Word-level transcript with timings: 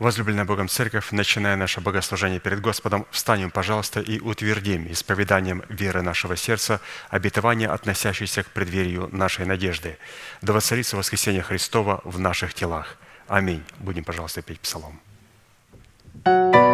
Возлюбленная 0.00 0.44
Богом 0.44 0.68
Церковь, 0.68 1.12
начиная 1.12 1.54
наше 1.56 1.80
богослужение 1.80 2.40
перед 2.40 2.60
Господом, 2.60 3.06
встанем, 3.12 3.50
пожалуйста, 3.50 4.00
и 4.00 4.18
утвердим 4.18 4.90
исповеданием 4.90 5.62
веры 5.68 6.02
нашего 6.02 6.36
сердца 6.36 6.80
обетование, 7.10 7.68
относящееся 7.68 8.42
к 8.42 8.48
преддверию 8.48 9.08
нашей 9.12 9.46
надежды. 9.46 9.98
Да 10.42 10.52
воцарится 10.52 10.96
воскресение 10.96 11.42
Христова 11.42 12.00
в 12.04 12.18
наших 12.18 12.54
телах. 12.54 12.96
Аминь. 13.28 13.62
Будем, 13.78 14.02
пожалуйста, 14.02 14.42
петь 14.42 14.60
псалом. 14.60 15.00
thank 16.24 16.73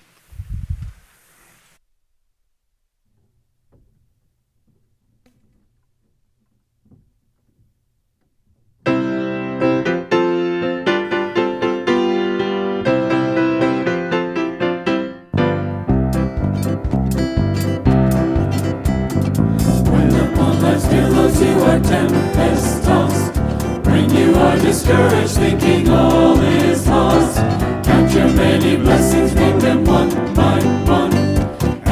Discouraged, 24.71 25.33
thinking 25.33 25.89
all 25.89 26.39
is 26.39 26.87
lost. 26.87 27.35
Count 27.83 28.09
your 28.13 28.31
many 28.31 28.77
blessings, 28.77 29.35
name 29.35 29.59
them 29.59 29.83
one 29.83 30.09
by 30.33 30.59
one, 30.87 31.13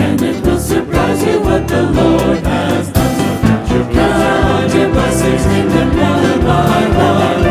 and 0.04 0.22
it 0.22 0.42
will 0.46 0.58
surprise 0.58 1.22
you 1.26 1.42
what 1.42 1.68
the 1.68 1.84
Lord 1.84 2.40
has 2.48 2.90
done. 2.94 3.94
Count 3.94 4.74
your 4.74 4.90
blessings, 4.94 5.44
them 5.44 5.90
one 6.08 6.40
by 6.48 6.81
one. 7.04 7.44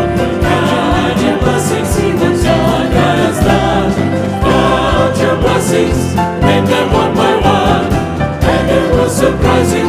Count 0.49 1.21
your 1.21 1.39
blessings, 1.45 1.89
see 1.89 2.13
what 2.21 2.35
God 2.47 2.89
has 2.97 3.39
done. 3.45 3.93
Count 4.49 5.19
your 5.21 5.37
blessings, 5.43 6.01
name 6.41 6.65
them 6.73 6.89
one 6.91 7.15
by 7.15 7.35
one, 7.61 7.87
and 8.53 8.65
it 8.79 8.97
will 8.97 9.11
surprise 9.11 9.75
you 9.75 9.89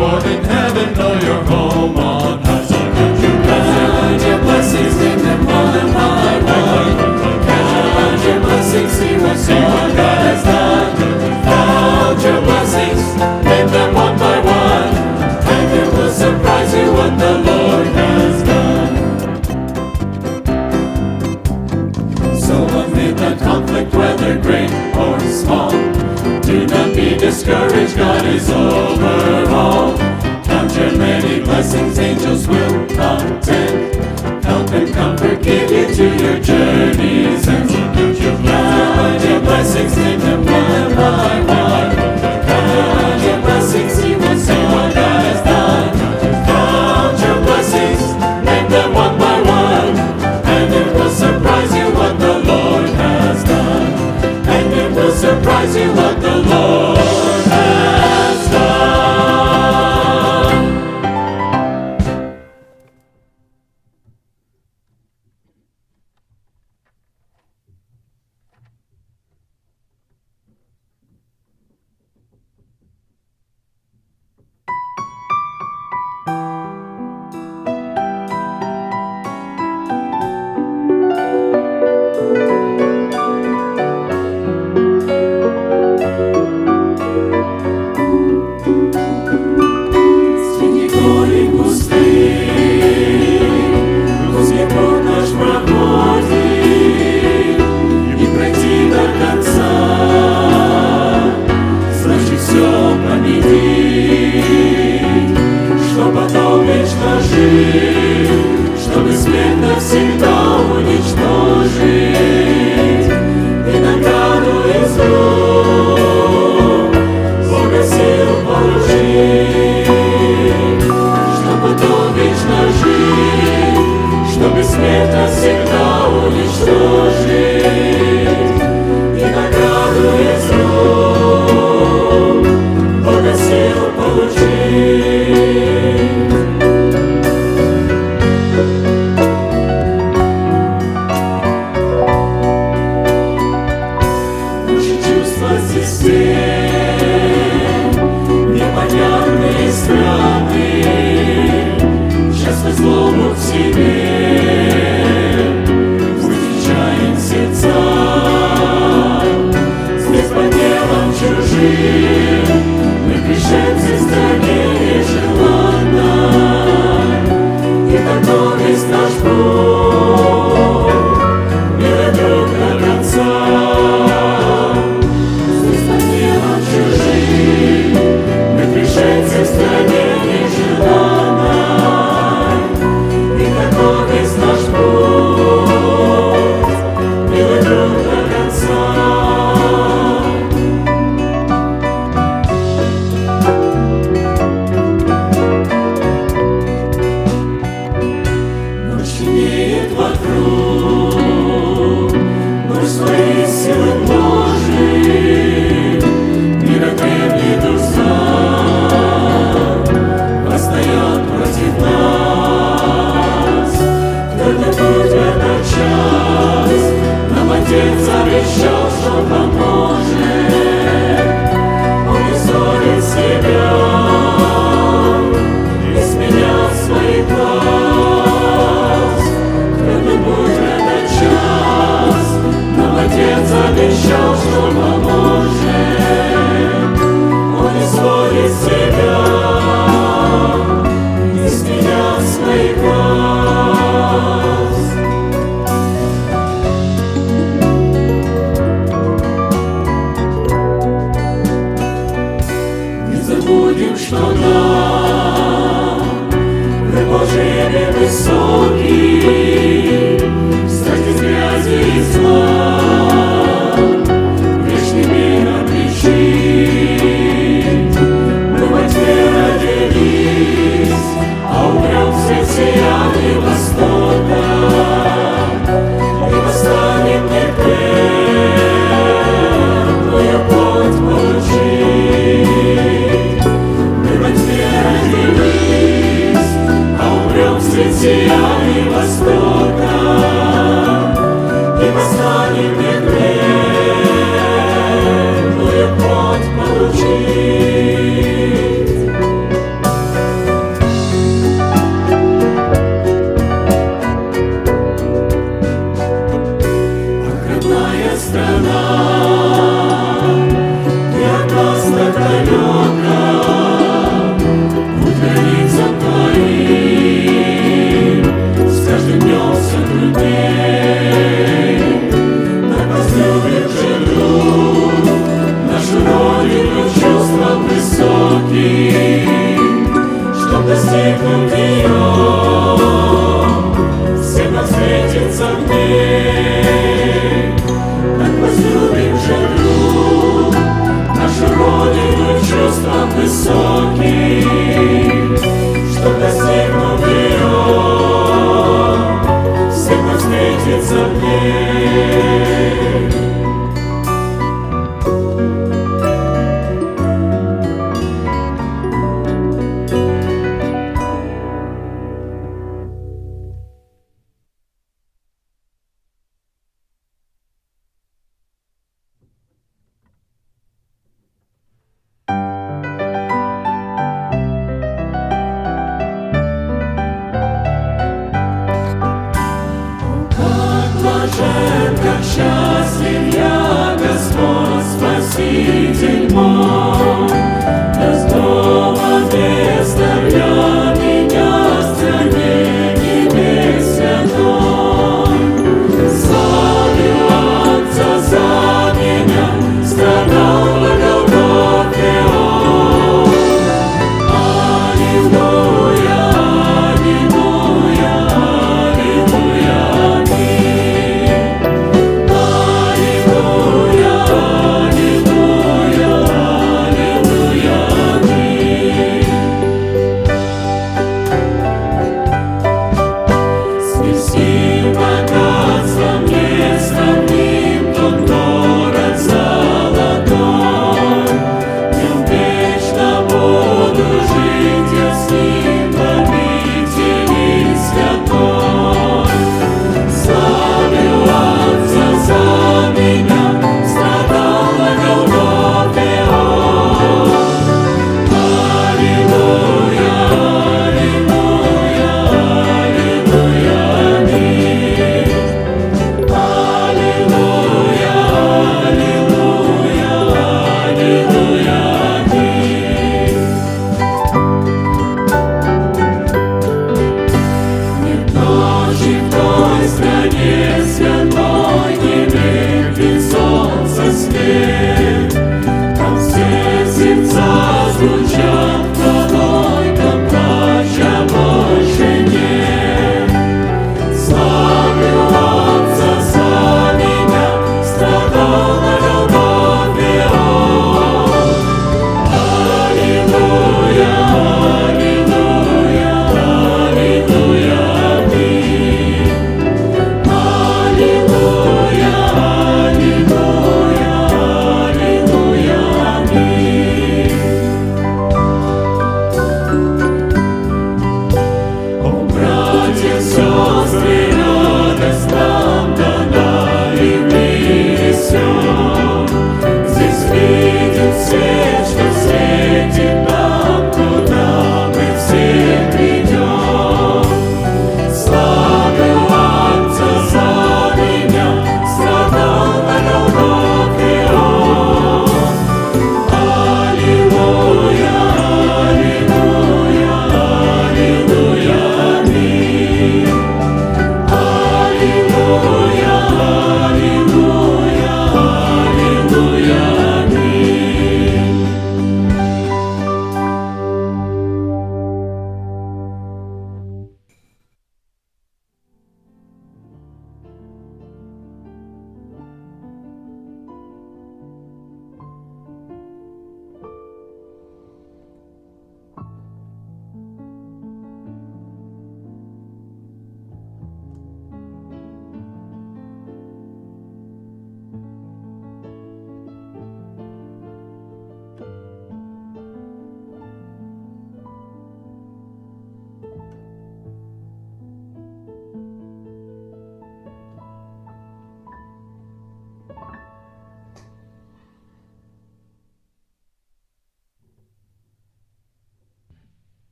Reward 0.00 0.24
in 0.24 0.42
heaven, 0.44 0.94
know 0.94 1.12
your 1.20 1.44
home 1.44 2.09
discouraged, 27.40 27.96
God 27.96 28.26
is 28.26 28.50
over 28.50 29.50
all. 29.50 29.96
Count 30.44 30.74
your 30.76 30.92
many 30.98 31.42
blessings, 31.42 31.98
angels 31.98 32.46
will 32.46 32.84
attend. 32.84 34.44
Help 34.44 34.70
and 34.72 34.92
comfort, 34.92 35.42
give 35.42 35.70
you 35.70 35.94
to 35.94 36.22
your 36.22 36.38
journeys 36.40 37.48
and 37.48 37.59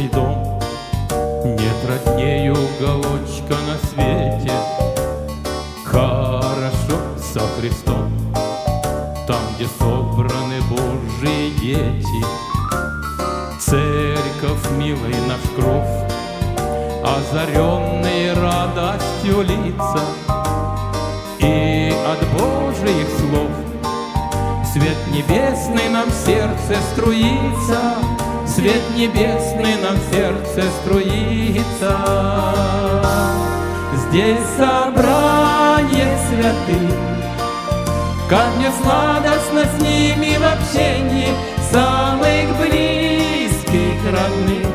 Божий 0.00 0.08
дом, 0.08 0.60
Нет 1.44 1.76
роднее 1.86 2.52
уголочка 2.52 3.56
на 3.66 3.76
свете. 3.88 4.52
Хорошо 5.84 6.98
со 7.18 7.40
Христом, 7.58 8.10
Там, 9.26 9.40
где 9.56 9.66
собраны 9.78 10.60
Божьи 10.70 11.50
дети. 11.60 12.24
Церковь, 13.60 14.70
милый 14.78 15.14
наш 15.28 15.40
кров, 15.56 15.86
Озаренные 17.04 18.32
радостью 18.34 19.42
лица, 19.42 20.04
И 21.38 21.92
от 22.06 22.20
Божьих 22.32 23.06
слов 23.18 23.50
Свет 24.72 24.96
небесный 25.12 25.88
нам 25.90 26.08
в 26.08 26.14
сердце 26.14 26.80
струится, 26.92 27.96
Свет 28.60 28.82
небесный 28.94 29.74
нам 29.82 29.96
в 29.96 30.14
сердце 30.14 30.70
струится. 30.82 31.96
Здесь 33.94 34.44
собрание 34.58 36.18
святых, 36.28 36.94
Как 38.28 38.54
мне 38.58 38.70
сладостно 38.82 39.64
с 39.64 39.80
ними 39.80 40.36
в 40.36 40.44
общении, 40.44 41.28
Самых 41.72 42.54
близких 42.58 43.96
родных, 44.12 44.66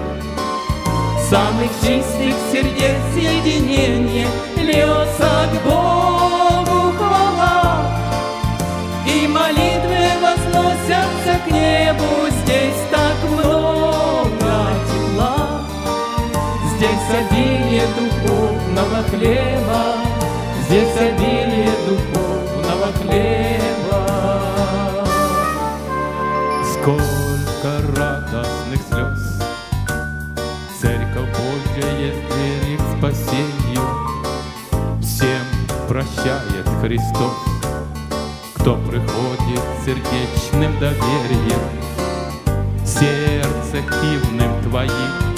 Самых 1.29 1.69
чистых 1.83 2.33
сердец 2.51 3.05
единение 3.15 4.25
Льется 4.57 5.47
к 5.53 5.63
Богу 5.63 6.91
хвала, 6.97 7.85
И 9.05 9.27
молитвы 9.27 10.07
возносятся 10.23 11.39
к 11.45 11.51
небу, 11.51 12.31
Здесь 12.43 12.81
так 12.89 13.29
много 13.29 13.64
Здесь 17.05 17.19
обилие 17.19 17.85
духовного 17.87 19.03
хлеба, 19.09 19.83
Здесь 20.65 20.97
обилие 20.97 21.69
духовного 21.87 22.91
хлеба. 22.93 24.01
Сколько 26.63 27.69
радостных 27.95 28.81
слез! 28.89 29.21
Церковь 30.81 31.29
Божья 31.29 31.89
есть 31.99 32.27
двери 32.27 32.77
к 32.77 32.97
спасению 32.97 33.85
Всем 35.01 35.45
прощает 35.87 36.67
Христос 36.81 37.37
Кто 38.55 38.77
приходит 38.77 39.61
сердечным 39.85 40.79
доверием. 40.79 41.61
Сердце 42.83 43.79
активным 43.79 44.63
твоим 44.63 45.34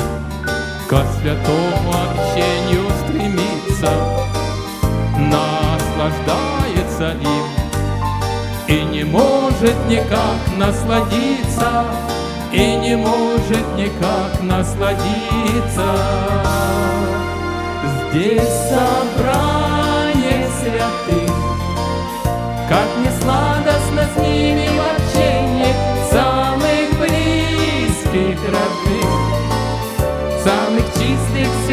Ко 0.89 1.03
святому 1.19 1.91
общению 1.91 2.89
стремится 3.03 3.91
Наслаждается 5.17 7.11
им 7.21 7.67
и 8.69 8.83
не 8.83 9.03
может 9.05 9.75
никак 9.87 10.39
насладиться, 10.57 11.85
И 12.51 12.75
не 12.75 12.97
может 12.97 13.65
никак 13.77 14.41
насладиться. 14.41 15.85
Здесь 18.11 18.49
собрание 18.69 20.47
святых, 20.59 21.33
Как 22.67 22.87
не 22.99 23.21
сладостно 23.21 23.56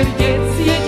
чистых 0.04 0.56
сердец 0.56 0.83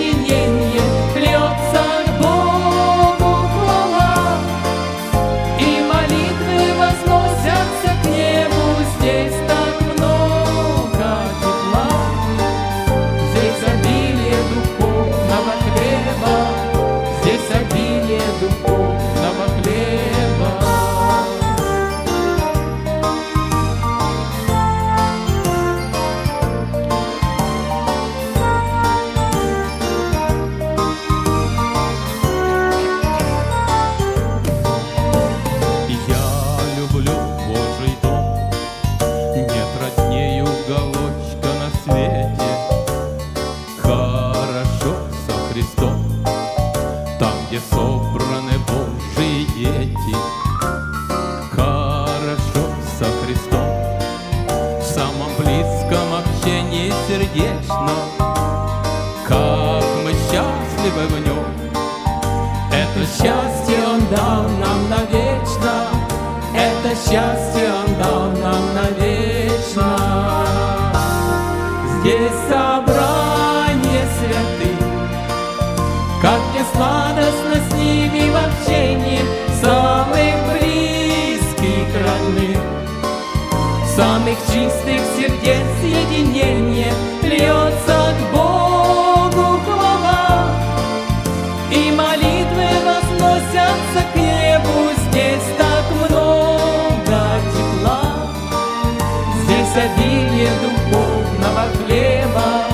обилие 100.37 100.51
духовного 100.61 101.63
хлеба, 101.85 102.65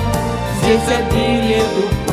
Здесь 0.62 0.98
обилие 0.98 1.62
духовного 1.74 2.03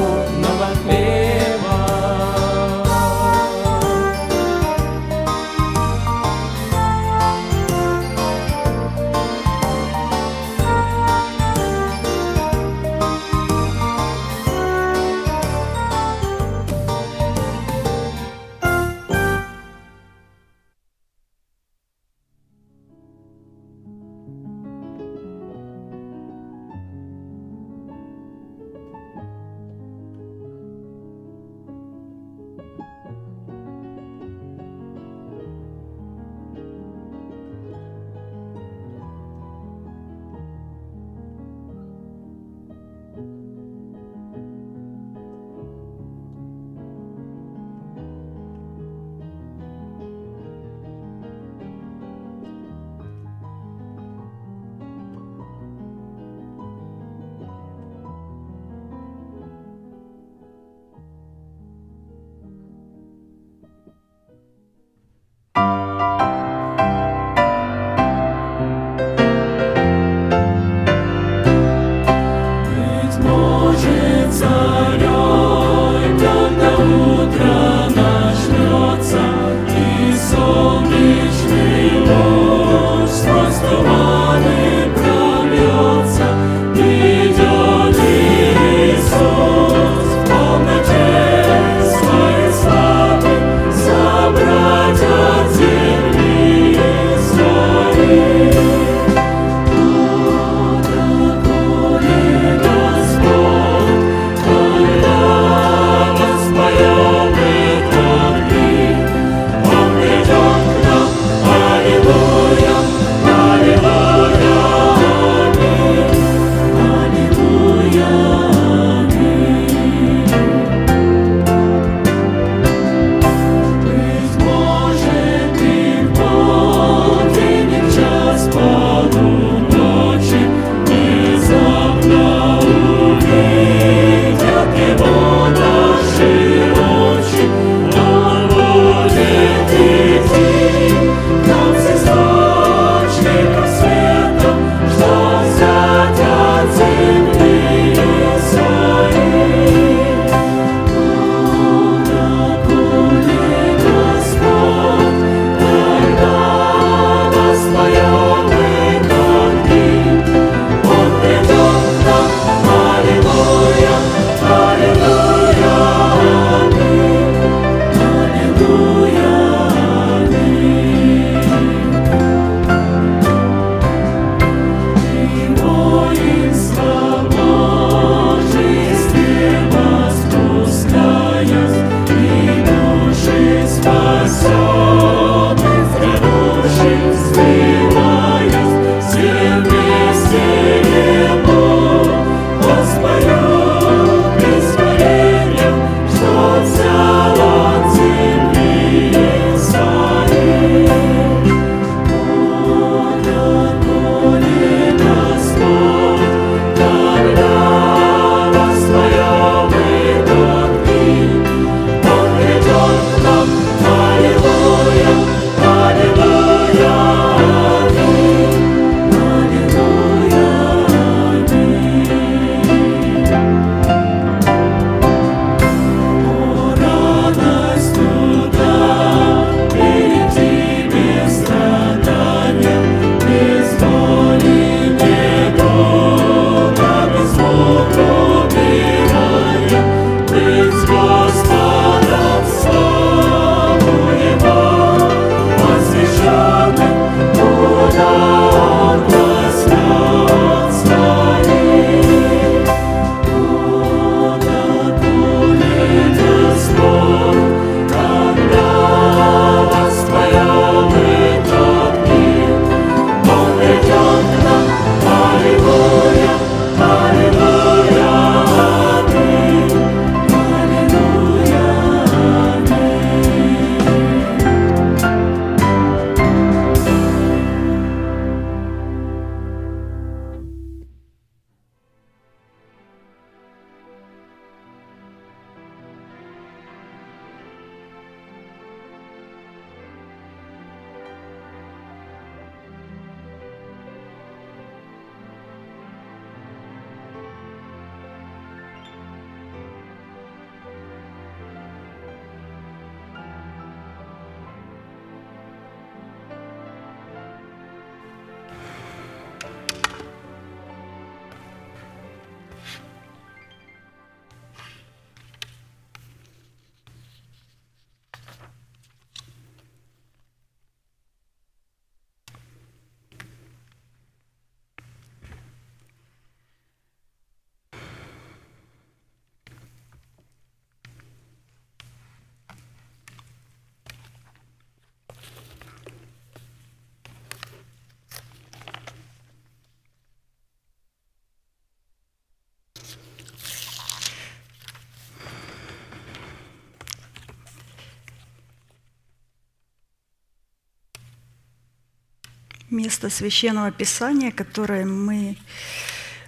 Место 353.02 353.18
священного 353.18 353.72
писания, 353.72 354.30
которое 354.32 354.86
мы 354.86 355.36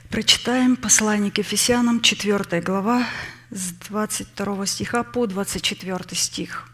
прочитаем, 0.09 0.75
послание 0.75 1.29
к 1.29 1.37
Ефесянам, 1.37 2.01
4 2.01 2.61
глава, 2.61 3.05
с 3.51 3.73
22 3.89 4.65
стиха 4.65 5.03
по 5.03 5.27
24 5.27 6.03
стих. 6.13 6.67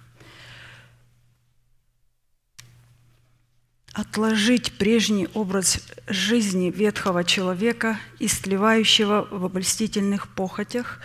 Отложить 3.91 4.77
прежний 4.77 5.27
образ 5.33 5.81
жизни 6.07 6.71
ветхого 6.71 7.25
человека, 7.25 7.99
истлевающего 8.19 9.27
в 9.29 9.43
обольстительных 9.43 10.29
похотях, 10.33 10.99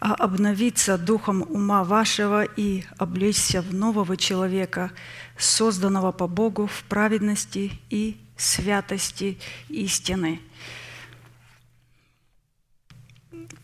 а 0.00 0.12
обновиться 0.14 0.98
духом 0.98 1.42
ума 1.42 1.84
вашего 1.84 2.42
и 2.42 2.82
облечься 2.98 3.62
в 3.62 3.72
нового 3.72 4.16
человека, 4.16 4.90
созданного 5.38 6.10
по 6.10 6.26
Богу 6.26 6.66
в 6.66 6.82
праведности 6.88 7.70
и 7.90 8.23
святости 8.36 9.38
истины. 9.68 10.40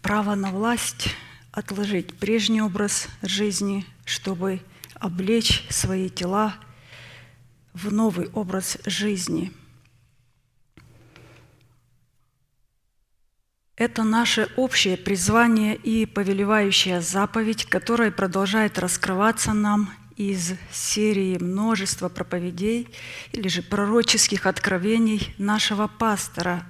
Право 0.02 0.34
на 0.34 0.50
власть– 0.50 1.14
отложить 1.52 2.18
прежний 2.18 2.62
образ 2.62 3.08
жизни, 3.22 3.84
чтобы 4.04 4.60
облечь 4.94 5.66
свои 5.68 6.08
тела 6.08 6.54
в 7.72 7.92
новый 7.92 8.28
образ 8.30 8.78
жизни– 8.84 9.52
Это 13.80 14.02
наше 14.02 14.50
общее 14.56 14.98
призвание 14.98 15.74
и 15.74 16.04
повелевающая 16.04 17.00
заповедь, 17.00 17.64
которая 17.64 18.10
продолжает 18.10 18.78
раскрываться 18.78 19.54
нам 19.54 19.88
из 20.20 20.52
серии 20.70 21.38
множества 21.38 22.10
проповедей 22.10 22.88
или 23.32 23.48
же 23.48 23.62
пророческих 23.62 24.44
откровений 24.44 25.34
нашего 25.38 25.86
пастора, 25.86 26.66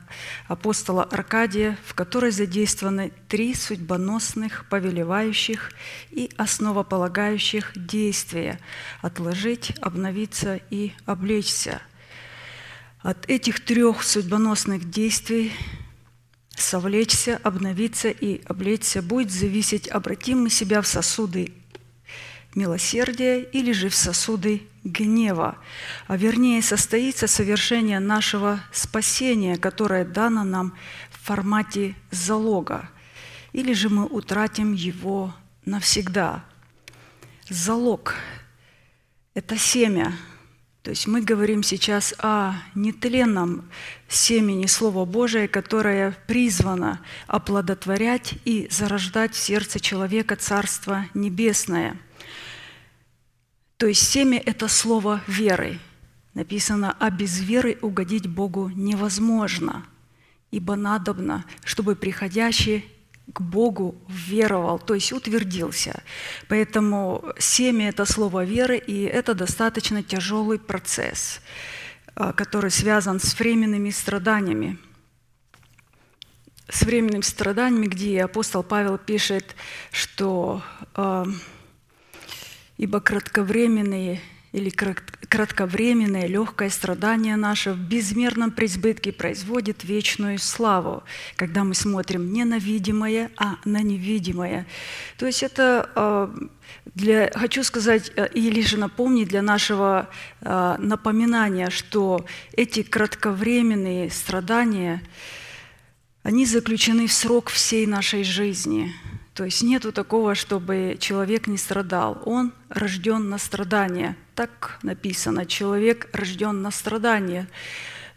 апостола 0.47 1.03
Аркадия, 1.03 1.77
в 1.85 1.95
которой 1.95 2.31
задействованы 2.31 3.11
три 3.27 3.55
судьбоносных, 3.55 4.67
повелевающих 4.69 5.73
и 6.13 6.31
основополагающих 6.37 7.73
действия– 7.75 8.61
отложить, 9.03 9.73
обновиться 9.81 10.61
и 10.71 10.93
облечься. 11.05 11.83
От 13.01 13.29
этих 13.29 13.65
трех 13.65 14.05
судьбоносных 14.05 14.89
действий 14.89 15.53
совлечься, 16.51 17.41
обновиться 17.43 18.11
и 18.11 18.45
облечься 18.45 19.03
будет 19.03 19.33
зависеть, 19.33 19.89
обратим 19.89 20.43
мы 20.43 20.51
себя 20.51 20.81
в 20.83 20.87
сосуды 20.87 21.53
милосердия 22.55 23.41
или 23.43 23.73
же 23.73 23.89
в 23.89 23.95
сосуды 23.95 24.63
гнева, 24.85 25.59
а 26.07 26.17
вернее 26.17 26.63
состоится 26.63 27.27
совершение 27.27 28.01
нашего 28.01 28.61
спасения, 28.73 29.57
которое 29.57 30.05
дано 30.05 30.45
нам 30.45 30.75
в 31.11 31.25
формате 31.25 31.95
залога, 32.11 32.89
или 33.53 33.73
же 33.73 33.89
мы 33.89 34.07
утратим 34.07 34.73
его 34.73 35.35
навсегда. 35.65 36.45
Залог– 37.49 38.15
это 39.35 39.57
семя, 39.59 40.13
то 40.83 40.91
есть 40.91 41.07
мы 41.07 41.21
говорим 41.21 41.63
сейчас 41.63 42.15
о 42.19 42.55
нетленном 42.75 43.69
семени 44.09 44.65
Слова 44.65 45.05
Божия, 45.05 45.47
которое 45.47 46.17
призвано 46.27 47.01
оплодотворять 47.27 48.35
и 48.47 48.67
зарождать 48.71 49.35
в 49.35 49.39
сердце 49.39 49.79
человека 49.79 50.37
Царство 50.37 51.05
Небесное. 51.13 51.99
То 53.81 53.87
есть 53.87 54.07
семя– 54.07 54.38
это 54.45 54.69
слово 54.69 55.23
веры. 55.27 55.79
Написано, 56.35 56.95
а 57.01 57.09
без 57.09 57.40
веры 57.40 57.79
угодить 57.81 58.27
Богу 58.27 58.69
невозможно, 58.69 59.87
ибо 60.51 60.77
надобно, 60.77 61.47
чтобы 61.64 61.97
приходящий 61.97 62.85
к 63.33 63.40
Богу 63.40 63.95
веровал, 64.07 64.79
то 64.79 64.93
есть 64.93 65.14
утвердился. 65.14 66.03
Поэтому 66.47 67.25
семя– 67.38 67.88
это 67.88 68.04
слово 68.04 68.44
веры, 68.44 68.77
и 68.77 69.04
это 69.04 69.33
достаточно 69.33 70.02
тяжелый 70.02 70.59
процесс, 70.59 71.40
а, 72.15 72.35
который 72.35 72.71
связан 72.71 73.19
с 73.19 73.38
временными 73.38 73.88
страданиями. 73.88 74.77
С 76.69 76.83
временными 76.83 77.23
страданиями, 77.23 77.87
где 77.87 78.23
апостол 78.23 78.63
Павел 78.63 78.98
пишет, 78.98 79.57
что 79.90 80.63
а, 80.94 81.25
«ибо 82.81 82.98
кратковременные 83.00 84.20
или 84.52 84.70
кратковременное 84.70 86.26
легкое 86.26 86.70
страдание 86.70 87.37
наше 87.37 87.72
в 87.72 87.78
безмерном 87.78 88.50
преизбытке 88.50 89.12
производит 89.12 89.85
вечную 89.85 90.38
славу, 90.38 91.02
когда 91.37 91.62
мы 91.62 91.74
смотрим 91.74 92.33
не 92.33 92.44
на 92.44 92.58
видимое, 92.58 93.31
а 93.37 93.56
на 93.66 93.83
невидимое. 93.83 94.66
То 95.18 95.26
есть 95.26 95.42
это 95.42 95.90
а, 95.94 96.35
для, 96.94 97.31
хочу 97.35 97.62
сказать 97.64 98.12
э, 98.16 98.28
или 98.33 98.62
же 98.62 98.78
напомнить 98.78 99.28
для 99.28 99.42
нашего 99.42 100.08
а, 100.40 100.78
напоминания, 100.78 101.68
что 101.68 102.24
эти 102.56 102.83
кратковременные 102.83 104.10
страдания, 104.10 105.02
они 106.22 106.46
заключены 106.46 107.06
в 107.08 107.12
срок 107.12 107.50
всей 107.50 107.87
нашей 107.87 108.24
жизни– 108.24 108.90
то 109.41 109.47
есть 109.47 109.63
нету 109.63 109.91
такого, 109.91 110.35
чтобы 110.35 110.99
человек 111.01 111.47
не 111.47 111.57
страдал. 111.57 112.21
Он 112.27 112.53
рожден 112.69 113.31
на 113.31 113.38
страдания. 113.38 114.19
Так 114.35 114.79
написано, 114.83 115.47
человек 115.47 116.11
рожден 116.13 116.61
на 116.61 116.71
страдания. 116.71 117.49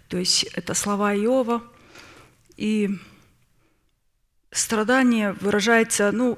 То 0.10 0.18
есть 0.18 0.44
это 0.54 0.74
слова 0.74 1.16
Иова. 1.16 1.64
И 2.58 2.90
страдание 4.52 5.32
выражается, 5.40 6.12
ну, 6.12 6.38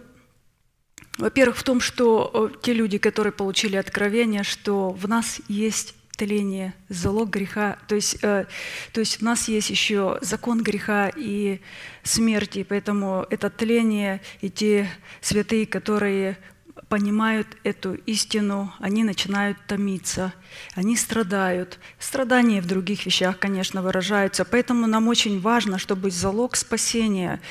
во-первых, 1.18 1.58
в 1.58 1.64
том, 1.64 1.80
что 1.82 2.52
э, 2.54 2.62
те 2.62 2.74
люди, 2.74 3.00
которые 3.00 3.34
получили 3.34 3.78
откровение, 3.78 4.44
что 4.44 4.92
в 4.92 5.08
нас 5.08 5.42
есть 5.48 5.96
тление, 6.16 6.74
залог 6.89 7.30
греха. 7.30 7.78
То 7.88 7.95
есть, 7.95 8.18
э, 8.22 8.45
то 8.91 8.99
есть 8.99 9.22
у 9.22 9.26
нас 9.26 9.47
есть 9.47 9.70
еще 9.70 10.18
закон 10.22 10.63
греха 10.63 11.11
и 11.16 11.59
смерти, 12.03 12.63
поэтому 12.68 13.26
это 13.30 13.49
тление 13.49 14.22
и 14.41 14.49
те 14.49 14.89
святые, 15.22 15.66
которые 15.66 16.38
понимают 16.89 17.47
эту 17.63 17.95
истину, 18.05 18.72
они 18.80 19.03
начинают 19.03 19.57
томиться, 19.68 20.34
они 20.76 20.95
страдают. 20.95 21.80
Страдания 21.99 22.61
в 22.61 22.68
других 22.68 23.05
вещах, 23.05 23.39
конечно, 23.39 23.82
выражаются. 23.82 24.45
Поэтому 24.45 24.88
нам 24.88 25.07
очень 25.07 25.39
важно, 25.39 25.78
чтобы 25.78 26.11
залог 26.11 26.55
спасения 26.55 27.41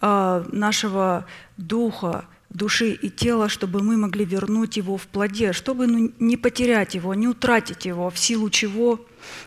э, 0.00 0.44
нашего 0.52 1.26
духа, 1.56 2.24
души 2.50 2.92
и 2.92 3.08
тела, 3.08 3.48
чтобы 3.48 3.82
мы 3.82 3.96
могли 3.96 4.24
вернуть 4.24 4.76
его 4.76 4.96
в 4.96 5.06
плоде, 5.06 5.52
чтобы 5.52 5.86
ну, 5.86 6.12
не 6.18 6.36
потерять 6.36 6.94
его, 6.94 7.14
не 7.14 7.28
утратить 7.28 7.86
его, 7.86 8.10
в 8.10 8.18
силу 8.18 8.50
чего 8.50 9.04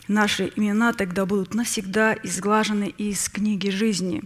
наши 0.07 0.51
имена 0.55 0.93
тогда 0.93 1.25
будут 1.25 1.53
навсегда 1.53 2.15
изглажены 2.23 2.93
из 2.97 3.27
книги 3.29 3.69
жизни. 3.69 4.23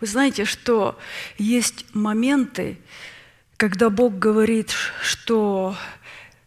Вы 0.00 0.06
знаете, 0.06 0.44
что 0.44 0.98
есть 1.38 1.86
моменты, 1.92 2.78
когда 3.56 3.90
Бог 3.90 4.18
говорит, 4.18 4.72
что 5.02 5.76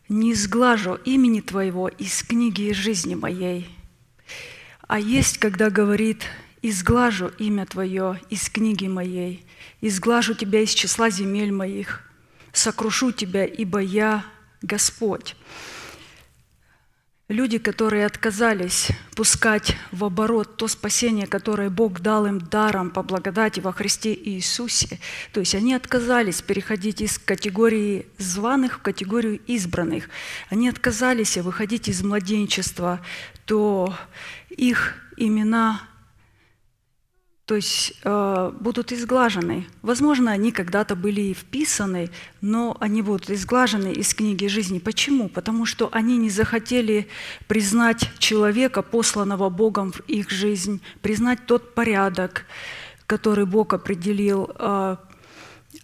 не 0.08 0.34
сглажу 0.34 0.96
имени 1.06 1.42
Твоего 1.42 1.90
из 1.90 2.24
книги 2.24 2.72
жизни 2.72 3.16
моей. 3.16 3.70
А 4.88 5.00
есть, 5.00 5.38
когда 5.38 5.70
говорит, 5.70 6.24
изглажу 6.62 7.32
имя 7.38 7.66
Твое 7.66 8.20
из 8.30 8.50
книги 8.50 8.88
моей, 8.88 9.46
изглажу 9.82 10.34
Тебя 10.34 10.62
из 10.62 10.72
числа 10.72 11.10
земель 11.10 11.52
моих, 11.52 12.02
сокрушу 12.54 13.12
Тебя, 13.12 13.46
ибо 13.46 13.80
я 13.80 14.26
Господь 14.62 15.36
люди, 17.32 17.58
которые 17.58 18.06
отказались 18.06 18.90
пускать 19.16 19.76
в 19.92 20.04
оборот 20.04 20.58
то 20.58 20.68
спасение, 20.68 21.28
которое 21.28 21.70
Бог 21.70 22.02
дал 22.02 22.26
им 22.26 22.40
даром 22.40 22.92
по 22.92 23.04
благодати 23.04 23.60
во 23.60 23.72
Христе 23.72 24.14
Иисусе, 24.14 25.00
то 25.32 25.40
есть 25.40 25.56
они 25.56 25.74
отказались 25.74 26.42
переходить 26.42 27.02
из 27.02 27.18
категории 27.18 28.06
званых 28.18 28.80
в 28.80 28.82
категорию 28.82 29.40
избранных, 29.48 30.10
они 30.50 30.70
отказались 30.70 31.38
выходить 31.38 31.88
из 31.88 32.04
младенчества, 32.04 33.00
то 33.46 33.96
их 34.50 34.96
имена 35.18 35.82
то 37.52 37.56
есть 37.56 37.96
э, 38.06 38.52
будут 38.62 38.94
изглажены. 38.94 39.68
Возможно, 39.82 40.32
они 40.32 40.54
когда-то 40.54 40.96
были 40.96 41.20
и 41.20 41.34
вписаны, 41.34 42.10
но 42.40 42.78
они 42.80 43.02
будут 43.02 43.30
изглажены 43.30 43.92
из 43.92 44.14
книги 44.14 44.48
жизни. 44.48 44.80
Почему? 44.80 45.28
Потому 45.28 45.66
что 45.66 45.90
они 45.92 46.16
не 46.16 46.30
захотели 46.30 47.10
признать 47.50 48.10
человека, 48.20 48.82
посланного 48.82 49.50
Богом 49.50 49.92
в 49.92 50.00
их 50.08 50.30
жизнь, 50.30 50.80
признать 51.02 51.46
тот 51.46 51.76
порядок, 51.76 52.46
который 53.06 53.46
Бог 53.46 53.74
определил. 53.74 54.50
Э, 54.58 54.96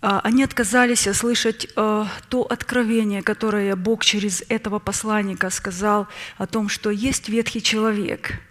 э, 0.02 0.20
они 0.24 0.44
отказались 0.44 1.02
слышать 1.18 1.68
э, 1.76 2.06
то 2.30 2.44
откровение, 2.44 3.22
которое 3.22 3.76
Бог 3.76 4.06
через 4.06 4.42
этого 4.48 4.80
посланника 4.80 5.50
сказал 5.50 6.08
о 6.38 6.48
том, 6.48 6.70
что 6.70 6.92
есть 6.92 7.28
ветхий 7.28 7.62
человек– 7.62 8.40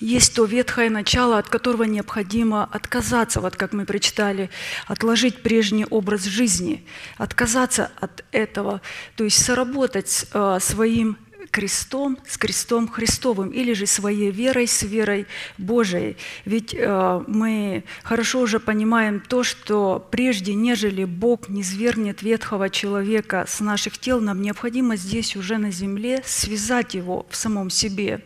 есть 0.00 0.34
то 0.34 0.44
ветхое 0.44 0.90
начало, 0.90 1.38
от 1.38 1.48
которого 1.48 1.84
необходимо 1.84 2.64
отказаться, 2.64 3.40
вот 3.40 3.56
как 3.56 3.72
мы 3.72 3.84
прочитали, 3.84 4.50
отложить 4.86 5.42
прежний 5.42 5.86
образ 5.88 6.24
жизни, 6.24 6.84
отказаться 7.16 7.90
от 8.00 8.24
этого, 8.32 8.80
то 9.16 9.24
есть 9.24 9.44
соработать 9.44 10.26
э, 10.32 10.58
своим 10.60 11.16
крестом, 11.54 12.18
с 12.26 12.36
крестом 12.36 12.88
Христовым, 12.88 13.50
или 13.50 13.74
же 13.74 13.86
своей 13.86 14.32
верой 14.32 14.66
с 14.66 14.82
верой 14.82 15.26
Божией. 15.56 16.16
Ведь 16.44 16.74
э, 16.74 17.22
мы 17.28 17.84
хорошо 18.02 18.40
уже 18.40 18.58
понимаем 18.58 19.20
то, 19.20 19.44
что 19.44 20.04
прежде, 20.10 20.54
нежели 20.54 21.04
Бог 21.04 21.48
не 21.48 21.62
свергнет 21.62 22.22
ветхого 22.22 22.70
человека 22.70 23.44
с 23.46 23.60
наших 23.60 23.98
тел, 23.98 24.20
нам 24.20 24.42
необходимо 24.42 24.96
здесь 24.96 25.36
уже 25.36 25.58
на 25.58 25.70
земле 25.70 26.24
связать 26.26 26.94
его 26.94 27.24
в 27.30 27.36
самом 27.36 27.70
себе. 27.70 28.20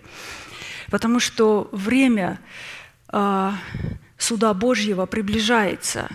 Потому 0.90 1.20
что 1.20 1.68
время 1.72 2.40
э, 3.12 3.52
суда 4.16 4.54
Божьего 4.54 5.06
приближается, 5.06 6.08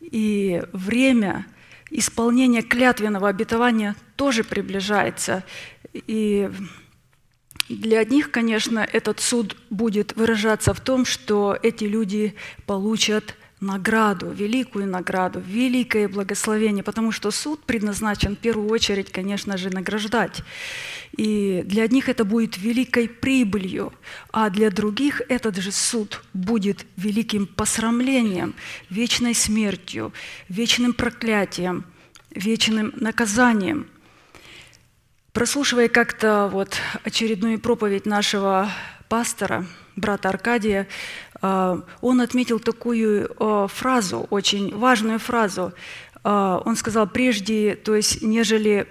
и 0.00 0.62
время 0.72 1.46
исполнения 1.90 2.62
клятвенного 2.62 3.28
обетования 3.28 3.96
тоже 4.16 4.44
приближается. 4.44 5.44
И 5.92 6.50
для 7.68 8.00
одних, 8.00 8.30
конечно, 8.30 8.80
этот 8.80 9.20
суд 9.20 9.56
будет 9.70 10.16
выражаться 10.16 10.74
в 10.74 10.80
том, 10.80 11.04
что 11.04 11.56
эти 11.62 11.84
люди 11.84 12.34
получат 12.66 13.36
награду, 13.64 14.30
великую 14.30 14.86
награду, 14.86 15.40
великое 15.40 16.08
благословение, 16.08 16.84
потому 16.84 17.12
что 17.12 17.30
суд 17.30 17.64
предназначен 17.64 18.36
в 18.36 18.38
первую 18.38 18.68
очередь, 18.70 19.10
конечно 19.10 19.56
же, 19.56 19.70
награждать. 19.70 20.42
И 21.16 21.62
для 21.64 21.84
одних 21.84 22.08
это 22.08 22.24
будет 22.24 22.58
великой 22.58 23.08
прибылью, 23.08 23.92
а 24.32 24.50
для 24.50 24.70
других 24.70 25.22
этот 25.28 25.56
же 25.56 25.72
суд 25.72 26.22
будет 26.32 26.86
великим 26.96 27.46
посрамлением, 27.46 28.54
вечной 28.90 29.34
смертью, 29.34 30.12
вечным 30.48 30.92
проклятием, 30.92 31.84
вечным 32.30 32.92
наказанием. 32.96 33.88
Прослушивая 35.32 35.88
как-то 35.88 36.48
вот 36.52 36.76
очередную 37.02 37.58
проповедь 37.58 38.06
нашего 38.06 38.70
пастора, 39.08 39.66
брата 39.96 40.28
Аркадия, 40.28 40.88
он 42.00 42.20
отметил 42.20 42.58
такую 42.58 43.30
а, 43.38 43.66
фразу, 43.66 44.26
очень 44.30 44.74
важную 44.74 45.18
фразу. 45.18 45.72
А, 46.22 46.62
он 46.64 46.76
сказал, 46.76 47.06
прежде, 47.06 47.74
то 47.74 47.94
есть, 47.94 48.22
нежели 48.22 48.86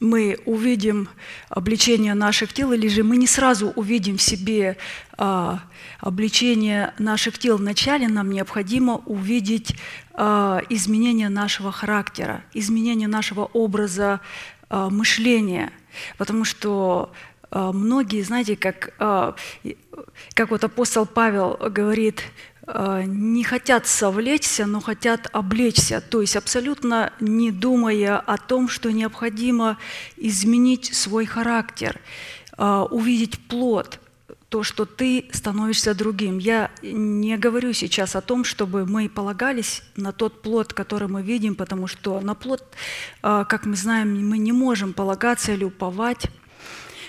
мы 0.00 0.38
увидим 0.46 1.08
обличение 1.48 2.14
наших 2.14 2.52
тел, 2.52 2.72
или 2.72 2.88
же 2.88 3.02
мы 3.04 3.16
не 3.16 3.26
сразу 3.26 3.68
увидим 3.76 4.16
в 4.16 4.22
себе 4.22 4.76
а, 5.16 5.60
обличение 6.00 6.94
наших 6.98 7.38
тел. 7.38 7.58
Вначале 7.58 8.08
нам 8.08 8.30
необходимо 8.30 9.02
увидеть 9.06 9.76
а, 10.14 10.62
изменение 10.68 11.28
нашего 11.28 11.72
характера, 11.72 12.44
изменение 12.54 13.08
нашего 13.08 13.44
образа 13.44 14.20
а, 14.68 14.90
мышления, 14.90 15.72
потому 16.18 16.44
что 16.44 17.12
а, 17.12 17.33
многие, 17.54 18.22
знаете, 18.22 18.56
как, 18.56 18.92
а, 18.98 19.36
как 20.34 20.50
вот 20.50 20.64
апостол 20.64 21.06
Павел 21.06 21.56
говорит, 21.70 22.22
а, 22.66 23.02
не 23.02 23.44
хотят 23.44 23.86
совлечься, 23.86 24.66
но 24.66 24.80
хотят 24.80 25.28
облечься, 25.32 26.00
то 26.00 26.20
есть 26.20 26.34
абсолютно 26.36 27.12
не 27.20 27.52
думая 27.52 28.18
о 28.18 28.36
том, 28.38 28.68
что 28.68 28.90
необходимо 28.90 29.78
изменить 30.16 30.94
свой 30.94 31.26
характер, 31.26 32.00
увидеть 32.56 33.48
плод, 33.48 33.98
то, 34.48 34.62
что 34.62 34.84
ты 34.84 35.24
становишься 35.32 35.92
другим. 35.92 36.38
Я 36.38 36.70
не 36.82 37.36
говорю 37.36 37.72
сейчас 37.72 38.14
о 38.14 38.20
том, 38.20 38.44
чтобы 38.44 38.86
мы 38.86 39.08
полагались 39.08 39.82
на 39.96 40.12
тот 40.12 40.40
плод, 40.42 40.72
который 40.72 41.08
мы 41.08 41.22
видим, 41.22 41.56
потому 41.56 41.88
что 41.88 42.20
на 42.20 42.36
плод, 42.36 42.62
как 43.20 43.66
мы 43.66 43.74
знаем, 43.74 44.28
мы 44.28 44.38
не 44.38 44.52
можем 44.52 44.92
полагаться 44.92 45.50
или 45.50 45.64
уповать, 45.64 46.28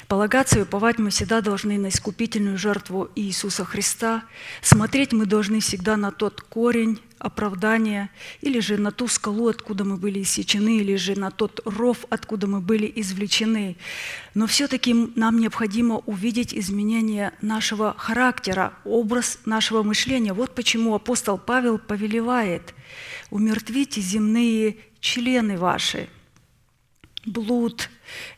Полагаться 0.08 0.60
и 0.60 0.62
уповать 0.62 1.00
мы 1.00 1.10
всегда 1.10 1.42
должны 1.42 1.80
на 1.80 1.88
искупительную 1.88 2.60
жертву 2.60 3.10
Иисуса 3.16 3.66
Христа. 3.66 4.24
Смотреть 4.62 5.14
мы 5.14 5.26
должны 5.26 5.62
всегда 5.62 5.98
на 5.98 6.12
тот 6.12 6.42
корень 6.42 7.00
оправдания, 7.18 8.12
или 8.42 8.60
же 8.60 8.78
на 8.78 8.92
ту 8.92 9.08
скалу, 9.08 9.48
откуда 9.48 9.84
мы 9.84 9.98
были 9.98 10.22
иссечены, 10.22 10.78
или 10.78 10.96
же 10.96 11.18
на 11.20 11.32
тот 11.32 11.60
ров, 11.66 12.06
откуда 12.12 12.46
мы 12.46 12.62
были 12.62 12.92
извлечены. 12.96 13.78
Но 14.36 14.46
все-таки 14.46 14.94
нам 15.16 15.40
необходимо 15.40 16.04
увидеть 16.06 16.54
изменение 16.54 17.34
нашего 17.42 17.96
характера, 17.98 18.74
образ 18.84 19.40
нашего 19.46 19.82
мышления. 19.82 20.34
Вот 20.34 20.54
почему 20.54 20.94
апостол 20.94 21.40
Павел 21.40 21.80
повелевает 21.80 22.76
«умертвите 23.32 24.02
земные 24.02 24.78
члены 25.00 25.58
ваши» 25.58 26.10
блуд, 27.26 27.90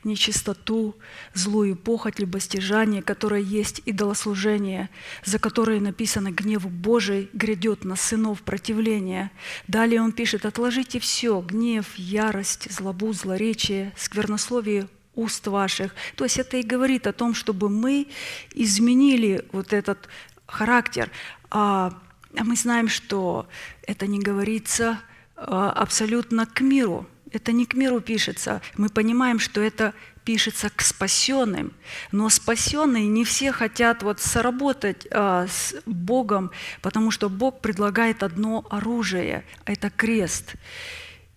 нечистоту, 0.03 0.95
злую 1.33 1.75
похоть, 1.75 2.19
любостяжание, 2.19 3.01
которое 3.01 3.41
есть 3.41 3.81
идолослужение, 3.85 4.89
за 5.25 5.39
которое 5.39 5.79
написано 5.79 6.31
«гнев 6.31 6.69
Божий 6.69 7.29
грядет 7.33 7.83
на 7.83 7.95
сынов 7.95 8.41
противления». 8.41 9.31
Далее 9.67 10.01
он 10.01 10.11
пишет 10.11 10.45
«отложите 10.45 10.99
все, 10.99 11.41
гнев, 11.41 11.95
ярость, 11.95 12.71
злобу, 12.71 13.13
злоречие, 13.13 13.93
сквернословие 13.97 14.87
уст 15.15 15.45
ваших». 15.47 15.93
То 16.15 16.23
есть 16.23 16.37
это 16.39 16.57
и 16.57 16.63
говорит 16.63 17.07
о 17.07 17.13
том, 17.13 17.33
чтобы 17.33 17.69
мы 17.69 18.07
изменили 18.53 19.45
вот 19.51 19.73
этот 19.73 20.07
характер. 20.45 21.11
А, 21.49 21.99
а 22.37 22.43
мы 22.43 22.55
знаем, 22.55 22.87
что 22.87 23.47
это 23.83 24.07
не 24.07 24.19
говорится 24.19 25.01
а, 25.35 25.71
абсолютно 25.71 26.45
к 26.45 26.61
миру– 26.61 27.05
это 27.31 27.51
не 27.51 27.65
к 27.65 27.73
миру 27.73 28.01
пишется. 28.01 28.61
Мы 28.77 28.89
понимаем, 28.89 29.39
что 29.39 29.61
это 29.61 29.93
пишется 30.23 30.69
к 30.69 30.81
спасенным, 30.81 31.73
но 32.11 32.29
спасенные 32.29 33.07
не 33.07 33.23
все 33.23 33.51
хотят 33.51 34.03
вот 34.03 34.19
сработать 34.19 35.07
а, 35.09 35.47
с 35.47 35.73
Богом, 35.85 36.51
потому 36.81 37.11
что 37.11 37.29
Бог 37.29 37.61
предлагает 37.61 38.23
одно 38.23 38.65
оружие– 38.69 39.45
это 39.65 39.89
крест. 39.89 40.55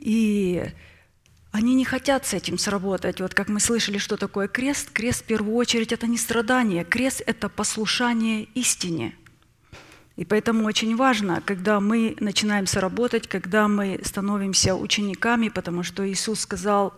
И 0.01 0.65
они 1.53 1.75
не 1.75 1.85
хотят 1.85 2.27
с 2.27 2.35
этим 2.35 2.59
сработать. 2.59 3.21
Вот 3.21 3.35
как 3.35 3.49
мы 3.49 3.61
слышали, 3.61 3.99
что 3.99 4.17
такое 4.17 4.49
крест. 4.49 4.91
Крест 4.91 5.23
в 5.23 5.27
первую 5.27 5.55
очередь 5.55 5.93
это 5.93 6.07
не 6.07 6.19
страдание. 6.19 6.85
Крест 6.85 7.23
это 7.27 7.49
послушание 7.49 8.45
истине. 8.55 9.15
И 10.21 10.25
поэтому 10.27 10.67
очень 10.67 10.97
важно, 10.97 11.43
когда 11.47 11.81
мы 11.81 12.15
начинаем 12.21 12.67
сработать, 12.67 13.27
когда 13.27 13.69
мы 13.69 13.99
становимся 14.05 14.75
учениками, 14.75 15.49
потому 15.49 15.83
что 15.83 16.07
Иисус 16.07 16.41
сказал, 16.41 16.93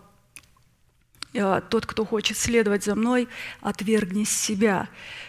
«Э, 1.32 1.60
тот, 1.68 1.86
кто 1.86 2.04
хочет 2.04 2.36
следовать 2.36 2.82
за 2.82 2.96
мной, 2.96 3.28
отвергни 3.60 4.24
себя, 4.24 4.88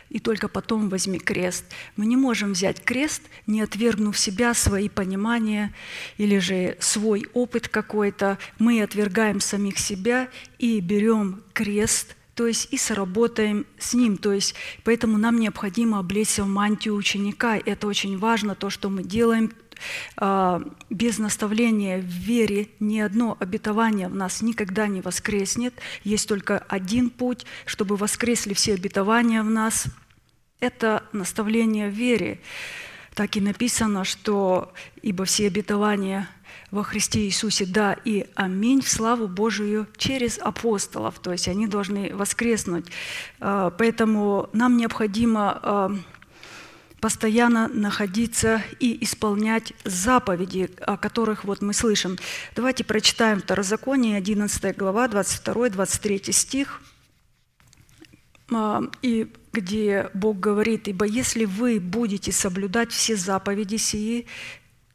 и 0.09 0.17
только 0.17 0.47
потом 0.47 0.89
возьми 0.89 1.19
крест. 1.19 1.65
Мы 1.95 2.07
не 2.07 2.17
можем 2.17 2.53
взять 2.53 2.83
крест, 2.83 3.21
не 3.45 3.61
отвергнув 3.61 4.17
себя, 4.17 4.55
свои 4.55 4.89
понимания 4.89 5.71
или 6.17 6.39
же 6.39 6.75
свой 6.79 7.27
опыт 7.35 7.67
какой-то. 7.67 8.39
Мы 8.57 8.81
отвергаем 8.81 9.39
самих 9.39 9.77
себя 9.77 10.29
и 10.57 10.79
берем 10.79 11.43
крест– 11.53 12.15
то 12.35 12.47
есть 12.47 12.69
и 12.71 12.77
сработаем 12.77 13.65
с 13.77 13.93
ним. 13.93 14.17
То 14.17 14.33
есть, 14.33 14.55
поэтому 14.83 15.17
нам 15.17 15.39
необходимо 15.39 15.99
облечься 15.99 16.43
в 16.43 16.47
мантию 16.47 16.95
ученика. 16.95 17.57
Это 17.57 17.87
очень 17.87 18.17
важно, 18.17 18.55
то, 18.55 18.69
что 18.69 18.89
мы 18.89 19.03
делаем 19.03 19.51
а, 20.17 20.61
без 20.89 21.17
наставления 21.19 21.99
в 21.99 22.05
вере 22.05 22.69
ни 22.79 22.99
одно 22.99 23.37
обетование 23.39 24.07
в 24.07 24.15
нас 24.15 24.41
никогда 24.41 24.87
не 24.87 25.01
воскреснет. 25.01 25.73
Есть 26.03 26.27
только 26.27 26.57
один 26.57 27.09
путь, 27.09 27.45
чтобы 27.65 27.95
воскресли 27.95 28.53
все 28.53 28.73
обетования 28.73 29.43
в 29.43 29.49
нас. 29.49 29.85
Это 30.59 31.03
наставление 31.11 31.89
в 31.89 31.93
вере. 31.93 32.39
Так 33.13 33.35
и 33.35 33.41
написано, 33.41 34.05
что 34.05 34.73
«Ибо 35.01 35.25
все 35.25 35.47
обетования 35.47 36.29
во 36.73 36.83
Христе 36.83 37.19
Иисусе, 37.25 37.67
да 37.67 37.95
и 38.03 38.25
аминь, 38.33 38.81
в 38.81 38.89
славу 38.89 39.27
Божию 39.27 39.85
через 39.95 40.39
апостолов. 40.39 41.19
То 41.19 41.31
есть 41.31 41.47
они 41.47 41.67
должны 41.67 42.15
воскреснуть. 42.15 42.87
А, 43.39 43.69
поэтому 43.69 44.49
нам 44.53 44.75
необходимо 44.75 45.59
а, 45.61 45.91
постоянно 46.99 47.67
находиться 47.67 48.63
и 48.79 49.03
исполнять 49.03 49.73
заповеди, 49.83 50.71
о 50.81 50.97
которых 50.97 51.43
вот 51.43 51.61
мы 51.61 51.73
слышим. 51.73 52.17
Давайте 52.55 52.83
прочитаем 52.83 53.41
Второзаконие, 53.41 54.17
11 54.17 54.75
глава, 54.75 55.07
22-23 55.07 56.31
стих, 56.31 56.81
а, 58.51 58.81
и 59.03 59.31
где 59.51 60.09
Бог 60.15 60.39
говорит, 60.39 60.87
«Ибо 60.87 61.05
если 61.05 61.45
вы 61.45 61.79
будете 61.79 62.31
соблюдать 62.31 62.91
все 62.91 63.15
заповеди 63.15 63.75
сии, 63.75 64.25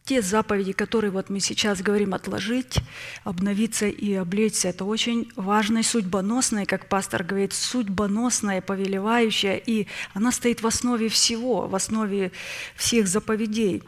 те 0.08 0.22
заповеди, 0.22 0.72
которые 0.72 1.10
вот 1.10 1.28
мы 1.28 1.38
сейчас 1.38 1.82
говорим 1.82 2.14
отложить, 2.14 2.78
обновиться 3.24 3.88
и 3.88 4.14
облечься, 4.14 4.68
это 4.68 4.86
очень 4.86 5.30
важное, 5.36 5.82
судьбоносное, 5.82 6.64
как 6.64 6.88
пастор 6.88 7.22
говорит, 7.24 7.52
судьбоносное, 7.52 8.62
повелевающее, 8.62 9.58
и 9.58 9.86
она 10.14 10.32
стоит 10.32 10.62
в 10.62 10.66
основе 10.66 11.10
всего, 11.10 11.68
в 11.68 11.74
основе 11.74 12.32
всех 12.74 13.06
заповедей, 13.06 13.82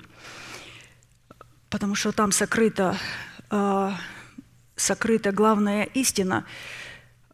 потому 1.71 1.95
что 1.95 2.13
там 2.13 2.33
сокрыта, 2.33 2.99
э, 3.51 3.91
сокрыта 4.77 5.33
главная 5.33 5.85
истина– 5.85 6.45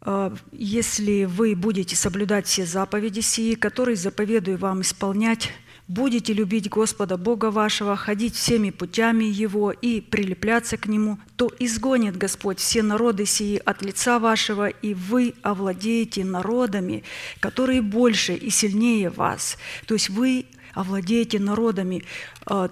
«Э, 0.06 0.30
если 0.52 1.24
вы 1.24 1.56
будете 1.56 1.96
соблюдать 1.96 2.46
все 2.46 2.64
заповеди 2.64 3.20
сии, 3.20 3.54
которые 3.54 3.96
заповедую 3.96 4.56
вам 4.56 4.82
исполнять, 4.82 5.50
будете 5.88 6.32
любить 6.32 6.68
Господа 6.68 7.16
Бога 7.16 7.50
вашего, 7.50 7.96
ходить 7.96 8.34
всеми 8.34 8.70
путями 8.70 9.24
Его 9.24 9.70
и 9.70 10.00
прилепляться 10.00 10.76
к 10.76 10.86
Нему, 10.86 11.18
то 11.36 11.50
изгонит 11.58 12.16
Господь 12.16 12.58
все 12.58 12.82
народы 12.82 13.26
сии 13.26 13.60
от 13.64 13.82
лица 13.82 14.18
вашего, 14.18 14.68
и 14.68 14.94
вы 14.94 15.34
овладеете 15.42 16.24
народами, 16.24 17.04
которые 17.40 17.82
больше 17.82 18.34
и 18.34 18.50
сильнее 18.50 19.10
вас. 19.10 19.58
То 19.86 19.94
есть 19.94 20.08
вы 20.08 20.46
овладеете 20.76 21.40
народами. 21.40 22.04
А, 22.44 22.70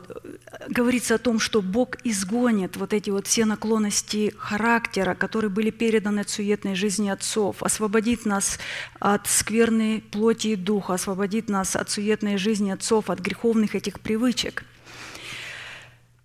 говорится 0.69 1.17
о 1.17 1.19
том, 1.19 1.41
что 1.41 1.63
Бог 1.63 1.97
изгонит 2.05 2.77
вот 2.77 2.93
эти 2.93 3.11
вот 3.11 3.27
все 3.27 3.47
наклонности 3.47 4.33
характера, 4.37 5.15
которые 5.15 5.51
были 5.51 5.71
переданы 5.71 6.21
от 6.21 6.29
суетной 6.29 6.75
жизни 6.75 7.09
отцов, 7.09 7.63
освободит 7.63 8.27
нас 8.27 8.59
от 9.01 9.27
скверной 9.27 10.05
плоти 10.13 10.49
и 10.49 10.57
духа, 10.57 10.95
освободит 10.95 11.49
нас 11.49 11.75
от 11.75 11.91
суетной 11.91 12.37
жизни 12.37 12.71
отцов, 12.71 13.09
от 13.09 13.21
греховных 13.21 13.75
этих 13.75 13.99
привычек. 14.01 14.65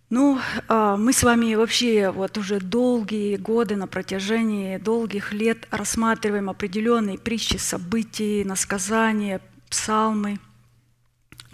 Ну, 0.10 0.40
а, 0.68 0.98
мы 0.98 1.14
с 1.14 1.24
вами 1.24 1.56
вообще 1.56 2.10
вот 2.10 2.38
уже 2.38 2.60
долгие 2.60 3.38
годы 3.38 3.78
на 3.78 3.88
протяжении 3.88 4.78
долгих 4.78 5.32
лет 5.32 5.68
рассматриваем 5.72 6.50
определенные 6.50 7.18
притчи, 7.18 7.58
события, 7.58 8.44
насказания, 8.44 9.40
псалмы– 9.70 10.40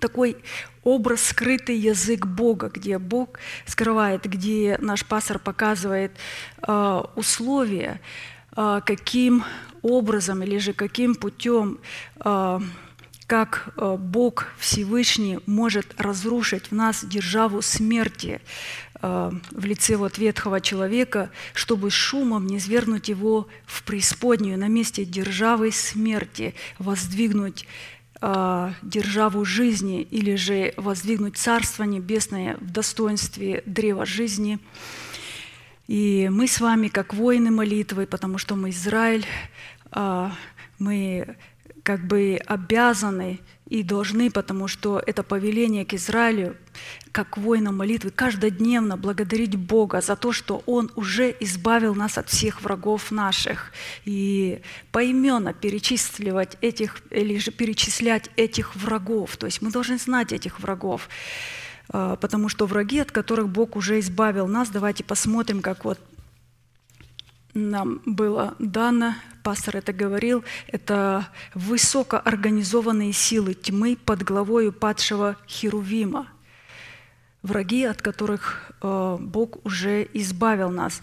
такой 0.08 0.38
образ 0.84 1.24
скрытый 1.24 1.78
язык 1.78 2.28
Бога, 2.28 2.70
где 2.70 3.00
Бог 3.00 3.40
скрывает, 3.66 4.24
где 4.26 4.78
наш 4.80 5.04
пастор 5.04 5.40
показывает 5.40 6.12
э, 6.68 7.02
условия, 7.16 8.00
э, 8.56 8.82
каким 8.86 9.44
образом 9.82 10.44
или 10.44 10.60
же 10.60 10.74
каким 10.74 11.16
путем, 11.16 11.80
э, 12.24 12.60
как 13.26 13.74
э, 13.78 13.98
Бог 14.00 14.48
Всевышний 14.60 15.40
может 15.48 16.00
разрушить 16.00 16.68
в 16.68 16.76
нас 16.76 17.04
державу 17.04 17.64
смерти 17.64 18.42
э, 19.02 19.32
в 19.50 19.66
лице 19.66 19.96
вот 19.96 20.20
ветхого 20.20 20.62
человека, 20.62 21.32
чтобы 21.56 21.90
шумом 21.90 22.46
не 22.46 22.60
свергнуть 22.60 23.10
его 23.10 23.48
в 23.66 23.82
преисподнюю 23.82 24.60
на 24.60 24.68
месте 24.68 25.04
державы 25.04 25.72
смерти, 25.72 26.54
воздвигнуть 26.78 27.66
державу 28.82 29.46
жизни 29.46 30.02
или 30.02 30.36
же 30.36 30.74
воздвигнуть 30.78 31.38
Царство 31.38 31.84
Небесное 31.84 32.58
в 32.60 32.72
достоинстве 32.72 33.62
древа 33.66 34.06
жизни. 34.06 34.60
И 35.88 36.28
мы 36.32 36.48
с 36.48 36.60
вами, 36.60 36.88
как 36.88 37.14
воины 37.14 37.52
молитвы, 37.52 38.08
потому 38.08 38.40
что 38.40 38.56
мы 38.56 38.72
Израиль, 38.72 39.26
а, 39.92 40.32
мы 40.80 41.36
как 41.84 42.08
бы 42.08 42.40
обязаны 42.48 43.40
и 43.68 43.82
должны, 43.82 44.30
потому 44.30 44.68
что 44.68 45.02
это 45.06 45.24
повеление 45.24 45.86
к 45.86 45.94
Израилю, 45.96 46.56
как 47.12 47.38
воинам 47.38 47.78
молитвы, 47.78 48.12
каждодневно 48.12 48.96
благодарить 48.96 49.56
Бога 49.56 50.02
за 50.02 50.16
то, 50.16 50.32
что 50.32 50.62
Он 50.66 50.92
уже 50.96 51.36
избавил 51.40 51.96
нас 51.96 52.18
от 52.18 52.30
всех 52.30 52.62
врагов 52.62 53.12
наших. 53.12 53.72
И 54.06 54.62
поименно 54.92 55.54
перечисливать 55.54 56.58
этих, 56.62 57.02
или 57.10 57.38
же 57.38 57.52
перечислять 57.52 58.30
этих 58.36 58.76
врагов. 58.76 59.38
То 59.38 59.48
есть 59.48 59.62
мы 59.62 59.72
должны 59.72 59.98
знать 59.98 60.32
этих 60.32 60.60
врагов. 60.60 61.10
А, 61.90 62.16
потому 62.18 62.50
что 62.50 62.68
враги, 62.68 63.00
от 63.00 63.12
которых 63.12 63.50
Бог 63.50 63.76
уже 63.76 64.00
избавил 64.00 64.48
нас, 64.48 64.70
давайте 64.70 65.04
посмотрим, 65.04 65.62
как 65.62 65.86
вот 65.86 66.00
нам 67.56 68.02
было 68.06 68.54
дано, 68.60 69.16
пастор 69.44 69.78
это 69.78 69.94
говорил, 69.94 70.44
это 70.68 71.28
высокоорганизованные 71.54 73.14
силы 73.14 73.54
тьмы 73.54 73.98
под 74.06 74.24
главою 74.24 74.72
падшего 74.72 75.38
Херувима. 75.48 76.28
Враги, 77.42 77.84
от 77.84 78.02
которых 78.02 78.72
э, 78.82 79.18
Бог 79.20 79.64
уже 79.66 80.08
избавил 80.14 80.70
нас. 80.70 81.02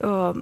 Э, 0.00 0.34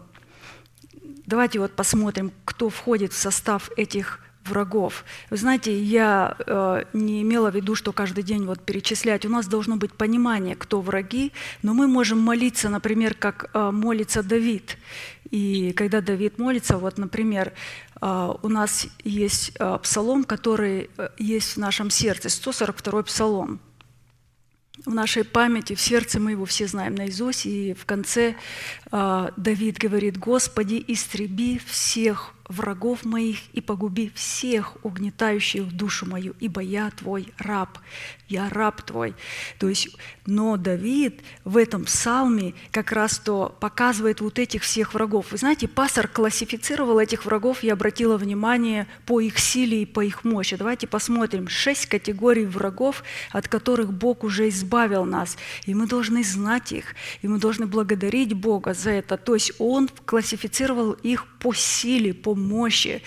давайте 1.26 1.58
вот 1.58 1.72
посмотрим, 1.72 2.32
кто 2.44 2.70
входит 2.70 3.12
в 3.12 3.16
состав 3.16 3.70
этих 3.76 4.20
врагов. 4.44 5.04
Вы 5.30 5.36
знаете, 5.36 5.78
я 5.80 6.36
э, 6.38 6.84
не 6.92 7.22
имела 7.22 7.50
в 7.50 7.54
виду, 7.54 7.74
что 7.74 7.92
каждый 7.92 8.22
день 8.22 8.46
вот 8.46 8.64
перечислять. 8.64 9.26
У 9.26 9.28
нас 9.28 9.46
должно 9.46 9.76
быть 9.76 9.92
понимание, 9.92 10.56
кто 10.56 10.80
враги, 10.80 11.32
но 11.62 11.74
мы 11.74 11.88
можем 11.88 12.18
молиться, 12.18 12.68
например, 12.68 13.14
как 13.14 13.50
э, 13.52 13.70
молится 13.70 14.22
Давид. 14.22 14.76
И 15.30 15.72
когда 15.72 16.00
Давид 16.00 16.38
молится, 16.38 16.76
вот, 16.76 16.98
например, 16.98 17.52
э, 18.00 18.34
у 18.42 18.48
нас 18.48 18.88
есть 19.04 19.52
э, 19.58 19.78
псалом, 19.82 20.24
который 20.24 20.90
э, 20.96 21.08
есть 21.18 21.54
в 21.54 21.56
нашем 21.58 21.90
сердце, 21.90 22.28
142 22.28 23.02
псалом. 23.04 23.60
В 24.84 24.94
нашей 24.94 25.24
памяти, 25.24 25.74
в 25.74 25.80
сердце 25.80 26.18
мы 26.18 26.32
его 26.32 26.46
все 26.46 26.66
знаем 26.66 26.94
наизусть. 26.94 27.44
И 27.44 27.74
в 27.74 27.84
конце 27.84 28.34
Давид 28.90 29.76
говорит, 29.76 30.16
«Господи, 30.16 30.82
истреби 30.88 31.58
всех 31.58 32.34
врагов 32.50 33.04
моих 33.04 33.38
и 33.52 33.60
погуби 33.60 34.10
всех 34.14 34.76
угнетающих 34.82 35.72
душу 35.72 36.04
мою, 36.04 36.34
ибо 36.40 36.60
я 36.60 36.90
твой 36.90 37.32
раб, 37.38 37.78
я 38.28 38.48
раб 38.48 38.82
твой. 38.82 39.14
То 39.58 39.68
есть, 39.68 39.96
но 40.26 40.56
Давид 40.56 41.20
в 41.44 41.56
этом 41.56 41.84
псалме 41.84 42.54
как 42.72 42.90
раз 42.90 43.18
то 43.18 43.56
показывает 43.60 44.20
вот 44.20 44.38
этих 44.38 44.62
всех 44.62 44.94
врагов. 44.94 45.30
Вы 45.30 45.38
знаете, 45.38 45.68
пастор 45.68 46.08
классифицировал 46.08 46.98
этих 46.98 47.24
врагов, 47.24 47.62
я 47.62 47.74
обратила 47.74 48.16
внимание 48.16 48.88
по 49.06 49.20
их 49.20 49.38
силе 49.38 49.82
и 49.82 49.86
по 49.86 50.04
их 50.04 50.24
мощи. 50.24 50.56
Давайте 50.56 50.88
посмотрим. 50.88 51.48
Шесть 51.48 51.86
категорий 51.86 52.46
врагов, 52.46 53.04
от 53.30 53.46
которых 53.46 53.92
Бог 53.92 54.24
уже 54.24 54.48
избавил 54.48 55.04
нас. 55.04 55.36
И 55.66 55.74
мы 55.74 55.86
должны 55.86 56.24
знать 56.24 56.72
их, 56.72 56.96
и 57.22 57.28
мы 57.28 57.38
должны 57.38 57.66
благодарить 57.66 58.32
Бога 58.34 58.74
за 58.74 58.90
это. 58.90 59.16
То 59.16 59.34
есть 59.34 59.52
Он 59.58 59.88
классифицировал 60.04 60.92
их 60.92 61.26
по 61.40 61.54
силе, 61.54 62.14
по 62.14 62.34
мощи. 62.34 63.02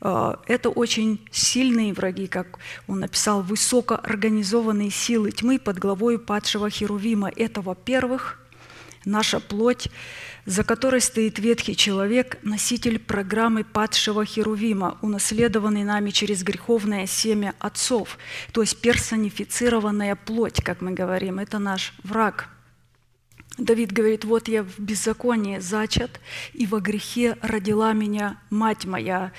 А, 0.00 0.40
Это 0.46 0.70
очень 0.70 1.20
сильные 1.30 1.92
враги, 1.92 2.26
как 2.26 2.58
он 2.86 3.00
написал, 3.00 3.42
высокоорганизованные 3.42 4.90
силы 4.90 5.32
тьмы 5.32 5.58
под 5.58 5.78
главой 5.78 6.18
падшего 6.18 6.70
Херувима. 6.70 7.30
Это, 7.36 7.60
во-первых, 7.60 8.38
наша 9.04 9.40
плоть, 9.40 9.88
за 10.46 10.64
которой 10.64 11.00
стоит 11.00 11.38
ветхий 11.38 11.76
человек, 11.76 12.38
носитель 12.42 12.98
программы 12.98 13.64
падшего 13.64 14.24
Херувима, 14.24 14.98
унаследованный 15.02 15.84
нами 15.84 16.10
через 16.10 16.42
греховное 16.42 17.06
семя 17.06 17.54
отцов, 17.58 18.18
то 18.52 18.60
есть 18.60 18.80
персонифицированная 18.80 20.16
плоть, 20.16 20.62
как 20.62 20.80
мы 20.80 20.92
говорим, 20.92 21.38
это 21.38 21.58
наш 21.58 21.94
враг– 22.02 22.48
Давид 23.58 23.92
говорит, 23.92 24.24
вот 24.24 24.48
я 24.48 24.62
в 24.62 24.78
беззаконии 24.78 25.58
зачат, 25.58 26.20
и 26.54 26.66
во 26.66 26.80
грехе 26.80 27.36
родила 27.42 27.92
меня 27.92 28.38
мать 28.50 28.86
моя. 28.86 29.32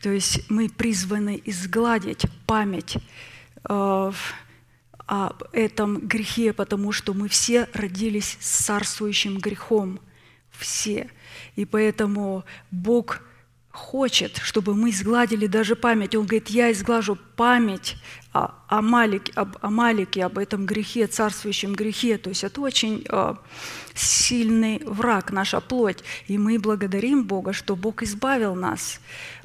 То 0.00 0.10
есть 0.10 0.48
мы 0.48 0.68
призваны 0.68 1.40
изгладить 1.44 2.24
память 2.46 2.96
э, 3.68 4.12
об 5.06 5.42
этом 5.52 5.98
грехе, 6.06 6.52
потому 6.52 6.92
что 6.92 7.12
мы 7.12 7.28
все 7.28 7.68
родились 7.74 8.38
с 8.40 8.64
царствующим 8.64 9.38
грехом. 9.38 10.00
Все. 10.50 11.10
И 11.56 11.64
поэтому 11.64 12.44
Бог 12.70 13.20
хочет, 13.70 14.36
чтобы 14.38 14.74
мы 14.74 14.90
изгладили 14.90 15.46
даже 15.46 15.76
память. 15.76 16.14
Он 16.14 16.26
говорит, 16.26 16.48
я 16.48 16.72
изглажу 16.72 17.16
память 17.36 17.96
о 18.32 18.54
Амалике, 18.68 19.32
об 19.36 19.56
Амалике, 19.60 20.24
об 20.24 20.38
этом 20.38 20.66
грехе, 20.66 21.06
царствующем 21.06 21.74
грехе. 21.74 22.18
То 22.18 22.30
есть 22.30 22.44
это 22.44 22.60
очень 22.60 23.04
э, 23.08 23.34
сильный 23.94 24.82
враг, 24.84 25.30
наша 25.30 25.60
плоть. 25.60 26.02
И 26.26 26.36
мы 26.36 26.58
благодарим 26.58 27.24
Бога, 27.24 27.52
что 27.52 27.76
Бог 27.76 28.02
избавил 28.02 28.54
нас 28.54 29.00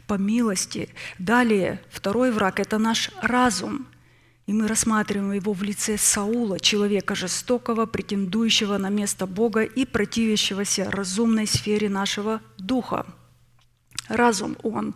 по 0.07 0.15
милости. 0.15 0.89
Далее, 1.19 1.81
второй 1.89 2.31
враг– 2.31 2.59
это 2.61 2.77
наш 2.79 3.11
разум. 3.21 3.87
И 4.47 4.53
мы 4.53 4.67
рассматриваем 4.67 5.31
его 5.31 5.53
в 5.53 5.63
лице 5.63 5.97
Саула, 5.97 6.59
человека 6.59 7.15
жестокого, 7.15 7.87
претендующего 7.87 8.77
на 8.77 8.89
место 8.89 9.25
Бога 9.25 9.63
и 9.63 9.85
противящегося 9.85 10.89
разумной 10.91 11.47
сфере 11.47 11.89
нашего 11.89 12.41
духа. 12.59 13.07
Разум, 14.07 14.55
он, 14.61 14.93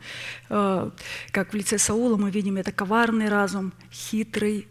э, 0.49 0.91
как 1.31 1.51
в 1.51 1.55
лице 1.55 1.79
Саула 1.79 2.15
мы 2.15 2.29
видим, 2.29 2.57
это 2.57 2.71
коварный 2.71 3.27
разум, 3.27 3.73
хитрый, 3.91 4.67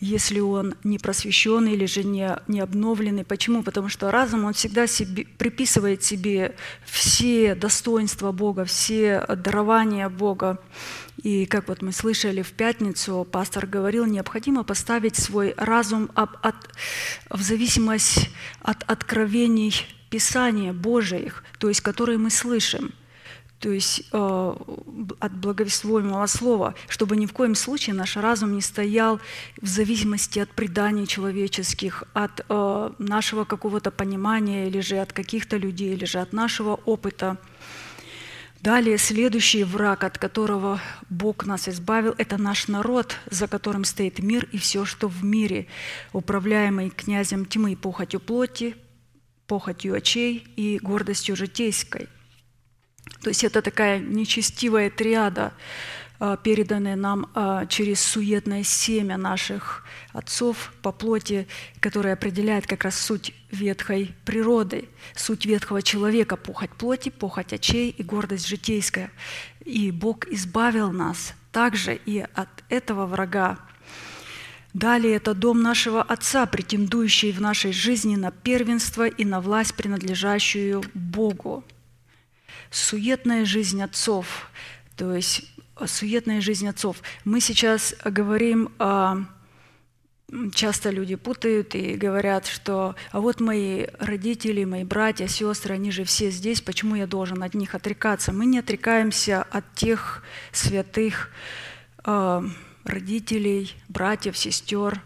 если 0.00 0.40
он 0.40 0.74
не 0.84 0.98
просвещенный 0.98 1.74
или 1.74 1.84
же 1.84 2.02
не, 2.02 2.36
не 2.48 2.60
обновленный. 2.60 3.24
Почему? 3.24 3.62
Потому 3.62 3.90
что 3.90 4.10
разум, 4.10 4.44
он 4.44 4.54
всегда 4.54 4.86
себе, 4.86 5.26
приписывает 5.38 6.02
себе 6.02 6.56
все 6.84 7.54
достоинства 7.54 8.32
Бога, 8.32 8.64
все 8.64 9.24
дарования 9.28 10.08
Бога. 10.08 10.58
И 11.22 11.44
как 11.44 11.68
вот 11.68 11.82
мы 11.82 11.92
слышали 11.92 12.40
в 12.40 12.52
пятницу, 12.52 13.26
пастор 13.30 13.66
говорил, 13.66 14.06
необходимо 14.06 14.64
поставить 14.64 15.16
свой 15.16 15.52
разум 15.58 16.10
об, 16.14 16.30
от, 16.42 16.56
в 17.28 17.42
зависимость 17.42 18.30
от 18.60 18.82
откровений 18.84 19.74
Писания 20.08 20.72
Божьих, 20.72 21.44
то 21.58 21.68
есть 21.68 21.82
которые 21.82 22.16
мы 22.16 22.30
слышим– 22.30 22.92
то 23.64 23.70
есть 23.70 24.02
э, 24.12 24.54
от 25.20 25.32
благовествуемого 25.38 26.26
слова, 26.26 26.74
чтобы 26.86 27.16
ни 27.16 27.24
в 27.24 27.32
коем 27.32 27.54
случае 27.54 27.94
наш 27.94 28.18
разум 28.18 28.54
не 28.54 28.60
стоял 28.60 29.20
в 29.62 29.66
зависимости 29.66 30.38
от 30.38 30.50
преданий 30.50 31.06
человеческих, 31.06 32.04
от 32.12 32.44
э, 32.46 32.90
нашего 32.98 33.44
какого-то 33.44 33.90
понимания, 33.90 34.66
или 34.68 34.80
же 34.80 34.98
от 34.98 35.14
каких-то 35.14 35.56
людей, 35.56 35.94
или 35.94 36.04
же 36.04 36.18
от 36.18 36.34
нашего 36.34 36.74
опыта. 36.74 37.38
Далее 38.60 38.98
следующий 38.98 39.64
враг, 39.64 40.04
от 40.04 40.18
которого 40.18 40.78
Бог 41.08 41.46
нас 41.46 41.66
избавил, 41.66 42.14
это 42.18 42.36
наш 42.36 42.68
народ, 42.68 43.16
за 43.30 43.48
которым 43.48 43.84
стоит 43.84 44.18
мир 44.18 44.46
и 44.52 44.58
все, 44.58 44.84
что 44.84 45.08
в 45.08 45.24
мире, 45.24 45.68
управляемый 46.12 46.90
князем 46.90 47.46
тьмы, 47.46 47.76
похотью 47.76 48.20
плоти, 48.20 48.76
похотью 49.46 49.94
очей 49.94 50.46
и 50.56 50.78
гордостью 50.82 51.34
житейской. 51.34 52.10
То 53.22 53.28
есть 53.28 53.44
это 53.44 53.62
такая 53.62 53.98
нечестивая 53.98 54.90
триада, 54.90 55.52
а, 56.20 56.36
переданная 56.36 56.96
нам 56.96 57.30
а, 57.34 57.66
через 57.66 58.00
суетное 58.00 58.62
семя 58.62 59.16
наших 59.16 59.84
отцов 60.12 60.72
по 60.80 60.92
плоти, 60.92 61.48
которая 61.80 62.14
определяет 62.14 62.66
как 62.66 62.84
раз 62.84 62.98
суть 62.98 63.34
ветхой 63.50 64.14
природы, 64.24 64.88
суть 65.16 65.44
ветхого 65.44 65.82
человека, 65.82 66.36
похоть 66.36 66.70
плоти, 66.70 67.08
похоть 67.08 67.52
очей 67.52 67.90
и 67.90 68.02
гордость 68.02 68.46
житейская. 68.46 69.10
И 69.64 69.90
Бог 69.90 70.26
избавил 70.28 70.92
нас 70.92 71.34
также 71.50 71.94
и 71.94 72.20
от 72.20 72.48
этого 72.68 73.06
врага. 73.06 73.58
Далее 74.72 75.16
это 75.16 75.34
дом 75.34 75.62
нашего 75.62 76.02
Отца, 76.02 76.46
претендующий 76.46 77.32
в 77.32 77.40
нашей 77.40 77.72
жизни 77.72 78.16
на 78.16 78.30
первенство 78.30 79.06
и 79.06 79.24
на 79.24 79.40
власть, 79.40 79.74
принадлежащую 79.74 80.82
Богу 80.94 81.64
суетная 82.74 83.44
жизнь 83.44 83.82
отцов, 83.82 84.50
то 84.96 85.14
есть 85.14 85.50
суетная 85.86 86.40
жизнь 86.40 86.68
отцов. 86.68 87.02
Мы 87.24 87.40
сейчас 87.40 87.94
говорим 88.04 88.72
о 88.78 89.24
Часто 90.52 90.90
люди 90.90 91.14
путают 91.14 91.76
и 91.76 91.94
говорят, 91.94 92.46
что 92.46 92.96
а 93.12 93.20
вот 93.20 93.40
мои 93.40 93.86
родители, 94.00 94.64
мои 94.64 94.82
братья, 94.82 95.28
сестры, 95.28 95.74
они 95.74 95.92
же 95.92 96.02
все 96.02 96.30
здесь, 96.30 96.60
почему 96.60 96.96
я 96.96 97.06
должен 97.06 97.42
от 97.42 97.54
них 97.54 97.74
отрекаться? 97.74 98.32
Мы 98.32 98.46
не 98.46 98.58
отрекаемся 98.58 99.42
от 99.42 99.64
тех 99.74 100.24
святых 100.50 101.30
э, 102.04 102.42
родителей, 102.84 103.74
братьев, 103.88 104.36
сестер, 104.36 105.02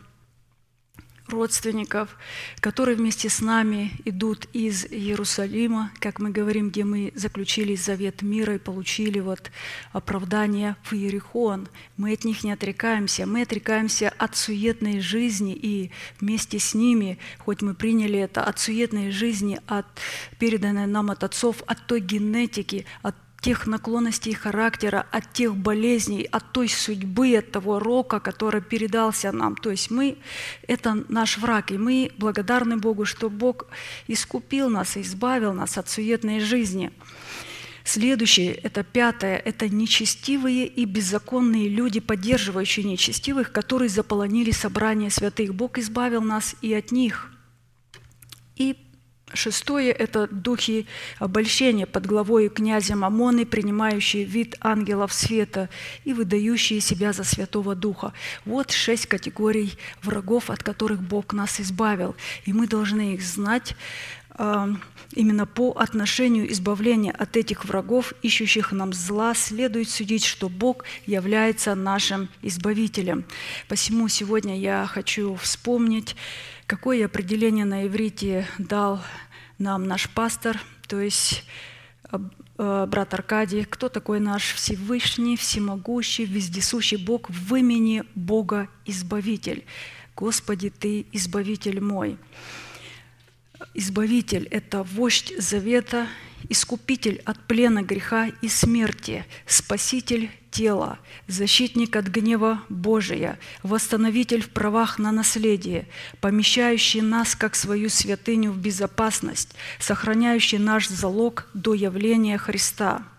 родственников, 1.29 2.17
которые 2.61 2.97
вместе 2.97 3.29
с 3.29 3.41
нами 3.41 3.93
идут 4.05 4.47
из 4.53 4.85
Иерусалима, 4.85 5.93
как 6.01 6.19
мы 6.19 6.31
говорим, 6.31 6.71
где 6.71 6.85
мы 6.85 7.13
заключили 7.15 7.75
завет 7.75 8.23
мира 8.23 8.55
и 8.55 8.59
получили 8.59 9.21
вот 9.21 9.51
оправдание 9.93 10.77
в 10.83 10.93
Иерихон. 10.93 11.69
Мы 11.97 12.13
от 12.13 12.25
них 12.25 12.45
не 12.45 12.53
отрекаемся, 12.53 13.27
мы 13.27 13.43
отрекаемся 13.43 14.13
от 14.19 14.37
суетной 14.37 15.01
жизни 15.01 15.55
и 15.55 15.91
вместе 16.21 16.59
с 16.59 16.75
ними, 16.75 17.19
хоть 17.39 17.63
мы 17.63 17.75
приняли 17.75 18.19
это 18.19 18.43
от 18.43 18.59
суетной 18.59 19.11
жизни, 19.11 19.61
от 19.67 19.87
переданной 20.39 20.87
нам 20.87 21.11
от 21.11 21.25
отцов, 21.25 21.63
от 21.67 21.87
той 21.87 22.01
генетики, 22.01 22.87
от 23.03 23.15
тех 23.41 23.67
наклонностей 23.67 24.35
характера, 24.35 25.07
от 25.13 25.33
тех 25.33 25.57
болезней, 25.57 26.25
от 26.25 26.53
той 26.53 26.69
судьбы, 26.69 27.37
от 27.37 27.53
того 27.53 27.79
рока, 27.79 28.19
который 28.21 28.61
передался 28.61 29.31
нам. 29.33 29.57
То 29.57 29.71
есть 29.71 29.91
мы– 29.91 30.19
это 30.67 31.05
наш 31.09 31.39
враг, 31.39 31.71
и 31.71 31.79
мы 31.79 32.11
благодарны 32.19 32.77
Богу, 32.77 33.05
что 33.05 33.31
Бог 33.31 33.67
искупил 34.09 34.69
нас 34.69 34.97
и 34.97 35.03
избавил 35.03 35.53
нас 35.53 35.79
от 35.79 35.89
суетной 35.89 36.41
жизни. 36.41 36.91
Следующее, 37.85 38.53
это 38.53 38.83
пятое, 38.83 39.37
это 39.39 39.69
нечестивые 39.69 40.67
и 40.67 40.85
беззаконные 40.85 41.69
люди, 41.69 42.01
поддерживающие 42.01 42.85
нечестивых, 42.85 43.51
которые 43.51 43.89
заполонили 43.89 44.51
собрание 44.51 45.11
святых. 45.11 45.55
Бог 45.55 45.79
избавил 45.79 46.21
нас 46.21 46.55
и 46.61 46.75
от 46.75 46.93
них. 46.93 47.33
И 48.57 48.77
Шестое– 49.35 49.93
это 49.93 50.27
духи 50.27 50.87
обольщения 51.19 51.87
под 51.87 52.07
главой 52.07 52.49
князя 52.49 52.97
Мамоны, 52.97 53.45
принимающие 53.45 54.25
вид 54.25 54.57
ангелов 54.61 55.13
света 55.13 55.69
и 56.05 56.15
выдающие 56.15 56.81
себя 56.81 57.13
за 57.13 57.25
Святого 57.25 57.75
Духа. 57.75 58.15
Вот 58.47 58.71
шесть 58.71 59.07
категорий 59.07 59.75
врагов, 60.03 60.49
от 60.49 60.63
которых 60.63 61.03
Бог 61.03 61.35
нас 61.35 61.61
избавил. 61.61 62.17
И 62.47 62.55
мы 62.55 62.67
должны 62.67 63.15
их 63.15 63.23
знать 63.23 63.77
а, 64.31 64.69
именно 65.13 65.47
по 65.47 65.73
отношению 65.73 66.51
избавления 66.53 67.13
от 67.13 67.37
этих 67.37 67.65
врагов, 67.65 68.15
ищущих 68.23 68.73
нам 68.73 68.93
зла, 68.93 69.35
следует 69.35 69.91
судить, 69.91 70.25
что 70.25 70.49
Бог 70.49 70.85
является 71.07 71.75
нашим 71.75 72.29
избавителем. 72.41 73.25
Посему 73.69 74.09
сегодня 74.09 74.59
я 74.59 74.87
хочу 74.87 75.35
вспомнить 75.35 76.17
Какое 76.69 77.07
определение 77.07 77.65
на 77.65 77.87
иврите 77.87 78.47
дал 78.59 79.03
нам 79.57 79.85
наш 79.85 80.07
пастор? 80.11 80.61
То 80.87 81.01
есть 81.01 81.45
э, 82.13 82.19
брат 82.87 83.15
Аркадий, 83.15 83.65
кто 83.65 83.89
такой 83.89 84.21
наш 84.21 84.53
Всевышний, 84.53 85.39
Всемогущий, 85.39 86.27
Вездесущий 86.27 86.99
Бог 86.99 87.31
в 87.31 87.55
имени 87.55 88.05
Бога 88.15 88.69
Избавитель. 88.85 89.65
Господи, 90.15 90.69
Ты 90.69 91.07
Избавитель 91.11 91.81
мой. 91.81 92.19
Избавитель– 93.73 94.47
это 94.51 94.83
вождь 94.83 95.33
завета, 95.39 96.07
искупитель 96.51 97.23
от 97.25 97.41
плена 97.47 97.83
греха 97.83 98.29
и 98.43 98.49
смерти, 98.49 99.25
спаситель 99.47 100.31
тела, 100.51 100.99
защитник 101.27 101.97
от 101.97 102.09
гнева 102.09 102.63
Божия, 102.69 103.39
восстановитель 103.63 104.43
в 104.43 104.51
правах 104.51 104.99
на 104.99 105.13
наследие, 105.13 105.89
помещающий 106.21 107.01
нас 107.01 107.35
как 107.35 107.55
свою 107.55 107.89
святыню 107.89 108.53
в 108.53 108.59
безопасность, 108.59 109.55
сохраняющий 109.79 110.59
наш 110.59 110.89
залог 110.89 111.47
до 111.55 111.75
явления 111.75 112.39
Христа– 112.39 113.03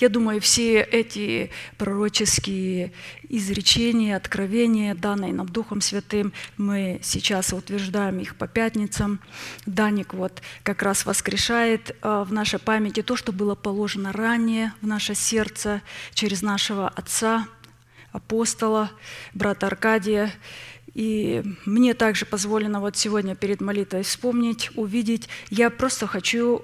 я 0.00 0.08
думаю, 0.08 0.40
все 0.40 0.80
эти 0.80 1.50
пророческие 1.76 2.92
изречения, 3.28 4.16
откровения, 4.16 4.94
данные 4.94 5.32
нам 5.32 5.48
Духом 5.48 5.80
Святым, 5.80 6.32
мы 6.56 7.00
сейчас 7.02 7.52
утверждаем 7.52 8.18
их 8.18 8.36
по 8.36 8.48
пятницам. 8.48 9.20
Даник 9.66 10.14
вот 10.14 10.42
как 10.62 10.82
раз 10.82 11.04
воскрешает 11.04 11.90
э, 11.90 12.24
в 12.26 12.32
нашей 12.32 12.58
памяти 12.58 13.02
то, 13.02 13.16
что 13.16 13.32
было 13.32 13.54
положено 13.54 14.12
ранее 14.12 14.72
в 14.80 14.86
наше 14.86 15.14
сердце 15.14 15.82
через 16.14 16.42
нашего 16.42 16.88
Отца, 16.88 17.46
апостола, 18.12 18.90
брата 19.34 19.66
Аркадия. 19.66 20.32
И 20.94 21.42
мне 21.64 21.94
также 21.94 22.26
позволено 22.26 22.80
вот 22.80 22.96
сегодня 22.96 23.34
перед 23.34 23.60
молитвой 23.60 24.02
вспомнить, 24.02 24.70
увидеть. 24.76 25.28
Я 25.48 25.70
просто 25.70 26.06
хочу 26.06 26.62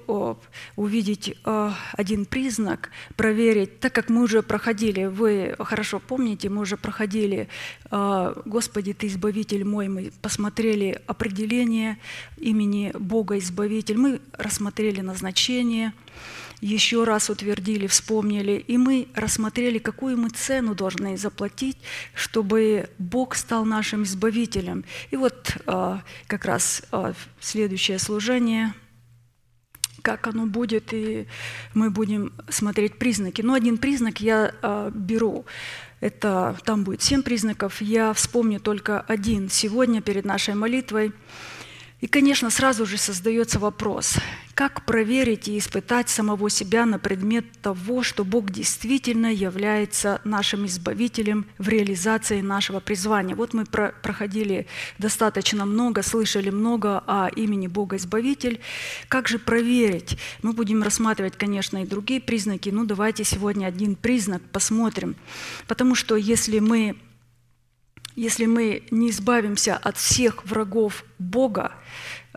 увидеть 0.75 1.35
один 1.43 2.25
признак, 2.25 2.89
проверить, 3.15 3.79
так 3.79 3.93
как 3.93 4.09
мы 4.09 4.23
уже 4.23 4.41
проходили, 4.41 5.05
вы 5.05 5.55
хорошо 5.59 5.99
помните, 5.99 6.49
мы 6.49 6.61
уже 6.61 6.77
проходили 6.77 7.47
«Господи, 7.89 8.93
Ты 8.93 9.07
Избавитель 9.07 9.63
мой», 9.63 9.87
мы 9.87 10.11
посмотрели 10.21 11.01
определение 11.07 11.97
имени 12.37 12.91
Бога 12.97 13.37
Избавитель, 13.37 13.97
мы 13.97 14.21
рассмотрели 14.33 15.01
назначение– 15.01 15.93
еще 16.61 17.03
раз 17.03 17.29
утвердили, 17.29 17.87
вспомнили, 17.87 18.53
и 18.53 18.77
мы 18.77 19.07
рассмотрели, 19.13 19.77
какую 19.77 20.17
мы 20.17 20.29
цену 20.29 20.75
должны 20.75 21.17
заплатить, 21.17 21.77
чтобы 22.13 22.89
Бог 22.97 23.35
стал 23.35 23.65
нашим 23.65 24.03
избавителем. 24.03 24.83
И 25.11 25.15
вот 25.15 25.57
а, 25.65 26.01
как 26.27 26.45
раз 26.45 26.83
а, 26.91 27.13
следующее 27.39 27.99
служение– 27.99 28.73
как 30.07 30.27
оно 30.27 30.45
будет, 30.45 30.93
и 30.93 31.27
мы 31.73 31.89
будем 31.89 32.31
смотреть 32.47 32.97
признаки. 32.97 33.41
Но 33.41 33.53
один 33.53 33.77
признак 33.77 34.21
я 34.21 34.53
э, 34.61 34.91
беру. 34.93 35.45
Это 35.99 36.57
там 36.63 36.85
будет 36.85 37.01
семь 37.01 37.23
признаков. 37.23 37.81
Я 37.81 38.13
вспомню 38.13 38.61
только 38.61 39.01
один 39.01 39.49
сегодня 39.49 40.01
перед 40.01 40.23
нашей 40.23 40.53
молитвой. 40.53 41.11
И, 41.99 42.05
конечно, 42.05 42.51
сразу 42.51 42.85
же 42.85 42.97
создается 42.97 43.57
вопрос, 43.57 44.17
как 44.53 44.85
проверить 44.85 45.47
и 45.47 45.57
испытать 45.57 46.09
самого 46.09 46.47
себя 46.47 46.85
на 46.85 46.99
предмет 46.99 47.45
того, 47.63 48.03
что 48.03 48.23
Бог 48.23 48.51
действительно 48.51 49.33
является 49.33 50.21
нашим 50.23 50.67
избавителем 50.67 51.47
в 51.57 51.67
реализации 51.69 52.41
нашего 52.41 52.79
призвания. 52.81 53.35
Вот 53.35 53.55
мы 53.55 53.65
проходили 53.65 54.67
достаточно 54.99 55.65
много, 55.65 56.03
слышали 56.03 56.51
много 56.51 56.99
о 57.07 57.29
имени 57.35 57.65
Бога 57.65 57.95
Избавитель. 57.95 58.61
Как 59.07 59.27
же 59.27 59.39
проверить? 59.39 60.19
Мы 60.43 60.53
будем 60.53 60.83
рассматривать, 60.83 61.35
конечно, 61.35 61.81
и 61.81 61.87
другие 61.87 62.21
признаки. 62.21 62.69
Ну, 62.69 62.85
давайте 62.85 63.23
сегодня 63.23 63.65
один 63.65 63.95
признак 63.95 64.43
посмотрим. 64.51 65.15
Потому 65.67 65.95
что 65.95 66.15
если 66.15 66.59
мы 66.59 66.95
если 68.17 68.47
мы 68.47 68.83
не 68.91 69.11
избавимся 69.11 69.77
от 69.77 69.95
всех 69.97 70.43
врагов 70.43 71.05
Бога, 71.19 71.71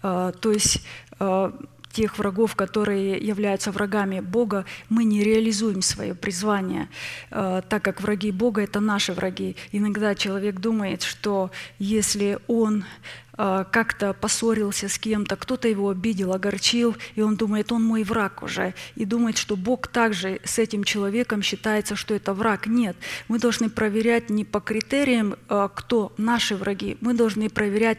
э, 0.03 0.33
то 0.39 0.53
есть 0.53 0.85
э, 1.19 1.53
тех 1.93 2.19
врагов, 2.19 2.55
которые 2.55 3.19
являются 3.19 3.73
врагами 3.73 4.21
Бога, 4.21 4.65
мы 4.89 5.05
не 5.05 5.23
реализуем 5.23 5.83
свое 5.83 6.15
призвание, 6.15 6.89
э, 7.31 7.63
так 7.69 7.83
как 7.83 8.01
враги 8.01 8.31
Бога– 8.31 8.63
это 8.63 8.81
наши 8.81 9.13
враги. 9.13 9.57
Иногда 9.73 10.15
человек 10.15 10.61
думает, 10.61 11.03
что 11.03 11.51
если 11.79 12.39
он 12.47 12.85
а, 13.43 13.65
как-то 13.65 14.13
поссорился 14.13 14.91
с 14.91 14.99
кем-то, 14.99 15.35
кто-то 15.35 15.67
его 15.67 15.89
обидел, 15.89 16.35
огорчил, 16.35 16.95
и 17.15 17.23
он 17.23 17.37
думает, 17.37 17.73
он 17.73 17.83
мой 17.83 18.03
враг 18.03 18.43
уже, 18.43 18.75
и 18.97 19.07
думает, 19.07 19.39
что 19.39 19.57
Бог 19.57 19.87
также 19.87 20.41
с 20.45 20.59
этим 20.59 20.85
человеком 20.85 21.41
считается, 21.41 21.97
что 21.97 22.13
это 22.15 22.35
враг. 22.35 22.67
Нет, 22.67 22.99
мы 23.29 23.39
должны 23.39 23.71
проверять 23.71 24.29
не 24.29 24.45
по 24.45 24.61
критериям, 24.61 25.37
а, 25.49 25.69
кто 25.69 26.13
наши 26.19 26.55
враги, 26.55 26.99
мы 27.01 27.15
должны 27.15 27.49
проверять, 27.49 27.99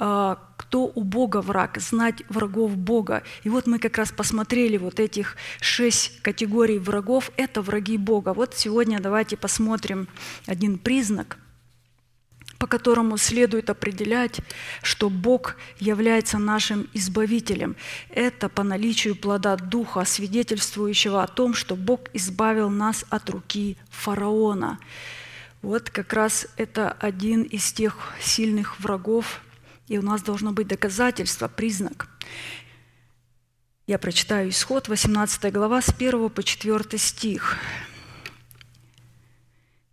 кто 0.00 0.90
у 0.94 1.02
Бога 1.02 1.42
враг, 1.42 1.76
знать 1.78 2.22
врагов 2.30 2.74
Бога. 2.74 3.22
И 3.44 3.50
вот 3.50 3.66
мы 3.66 3.78
как 3.78 3.98
раз 3.98 4.10
посмотрели 4.10 4.78
вот 4.78 4.98
этих 4.98 5.36
шесть 5.60 6.22
категорий 6.22 6.78
врагов, 6.78 7.30
это 7.36 7.60
враги 7.60 7.98
Бога. 7.98 8.32
Вот 8.32 8.54
сегодня 8.56 8.98
давайте 8.98 9.36
посмотрим 9.36 10.08
один 10.46 10.78
признак– 10.78 11.38
по 12.60 12.66
которому 12.66 13.16
следует 13.16 13.70
определять, 13.70 14.40
что 14.82 15.08
Бог 15.08 15.56
является 15.78 16.36
нашим 16.36 16.88
избавителем. 16.92 17.74
Это 18.10 18.50
по 18.50 18.62
наличию 18.62 19.16
плода 19.16 19.56
Духа, 19.56 20.04
свидетельствующего 20.04 21.22
о 21.22 21.26
том, 21.26 21.54
что 21.54 21.74
Бог 21.74 22.10
избавил 22.12 22.68
нас 22.68 23.06
от 23.08 23.30
руки 23.30 23.78
фараона. 23.88 24.78
Вот 25.62 25.88
как 25.88 26.12
раз 26.12 26.48
это 26.58 26.92
один 27.00 27.44
из 27.44 27.72
тех 27.72 27.96
сильных 28.20 28.78
врагов, 28.78 29.40
и 29.90 29.98
у 29.98 30.02
нас 30.02 30.22
должно 30.22 30.52
быть 30.52 30.68
доказательство, 30.68 31.48
признак. 31.48 32.08
Я 33.88 33.98
прочитаю 33.98 34.48
исход, 34.50 34.86
18 34.86 35.52
глава, 35.52 35.82
с 35.82 35.88
1 35.88 36.30
по 36.30 36.42
4 36.44 36.96
стих. 36.96 37.58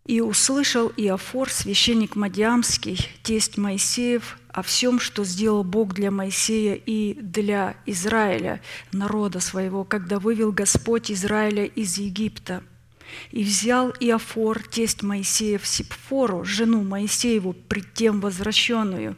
И 0.05 0.21
услышал 0.21 0.93
Иофор, 0.95 1.49
священник 1.49 2.15
Мадиамский, 2.15 3.09
тесть 3.23 3.57
Моисеев, 3.57 4.37
о 4.49 4.61
всем, 4.61 4.99
что 4.99 5.25
сделал 5.25 5.63
Бог 5.63 5.95
для 5.95 6.11
Моисея 6.11 6.75
и 6.75 7.15
для 7.15 7.75
Израиля, 7.87 8.61
народа 8.91 9.39
своего, 9.39 9.83
когда 9.83 10.19
вывел 10.19 10.51
Господь 10.51 11.11
Израиля 11.11 11.65
из 11.65 11.97
Египта. 11.97 12.61
И 13.31 13.43
взял 13.43 13.93
Иофор, 13.99 14.61
тесть 14.63 15.03
Моисеев, 15.03 15.65
Сипфору, 15.65 16.43
жену 16.43 16.83
Моисееву, 16.83 17.53
пред 17.53 17.93
тем 17.93 18.21
возвращенную, 18.21 19.15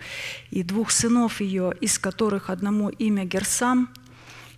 и 0.52 0.64
двух 0.64 0.92
сынов 0.92 1.42
ее, 1.42 1.74
из 1.82 2.00
которых 2.00 2.50
одному 2.50 2.90
имя 2.90 3.26
Герсам, 3.26 3.90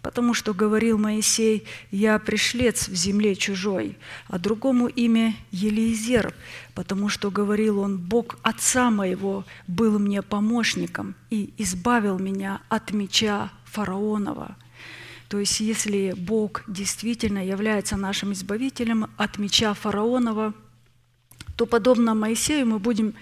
потому 0.01 0.33
что 0.33 0.53
говорил 0.53 0.97
Моисей, 0.97 1.65
«Я 1.91 2.19
пришлец 2.19 2.87
в 2.87 2.95
земле 2.95 3.35
чужой», 3.35 3.97
а 4.27 4.39
другому 4.39 4.87
имя 4.87 5.35
Елизер, 5.51 6.33
потому 6.73 7.09
что 7.09 7.31
говорил 7.31 7.79
он, 7.79 7.97
«Бог 7.97 8.37
отца 8.41 8.89
моего 8.89 9.45
был 9.67 9.99
мне 9.99 10.21
помощником 10.21 11.15
и 11.29 11.53
избавил 11.57 12.19
меня 12.19 12.61
от 12.69 12.91
меча 12.91 13.51
фараонова». 13.65 14.57
То 15.31 15.39
есть 15.39 15.61
если 15.61 16.13
Бог 16.17 16.61
действительно 16.67 17.39
является 17.43 17.95
нашим 17.95 18.33
избавителем 18.33 19.09
от 19.17 19.37
меча 19.37 19.73
фараонова– 19.73 20.53
то 21.61 21.67
подобно 21.67 22.15
Моисею 22.15 22.65
мы 22.65 22.79
будем 22.79 23.13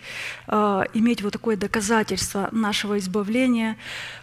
э, 0.48 0.84
иметь 0.94 1.22
вот 1.22 1.34
такое 1.34 1.58
доказательство 1.58 2.48
нашего 2.54 2.98
избавления 2.98 3.76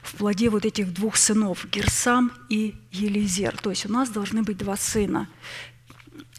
в 0.02 0.14
плоде 0.14 0.48
вот 0.48 0.64
этих 0.64 0.94
двух 0.94 1.16
сынов, 1.16 1.66
Герсам 1.70 2.32
и 2.48 2.74
Елизер. 2.92 3.58
То 3.58 3.68
есть 3.68 3.84
у 3.84 3.92
нас 3.92 4.08
должны 4.08 4.42
быть 4.42 4.56
два 4.56 4.76
сына. 4.76 5.28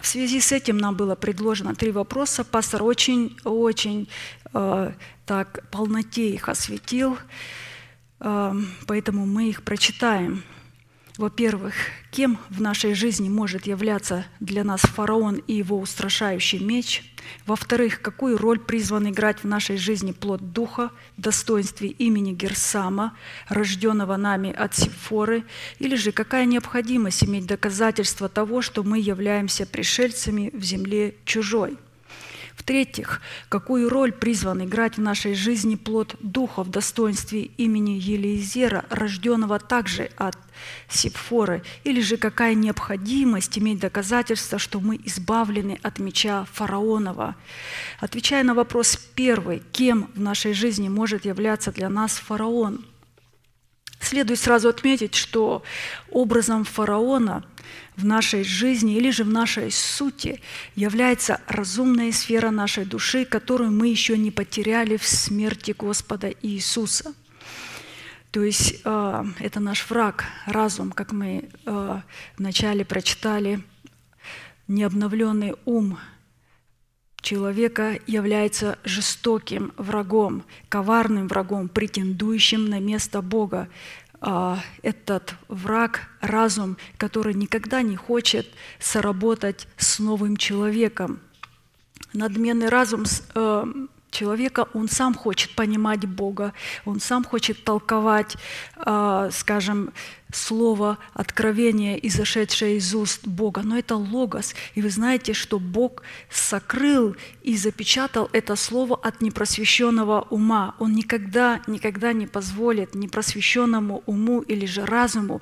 В 0.01 0.07
связи 0.07 0.39
с 0.41 0.51
этим 0.51 0.77
нам 0.77 0.95
было 0.95 1.13
предложено 1.13 1.75
три 1.75 1.91
вопроса. 1.91 2.43
Пастор 2.43 2.81
очень-очень 2.81 4.09
э, 4.55 4.91
так 5.27 5.69
полноте 5.69 6.31
их 6.31 6.49
осветил, 6.49 7.15
э, 8.21 8.53
поэтому 8.87 9.27
мы 9.27 9.49
их 9.49 9.61
прочитаем. 9.61 10.43
Во-первых, 11.17 11.73
кем 12.11 12.37
в 12.51 12.61
нашей 12.61 12.93
жизни 12.93 13.27
может 13.27 13.65
являться 13.65 14.25
для 14.39 14.63
нас 14.63 14.81
фараон 14.81 15.41
и 15.47 15.53
его 15.55 15.79
устрашающий 15.79 16.59
меч? 16.59 17.11
Во-вторых, 17.47 18.01
какую 18.03 18.37
роль 18.37 18.59
призван 18.59 19.09
играть 19.09 19.39
в 19.39 19.47
нашей 19.47 19.77
жизни 19.77 20.11
плод 20.11 20.53
Духа 20.53 20.91
достоинстве 21.17 21.89
имени 21.89 22.33
Герсама, 22.33 23.17
рожденного 23.49 24.15
нами 24.15 24.53
от 24.53 24.75
Сифоры? 24.75 25.43
Или 25.79 25.95
же 25.95 26.11
какая 26.11 26.45
необходимость 26.45 27.23
иметь 27.23 27.47
доказательство 27.47 28.29
того, 28.29 28.61
что 28.61 28.83
мы 28.83 28.99
являемся 28.99 29.65
пришельцами 29.65 30.51
в 30.53 30.63
земле 30.63 31.15
чужой? 31.25 31.79
В-третьих, 32.67 33.21
какую 33.47 33.87
роль 33.87 34.11
призван 34.11 34.65
играть 34.65 34.97
в 34.97 35.01
нашей 35.01 35.35
жизни 35.35 35.75
плод 35.75 36.17
Духа 36.19 36.63
в 36.63 36.69
достоинстве 36.69 37.43
имени 37.43 37.91
Елизера, 37.91 38.83
рожденного 38.89 39.57
также 39.57 40.11
от 40.17 40.37
Сипфоры, 40.89 41.63
или 41.85 42.01
же 42.01 42.17
какая 42.17 42.55
необходимость 42.55 43.57
иметь 43.57 43.79
доказательство, 43.79 44.59
что 44.59 44.81
мы 44.81 44.99
избавлены 45.05 45.79
от 45.81 45.99
меча 45.99 46.45
фараонова. 46.51 47.37
Отвечая 48.01 48.43
на 48.43 48.53
вопрос 48.53 48.97
первый, 49.15 49.63
кем 49.71 50.11
в 50.13 50.19
нашей 50.19 50.51
жизни 50.51 50.89
может 50.89 51.23
являться 51.23 51.71
для 51.71 51.87
нас 51.87 52.17
фараон, 52.17 52.85
следует 54.01 54.41
сразу 54.41 54.67
отметить, 54.67 55.15
что 55.15 55.63
образом 56.11 56.65
фараона– 56.65 57.45
в 57.95 58.05
нашей 58.05 58.43
жизни 58.43 58.95
или 58.95 59.09
же 59.09 59.23
в 59.23 59.29
нашей 59.29 59.71
сути 59.71 60.41
является 60.75 61.41
разумная 61.47 62.11
сфера 62.11 62.51
нашей 62.51 62.85
души, 62.85 63.25
которую 63.25 63.71
мы 63.71 63.87
еще 63.87 64.17
не 64.17 64.31
потеряли 64.31 64.97
в 64.97 65.05
смерти 65.05 65.75
Господа 65.77 66.33
Иисуса. 66.41 67.13
То 68.31 68.43
есть 68.43 68.81
э, 68.83 69.25
это 69.39 69.59
наш 69.59 69.89
враг, 69.89 70.25
разум, 70.45 70.91
как 70.91 71.11
мы 71.11 71.49
э, 71.65 72.01
вначале 72.37 72.85
прочитали, 72.85 73.63
необновленный 74.67 75.55
ум 75.65 75.97
человека 77.21 77.99
является 78.05 78.77
жестоким 78.83 79.73
врагом, 79.77 80.43
коварным 80.69 81.27
врагом, 81.27 81.67
претендующим 81.67 82.69
на 82.69 82.79
место 82.79 83.21
Бога, 83.21 83.69
этот 84.19 85.35
враг, 85.47 86.09
разум, 86.21 86.77
который 86.97 87.33
никогда 87.33 87.81
не 87.81 87.95
хочет 87.95 88.47
соработать 88.79 89.67
с 89.77 89.99
новым 89.99 90.37
человеком. 90.37 91.19
Надменный 92.13 92.69
разум 92.69 93.03
э, 93.35 93.65
человека, 94.11 94.67
он 94.73 94.87
сам 94.87 95.13
хочет 95.13 95.55
понимать 95.55 96.05
Бога, 96.05 96.53
он 96.85 96.99
сам 96.99 97.23
хочет 97.23 97.63
толковать, 97.63 98.35
а, 98.75 99.29
скажем, 99.31 99.91
слово 100.33 100.97
откровение, 101.13 102.05
изошедшее 102.07 102.77
из 102.77 102.93
уст 102.93 103.25
Бога. 103.25 103.61
Но 103.63 103.77
это 103.77 103.95
логос. 103.95 104.55
И 104.75 104.81
вы 104.81 104.89
знаете, 104.89 105.33
что 105.33 105.59
Бог 105.59 106.03
сокрыл 106.29 107.15
и 107.43 107.55
запечатал 107.55 108.29
это 108.33 108.55
слово 108.55 108.99
от 109.01 109.21
непросвещенного 109.21 110.27
ума. 110.29 110.75
Он 110.79 110.93
никогда, 110.93 111.61
никогда 111.67 112.13
не 112.13 112.27
позволит 112.27 112.95
непросвещенному 112.95 114.03
уму 114.05 114.41
или 114.41 114.65
же 114.65 114.85
разуму 114.85 115.41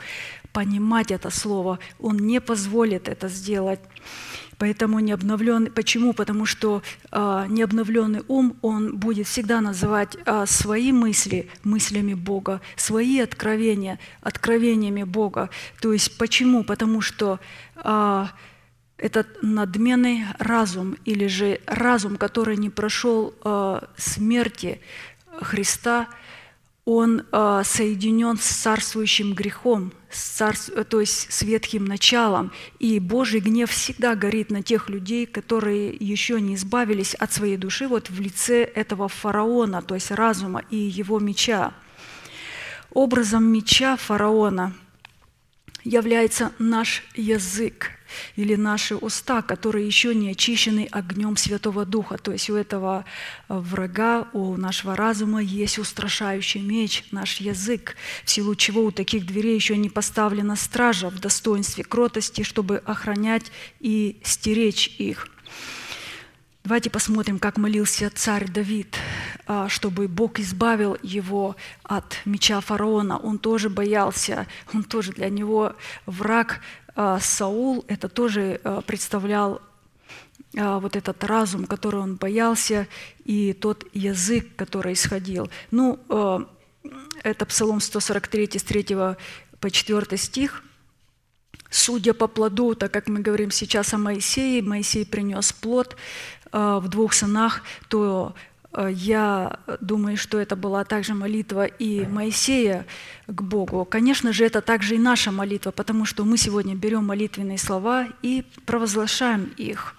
понимать 0.54 1.12
это 1.12 1.30
слово. 1.32 1.80
Он 2.00 2.18
не 2.18 2.40
позволит 2.40 3.10
это 3.10 3.28
сделать. 3.28 3.80
Поэтому 4.58 5.00
необновленный, 5.00 5.70
почему? 5.70 6.14
Потому 6.14 6.46
что 6.46 6.82
э, 7.12 7.46
необновленный 7.50 8.24
ум, 8.28 8.58
он 8.62 8.98
будет 8.98 9.28
всегда 9.28 9.62
называть 9.62 10.18
э, 10.26 10.46
свои 10.48 10.92
мысли 10.92 11.50
мыслями 11.64 12.14
Бога, 12.14 12.62
свои 12.76 13.20
откровения 13.20 14.00
откровениями 14.22 15.04
Бога. 15.04 15.50
То 15.82 15.94
есть 15.94 16.18
почему? 16.18 16.64
Потому 16.64 17.02
что 17.02 17.40
э, 17.76 18.26
этот 18.98 19.28
надменный 19.42 20.24
разум 20.40 20.96
или 21.06 21.28
же 21.28 21.60
разум, 21.66 22.16
который 22.18 22.58
не 22.58 22.70
прошел 22.70 23.34
э, 23.44 23.82
смерти 23.98 24.80
Христа, 25.42 26.08
он 26.86 27.26
э, 27.32 27.62
соединен 27.66 28.38
с 28.38 28.46
царствующим 28.46 29.34
грехом, 29.34 29.92
с 30.12 30.22
царств, 30.22 30.72
то 30.88 31.00
есть 31.00 31.32
с 31.32 31.42
ветхим 31.42 31.86
началом. 31.86 32.52
И 32.78 33.00
Божий 33.00 33.40
гнев 33.40 33.72
всегда 33.72 34.16
горит 34.16 34.52
на 34.52 34.62
тех 34.62 34.88
людей, 34.88 35.26
которые 35.26 35.90
еще 35.90 36.40
не 36.40 36.54
избавились 36.54 37.16
от 37.16 37.34
своей 37.34 37.58
души 37.58 37.88
вот 37.88 38.12
в 38.12 38.22
лице 38.22 38.64
этого 38.64 39.08
фараона, 39.08 39.82
то 39.82 39.96
есть 39.96 40.12
разума 40.12 40.62
и 40.70 40.78
его 40.78 41.20
меча. 41.20 41.74
Образом 42.92 43.46
меча 43.46 43.98
фараона 43.98 44.74
является 45.84 46.52
наш 46.60 47.04
язык– 47.16 47.92
или 48.36 48.56
наши 48.56 48.96
уста, 48.96 49.42
которые 49.42 49.86
еще 49.86 50.14
не 50.16 50.32
очищены 50.32 50.88
огнем 50.92 51.38
Святого 51.38 51.86
Духа. 51.86 52.18
То 52.18 52.32
есть 52.32 52.50
у 52.50 52.56
этого 52.56 53.06
врага, 53.48 54.28
у 54.34 54.58
нашего 54.58 54.96
разума 54.96 55.42
есть 55.42 55.80
устрашающий 55.80 56.62
меч, 56.62 57.06
наш 57.12 57.38
язык, 57.38 57.96
в 58.24 58.30
силу 58.30 58.56
чего 58.56 58.84
у 58.84 58.92
таких 58.92 59.26
дверей 59.26 59.56
еще 59.56 59.78
не 59.78 59.90
поставлена 59.90 60.56
стража 60.56 61.10
в 61.10 61.20
достоинстве 61.20 61.84
кротости, 61.84 62.44
чтобы 62.44 62.78
охранять 62.78 63.52
и 63.80 64.20
стеречь 64.24 64.96
их. 64.98 65.30
Давайте 66.66 66.90
посмотрим, 66.90 67.38
как 67.38 67.58
молился 67.58 68.10
царь 68.10 68.50
Давид, 68.50 68.98
а, 69.46 69.70
чтобы 69.70 70.08
Бог 70.08 70.40
избавил 70.40 70.98
его 71.04 71.56
от 71.84 72.16
меча 72.26 72.60
фараона. 72.60 73.20
Он 73.20 73.38
тоже 73.38 73.70
боялся, 73.70 74.48
он 74.74 74.84
тоже 74.84 75.12
для 75.12 75.30
него 75.30 75.76
враг 76.08 76.62
Саул 77.20 77.84
это 77.88 78.08
тоже 78.08 78.62
а, 78.64 78.82
представлял 78.82 79.62
а, 80.58 80.80
вот 80.80 80.96
этот 80.96 81.24
разум, 81.24 81.66
который 81.66 82.00
он 82.00 82.16
боялся, 82.16 82.88
и 83.26 83.54
тот 83.54 83.86
язык, 83.94 84.56
который 84.56 84.94
исходил. 84.94 85.50
Ну, 85.72 86.00
это 87.24 87.46
Псалом 87.46 87.82
143 87.82 88.60
с 88.60 88.64
3 88.64 88.86
по 89.60 89.72
4 89.72 90.18
стих. 90.18 90.64
«Судя 91.70 92.14
по 92.14 92.28
плоду, 92.28 92.76
так 92.76 92.94
как 92.94 93.10
мы 93.10 93.20
говорим 93.20 93.52
сейчас 93.52 93.94
о 93.94 93.98
Моисее, 93.98 94.62
Моисей 94.62 95.06
принес 95.06 95.52
плод 95.52 95.98
в 96.52 96.88
двух 96.88 97.14
сынах, 97.14 97.64
то 97.90 98.36
я 98.90 99.60
думаю, 99.82 100.18
что 100.18 100.40
это 100.40 100.56
была 100.56 100.84
также 100.84 101.14
молитва 101.14 101.66
и 101.66 102.06
Моисея 102.06 102.86
к 103.28 103.42
Богу. 103.42 103.86
Конечно 103.86 104.34
же, 104.34 104.46
это 104.46 104.62
также 104.62 104.96
и 104.96 105.00
наша 105.00 105.32
молитва, 105.32 105.72
потому 105.72 106.06
что 106.06 106.26
мы 106.26 106.38
сегодня 106.38 106.76
берем 106.76 107.06
молитвенные 107.06 107.58
слова 107.58 108.08
и 108.22 108.44
провозглашаем 108.66 109.52
их. 109.58 109.96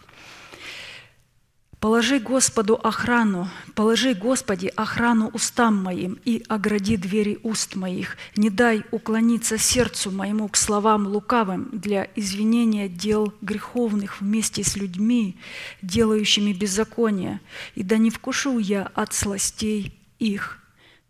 Положи 1.86 2.18
Господу 2.18 2.74
охрану, 2.82 3.48
положи, 3.76 4.12
Господи, 4.12 4.72
охрану 4.74 5.28
устам 5.28 5.84
моим 5.84 6.18
и 6.24 6.42
огради 6.48 6.96
двери 6.96 7.38
уст 7.44 7.76
моих. 7.76 8.16
Не 8.34 8.50
дай 8.50 8.82
уклониться 8.90 9.56
сердцу 9.56 10.10
моему 10.10 10.48
к 10.48 10.56
словам 10.56 11.06
лукавым 11.06 11.68
для 11.70 12.10
извинения 12.16 12.88
дел 12.88 13.32
греховных 13.40 14.20
вместе 14.20 14.64
с 14.64 14.74
людьми, 14.74 15.36
делающими 15.80 16.52
беззаконие, 16.52 17.40
и 17.76 17.84
да 17.84 17.98
не 17.98 18.10
вкушу 18.10 18.58
я 18.58 18.90
от 18.96 19.14
сластей 19.14 19.96
их». 20.18 20.58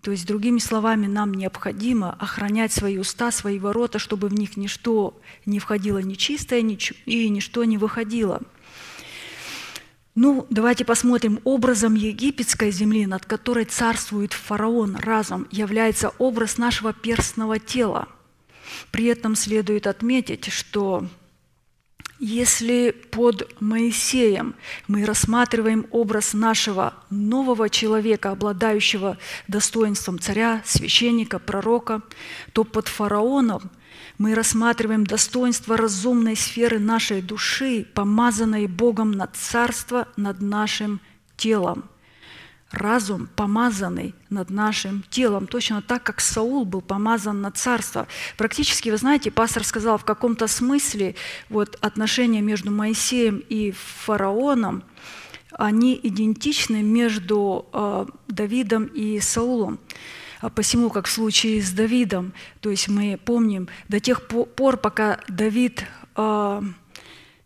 То 0.03 0.11
есть, 0.11 0.27
другими 0.27 0.59
словами, 0.59 1.07
нам 1.07 1.33
необходимо 1.33 2.13
охранять 2.21 2.71
свои 2.71 2.99
уста, 2.99 3.31
свои 3.33 3.59
ворота, 3.59 3.99
чтобы 3.99 4.29
в 4.29 4.35
них 4.35 4.59
ничто 4.59 5.19
не 5.47 5.59
входило 5.59 6.01
нечистое 6.01 6.61
и 6.61 7.29
ничто 7.31 7.65
не 7.65 7.79
выходило– 7.79 8.43
ну, 10.17 10.47
давайте 10.49 10.87
посмотрим. 10.87 11.41
Образом 11.45 11.95
египетской 11.95 12.71
земли, 12.71 13.05
над 13.05 13.27
которой 13.27 13.67
царствует 13.67 14.33
фараон 14.33 14.97
разом, 14.97 15.47
является 15.51 16.09
образ 16.19 16.57
нашего 16.57 16.95
перстного 16.95 17.59
тела. 17.59 18.09
При 18.91 19.05
этом 19.05 19.37
следует 19.37 19.87
отметить, 19.87 20.47
что 20.47 21.07
если 22.19 22.93
под 23.11 23.61
Моисеем 23.61 24.55
мы 24.89 25.05
рассматриваем 25.05 25.87
образ 25.91 26.33
нашего 26.33 26.95
нового 27.11 27.69
человека, 27.69 28.31
обладающего 28.31 29.19
достоинством 29.49 30.19
царя, 30.19 30.63
священника, 30.65 31.39
пророка, 31.39 32.01
то 32.55 32.65
под 32.65 32.89
фараоном– 32.89 33.71
мы 34.19 34.35
рассматриваем 34.35 35.05
достоинство 35.05 35.77
разумной 35.77 36.37
сферы 36.37 36.79
нашей 36.79 37.23
души, 37.23 37.87
помазанной 37.95 38.67
Богом 38.67 39.13
на 39.13 39.27
царство 39.27 40.09
над 40.17 40.41
нашим 40.41 41.01
телом. 41.37 41.85
Разум 42.73 43.29
помазанный 43.37 44.15
над 44.29 44.51
нашим 44.51 45.05
телом, 45.09 45.47
точно 45.47 45.83
так, 45.83 46.03
как 46.03 46.21
Саул 46.21 46.65
был 46.65 46.81
помазан 46.81 47.41
на 47.41 47.53
царство. 47.53 48.09
Практически, 48.37 48.89
вы 48.89 48.97
знаете, 48.97 49.31
пастор 49.31 49.63
сказал, 49.65 49.99
в 49.99 50.05
каком-то 50.05 50.49
смысле 50.49 51.15
вот, 51.49 51.79
отношения 51.81 52.41
между 52.41 52.73
Моисеем 52.73 53.39
и 53.49 53.71
фараоном, 53.71 54.83
они 55.53 55.99
идентичны 56.03 56.83
между 56.83 57.67
э, 57.73 58.07
Давидом 58.29 58.87
и 58.87 59.21
Саулом. 59.21 59.79
А 60.41 60.51
посему, 60.51 60.91
как 60.91 61.07
в 61.07 61.11
случае 61.11 61.63
с 61.63 61.71
Давидом, 61.71 62.33
то 62.61 62.71
есть 62.71 62.89
мы 62.89 63.19
помним, 63.23 63.69
до 63.89 64.01
тех 64.01 64.27
пор, 64.29 64.77
пока 64.77 65.21
Давид 65.29 65.85
а, 66.15 66.63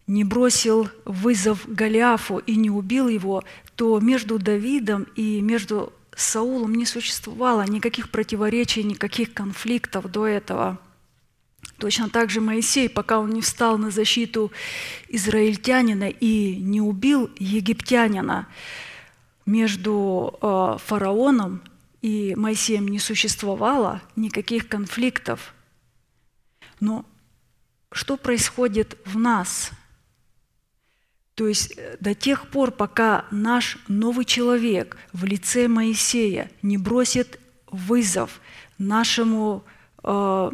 не 0.06 0.24
бросил 0.24 0.88
вызов 1.04 1.68
Голиафу 1.68 2.38
и 2.38 2.56
не 2.56 2.70
убил 2.70 3.08
его, 3.08 3.44
то 3.76 4.00
между 4.00 4.38
Давидом 4.38 5.06
и 5.14 5.40
между 5.40 5.92
Саулом 6.16 6.74
не 6.74 6.84
существовало 6.84 7.62
никаких 7.62 8.10
противоречий, 8.10 8.82
никаких 8.82 9.32
конфликтов 9.32 10.10
до 10.10 10.26
этого. 10.26 10.78
Точно 11.78 12.10
так 12.10 12.30
же 12.30 12.40
Моисей, 12.40 12.88
пока 12.88 13.20
он 13.20 13.30
не 13.30 13.40
встал 13.40 13.78
на 13.78 13.90
защиту 13.90 14.52
израильтянина 15.08 16.08
и 16.08 16.56
не 16.56 16.80
убил 16.80 17.30
египтянина, 17.38 18.48
между 19.46 20.38
э, 20.40 20.76
фараоном 20.78 21.62
и 22.02 22.34
Моисеем 22.34 22.88
не 22.88 22.98
существовало 22.98 24.02
никаких 24.16 24.68
конфликтов. 24.68 25.54
Но 26.80 27.04
что 27.92 28.16
происходит 28.16 28.96
в 29.04 29.18
нас? 29.18 29.70
То 31.34 31.46
есть 31.46 31.74
э, 31.76 31.96
до 32.00 32.14
тех 32.14 32.48
пор, 32.48 32.70
пока 32.70 33.26
наш 33.30 33.78
новый 33.88 34.24
человек 34.24 34.96
в 35.12 35.24
лице 35.24 35.68
Моисея 35.68 36.50
не 36.62 36.76
бросит 36.78 37.40
вызов 37.70 38.40
нашему 38.78 39.64
э, 40.02 40.50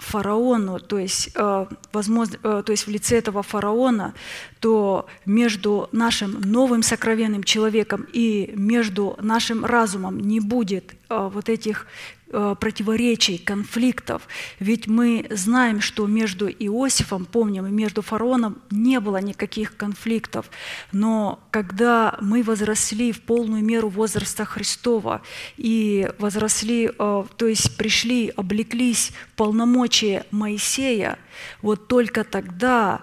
фараону, 0.00 0.78
то 0.78 0.98
есть, 0.98 1.30
э, 1.34 1.66
возможно, 1.92 2.38
э, 2.42 2.62
то 2.64 2.72
есть 2.72 2.86
в 2.86 2.90
лице 2.90 3.18
этого 3.18 3.42
фараона, 3.42 4.14
то 4.60 5.06
между 5.26 5.88
нашим 5.92 6.40
новым 6.40 6.82
сокровенным 6.82 7.44
человеком 7.44 8.06
и 8.12 8.52
между 8.56 9.16
нашим 9.20 9.64
разумом 9.64 10.18
не 10.20 10.40
будет 10.40 10.94
э, 11.08 11.30
вот 11.32 11.48
этих 11.48 11.86
противоречий, 12.30 13.38
конфликтов. 13.38 14.28
Ведь 14.60 14.86
мы 14.86 15.26
знаем, 15.30 15.80
что 15.80 16.06
между 16.06 16.48
Иосифом, 16.48 17.24
помним, 17.24 17.66
и 17.66 17.70
между 17.70 18.02
фараоном 18.02 18.62
не 18.70 19.00
было 19.00 19.16
никаких 19.18 19.76
конфликтов. 19.76 20.50
Но 20.92 21.40
когда 21.50 22.16
мы 22.20 22.42
возросли 22.42 23.12
в 23.12 23.20
полную 23.22 23.64
меру 23.64 23.88
возраста 23.88 24.44
Христова 24.44 25.22
и 25.56 26.08
возросли, 26.18 26.90
э, 26.96 27.24
то 27.36 27.46
есть 27.46 27.76
пришли, 27.76 28.32
облеклись 28.36 29.12
в 29.32 29.36
полномочия 29.36 30.24
Моисея, 30.30 31.18
вот 31.62 31.88
только 31.88 32.22
тогда 32.22 33.02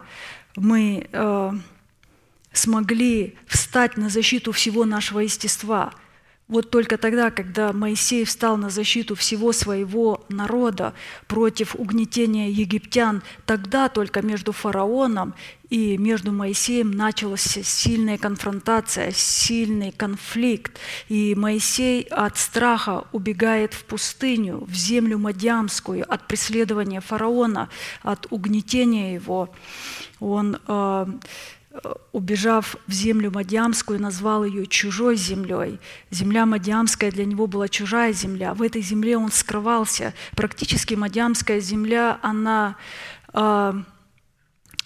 мы 0.55 1.07
э, 1.11 1.51
смогли 2.53 3.35
встать 3.45 3.97
на 3.97 4.09
защиту 4.09 4.51
всего 4.51 4.85
нашего 4.85 5.19
естества– 5.19 5.93
вот 6.47 6.69
только 6.69 6.97
тогда, 6.97 7.29
когда 7.29 7.73
Моисей 7.73 8.23
встал 8.23 8.55
на 8.55 8.69
защиту 8.69 9.15
всего 9.15 9.51
своего 9.51 10.23
народа 10.29 10.93
против 11.27 11.75
угнетения 11.75 12.49
египтян, 12.49 13.21
тогда 13.45 13.89
только 13.89 14.21
между 14.21 14.53
фараоном 14.53 15.33
и 15.69 15.97
между 15.97 16.31
Моисеем 16.31 16.91
началась 16.91 17.41
сильная 17.41 18.17
конфронтация, 18.17 19.11
сильный 19.11 19.91
конфликт. 19.91 20.79
И 21.09 21.35
Моисей 21.35 22.03
от 22.03 22.37
страха 22.37 23.03
убегает 23.11 23.73
в 23.73 23.83
пустыню, 23.83 24.63
в 24.65 24.73
землю 24.73 25.17
Мадьямскую, 25.17 26.09
от 26.09 26.25
преследования 26.27 27.01
фараона, 27.01 27.67
от 28.03 28.27
угнетения 28.29 29.15
его. 29.15 29.49
Он 30.21 30.57
э, 30.65 31.05
убежав 32.11 32.75
в 32.87 32.91
землю 32.91 33.31
Мадьямскую, 33.31 34.01
назвал 34.01 34.43
ее 34.43 34.65
чужой 34.65 35.15
землей. 35.15 35.79
Земля 36.11 36.45
Мадьямская 36.45 37.11
для 37.11 37.25
него 37.25 37.47
была 37.47 37.67
чужая 37.67 38.13
земля. 38.13 38.53
В 38.53 38.61
этой 38.61 38.81
земле 38.81 39.17
он 39.17 39.31
скрывался. 39.31 40.13
Практически 40.35 40.95
Мадьямская 40.95 41.59
земля, 41.59 42.19
она 42.21 42.75
э, 43.33 43.73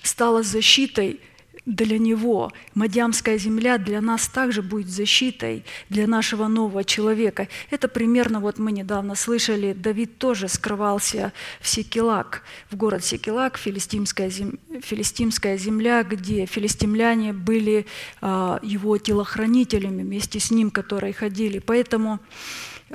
стала 0.04 0.44
защитой 0.44 1.20
для 1.66 1.99
него. 1.99 2.51
Мадьямская 2.74 3.38
земля 3.38 3.78
для 3.78 4.01
нас 4.01 4.28
также 4.28 4.62
будет 4.62 4.89
защитой 4.89 5.64
для 5.89 6.07
нашего 6.07 6.47
нового 6.47 6.84
человека. 6.84 7.47
Это 7.70 7.88
примерно, 7.88 8.39
вот 8.39 8.57
мы 8.57 8.72
недавно 8.72 9.16
слышали, 9.16 9.74
Давид 9.74 10.18
тоже 10.18 10.47
скрывался 10.47 11.34
в 11.59 11.68
Секелак, 11.68 12.43
в 12.72 12.76
город 12.76 13.03
Секелак, 13.03 13.57
филистимская, 13.57 14.30
зем, 14.30 14.59
филистимская 14.82 15.57
земля, 15.57 16.03
где 16.03 16.45
филистимляне 16.45 17.34
были 17.34 17.86
э, 18.22 18.59
его 18.64 18.97
телохранителями 18.97 20.01
вместе 20.01 20.39
с 20.39 20.49
ним, 20.49 20.72
которые 20.72 21.14
ходили. 21.14 21.59
Поэтому 21.59 22.20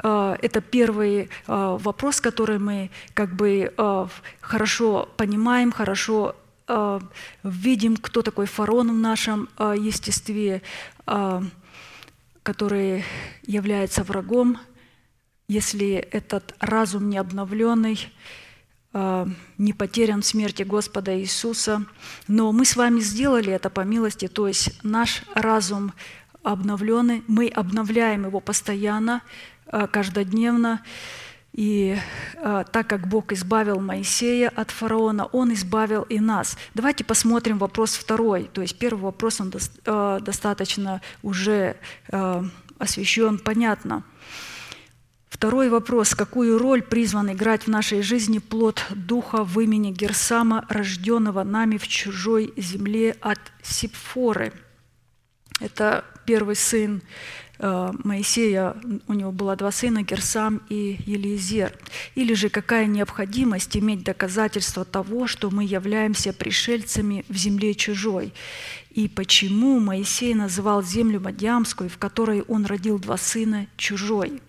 а, 0.02 0.36
это 0.42 0.60
первый 0.60 1.30
а, 1.46 1.76
вопрос, 1.78 2.20
который 2.20 2.58
мы 2.58 2.90
как 3.14 3.34
бы 3.34 3.72
хорошо 4.40 5.08
понимаем, 5.16 5.72
хорошо 5.72 6.36
видим, 7.42 7.96
кто 7.96 8.22
такой 8.22 8.46
фарон 8.46 8.90
в 8.90 8.98
нашем 8.98 9.48
э, 9.58 9.74
естестве, 9.78 10.62
э, 11.06 11.42
который 12.42 13.04
является 13.42 14.02
врагом, 14.02 14.58
если 15.48 15.94
этот 15.94 16.54
разум 16.60 17.08
не 17.08 17.18
обновленный, 17.18 17.98
не 19.58 19.72
потерян 19.74 20.22
в 20.22 20.26
смерти 20.26 20.62
Господа 20.62 21.20
Иисуса. 21.20 21.84
Но 22.28 22.50
мы 22.52 22.64
с 22.64 22.76
вами 22.76 23.00
сделали 23.00 23.52
это 23.52 23.68
по 23.68 23.82
милости, 23.82 24.26
то 24.26 24.48
есть 24.48 24.82
наш 24.82 25.22
разум 25.34 25.92
обновленный, 26.42 27.22
мы 27.26 27.48
обновляем 27.48 28.24
его 28.24 28.40
постоянно, 28.40 29.22
каждодневно. 29.70 30.82
И 31.56 31.96
э, 32.34 32.64
так 32.70 32.86
как 32.86 33.08
Бог 33.08 33.32
избавил 33.32 33.80
Моисея 33.80 34.50
от 34.50 34.70
фараона, 34.70 35.24
Он 35.24 35.54
избавил 35.54 36.02
и 36.02 36.20
нас. 36.20 36.58
Давайте 36.74 37.02
посмотрим 37.02 37.56
вопрос 37.56 37.94
второй. 37.94 38.50
То 38.52 38.60
есть 38.60 38.78
первый 38.78 39.00
вопрос, 39.00 39.40
он 39.40 39.48
до, 39.48 39.58
э, 39.58 40.20
достаточно 40.20 41.00
уже 41.22 41.76
э, 42.08 42.44
освещен, 42.78 43.38
понятно. 43.38 44.04
Второй 45.30 45.70
вопрос. 45.70 46.14
Какую 46.14 46.58
роль 46.58 46.82
призван 46.82 47.32
играть 47.32 47.62
в 47.62 47.68
нашей 47.68 48.02
жизни 48.02 48.38
плод 48.38 48.84
Духа 48.90 49.42
в 49.42 49.58
имени 49.58 49.92
Герсама, 49.92 50.66
рожденного 50.68 51.42
нами 51.42 51.78
в 51.78 51.88
чужой 51.88 52.52
земле 52.58 53.16
от 53.22 53.40
Сипфоры? 53.62 54.52
Это 55.60 56.04
первый 56.26 56.54
сын 56.54 57.00
Моисея, 57.58 58.76
у 59.08 59.14
него 59.14 59.32
было 59.32 59.56
два 59.56 59.70
сына, 59.72 60.02
Герсам 60.02 60.60
и 60.68 60.98
Елизер. 61.06 61.72
Или 62.14 62.34
же 62.34 62.48
какая 62.48 62.86
необходимость 62.86 63.76
иметь 63.76 64.04
доказательство 64.04 64.84
того, 64.84 65.26
что 65.26 65.50
мы 65.50 65.64
являемся 65.64 66.32
пришельцами 66.32 67.24
в 67.28 67.36
земле 67.36 67.74
чужой? 67.74 68.32
И 68.90 69.08
почему 69.08 69.78
Моисей 69.78 70.34
называл 70.34 70.82
землю 70.82 71.20
Мадьямскую, 71.20 71.90
в 71.90 71.98
которой 71.98 72.42
он 72.42 72.66
родил 72.66 72.98
два 72.98 73.16
сына, 73.16 73.66
чужой? 73.76 74.40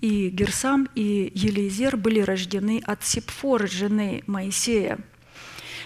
И 0.00 0.28
Герсам 0.28 0.88
и 0.94 1.32
Елизер 1.34 1.96
были 1.96 2.20
рождены 2.20 2.80
от 2.86 3.04
Сипфоры, 3.04 3.66
жены 3.66 4.22
Моисея. 4.26 4.98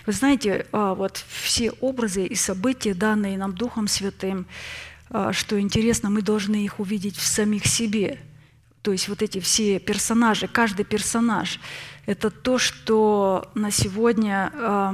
Вы 0.05 0.13
знаете, 0.13 0.67
а, 0.73 0.95
вот 0.95 1.25
все 1.29 1.71
образы 1.81 2.27
и 2.27 2.35
события, 2.35 2.93
данные 2.93 3.39
нам 3.39 3.55
Духом 3.55 3.89
Святым, 3.89 4.47
что 5.33 5.61
интересно, 5.61 6.11
мы 6.11 6.23
должны 6.23 6.65
их 6.65 6.81
увидеть 6.81 7.17
в 7.17 7.27
самих 7.27 7.67
себе. 7.67 8.19
То 8.83 8.93
есть 8.93 9.09
вот 9.09 9.23
эти 9.23 9.41
все 9.41 9.79
персонажи, 9.79 10.49
каждый 10.49 10.85
персонаж, 10.85 11.61
это 12.07 12.31
то, 12.31 12.59
что 12.59 13.51
на 13.55 13.71
сегодня 13.71 14.51
э, 14.53 14.93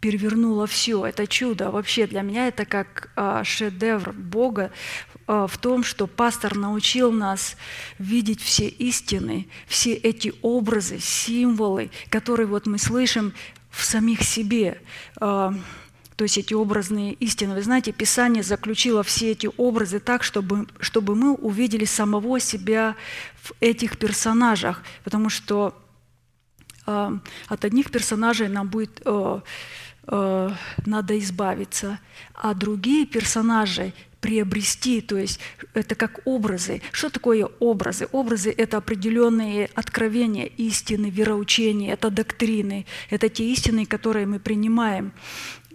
перевернуло 0.00 0.66
все. 0.66 1.06
Это 1.06 1.26
чудо. 1.26 1.70
Вообще 1.70 2.06
для 2.06 2.22
меня 2.22 2.48
это 2.48 2.64
как 2.64 3.10
э, 3.16 3.42
шедевр 3.44 4.12
Бога 4.12 4.72
в 5.26 5.58
том, 5.60 5.82
что 5.82 6.06
пастор 6.06 6.54
научил 6.54 7.10
нас 7.10 7.56
видеть 7.98 8.40
все 8.40 8.68
истины, 8.68 9.48
все 9.66 9.92
эти 9.92 10.32
образы, 10.40 11.00
символы, 11.00 11.90
которые 12.10 12.46
вот 12.46 12.66
мы 12.66 12.78
слышим 12.78 13.32
в 13.70 13.84
самих 13.84 14.22
себе. 14.22 14.80
То 16.16 16.24
есть 16.24 16.38
эти 16.38 16.54
образные 16.54 17.12
истины. 17.12 17.54
Вы 17.54 17.62
знаете, 17.62 17.92
Писание 17.92 18.42
заключило 18.42 19.02
все 19.02 19.32
эти 19.32 19.50
образы 19.58 20.00
так, 20.00 20.22
чтобы, 20.22 20.66
чтобы 20.80 21.14
мы 21.14 21.34
увидели 21.34 21.84
самого 21.84 22.40
себя 22.40 22.96
в 23.42 23.52
этих 23.60 23.98
персонажах, 23.98 24.82
потому 25.04 25.28
что 25.28 25.74
э, 26.86 27.10
от 27.48 27.64
одних 27.64 27.90
персонажей 27.90 28.48
нам 28.48 28.68
будет 28.68 29.02
э, 29.04 29.40
э, 30.08 30.50
надо 30.86 31.18
избавиться, 31.18 31.98
а 32.34 32.54
другие 32.54 33.04
персонажи 33.04 33.92
приобрести, 34.20 35.02
то 35.02 35.16
есть 35.16 35.38
это 35.74 35.94
как 35.94 36.20
образы. 36.24 36.80
Что 36.90 37.10
такое 37.10 37.48
образы? 37.60 38.08
Образы– 38.10 38.52
это 38.56 38.78
определенные 38.78 39.70
откровения, 39.74 40.46
истины, 40.46 41.10
вероучения, 41.10 41.92
это 41.92 42.10
доктрины, 42.10 42.86
это 43.10 43.28
те 43.28 43.44
истины, 43.52 43.86
которые 43.86 44.26
мы 44.26 44.40
принимаем. 44.40 45.12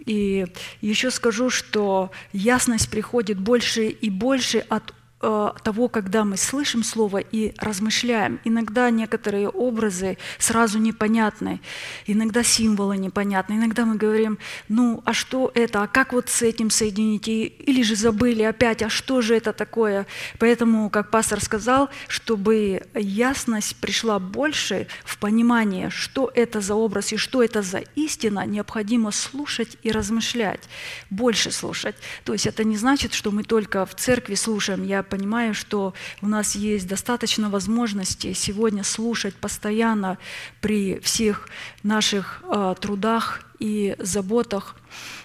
И 0.06 0.46
еще 0.80 1.10
скажу, 1.10 1.50
что 1.50 2.10
ясность 2.32 2.90
приходит 2.90 3.38
больше 3.38 3.88
и 3.88 4.10
больше 4.10 4.58
от 4.68 4.94
того, 5.22 5.88
когда 5.88 6.24
мы 6.24 6.36
слышим 6.36 6.82
Слово 6.82 7.18
и 7.18 7.54
размышляем. 7.58 8.40
Иногда 8.44 8.90
некоторые 8.90 9.48
образы 9.48 10.18
сразу 10.38 10.78
непонятны, 10.78 11.60
иногда 12.06 12.42
символы 12.42 12.96
непонятны, 12.96 13.54
иногда 13.54 13.84
мы 13.84 13.94
говорим, 13.94 14.38
ну, 14.68 15.00
а 15.04 15.12
что 15.12 15.52
это, 15.54 15.84
а 15.84 15.86
как 15.86 16.12
вот 16.12 16.28
с 16.28 16.42
этим 16.42 16.70
соединить, 16.70 17.28
или 17.28 17.82
же 17.82 17.94
забыли 17.94 18.42
опять, 18.42 18.82
а 18.82 18.88
что 18.88 19.22
же 19.22 19.36
это 19.36 19.52
такое? 19.52 20.06
Поэтому, 20.40 20.90
как 20.90 21.10
пастор 21.10 21.40
сказал, 21.40 21.88
чтобы 22.08 22.82
ясность 22.94 23.76
пришла 23.76 24.18
больше 24.18 24.88
в 25.04 25.18
понимание, 25.18 25.88
что 25.90 26.32
это 26.34 26.60
за 26.60 26.74
образ 26.74 27.12
и 27.12 27.16
что 27.16 27.44
это 27.44 27.62
за 27.62 27.78
истина, 27.94 28.44
необходимо 28.44 29.12
слушать 29.12 29.76
и 29.84 29.92
размышлять, 29.92 30.62
больше 31.10 31.52
слушать. 31.52 31.94
То 32.24 32.32
есть 32.32 32.48
это 32.48 32.64
не 32.64 32.76
значит, 32.76 33.14
что 33.14 33.30
мы 33.30 33.44
только 33.44 33.86
в 33.86 33.94
церкви 33.94 34.34
слушаем. 34.34 34.82
Я 34.82 35.04
понимаю, 35.12 35.52
что 35.52 35.92
у 36.22 36.26
нас 36.26 36.54
есть 36.54 36.88
достаточно 36.88 37.50
возможностей 37.50 38.32
сегодня 38.32 38.82
слушать 38.82 39.34
постоянно 39.34 40.16
при 40.62 41.00
всех 41.00 41.50
наших 41.82 42.42
э, 42.44 42.74
трудах 42.80 43.42
и 43.58 43.94
заботах. 43.98 44.76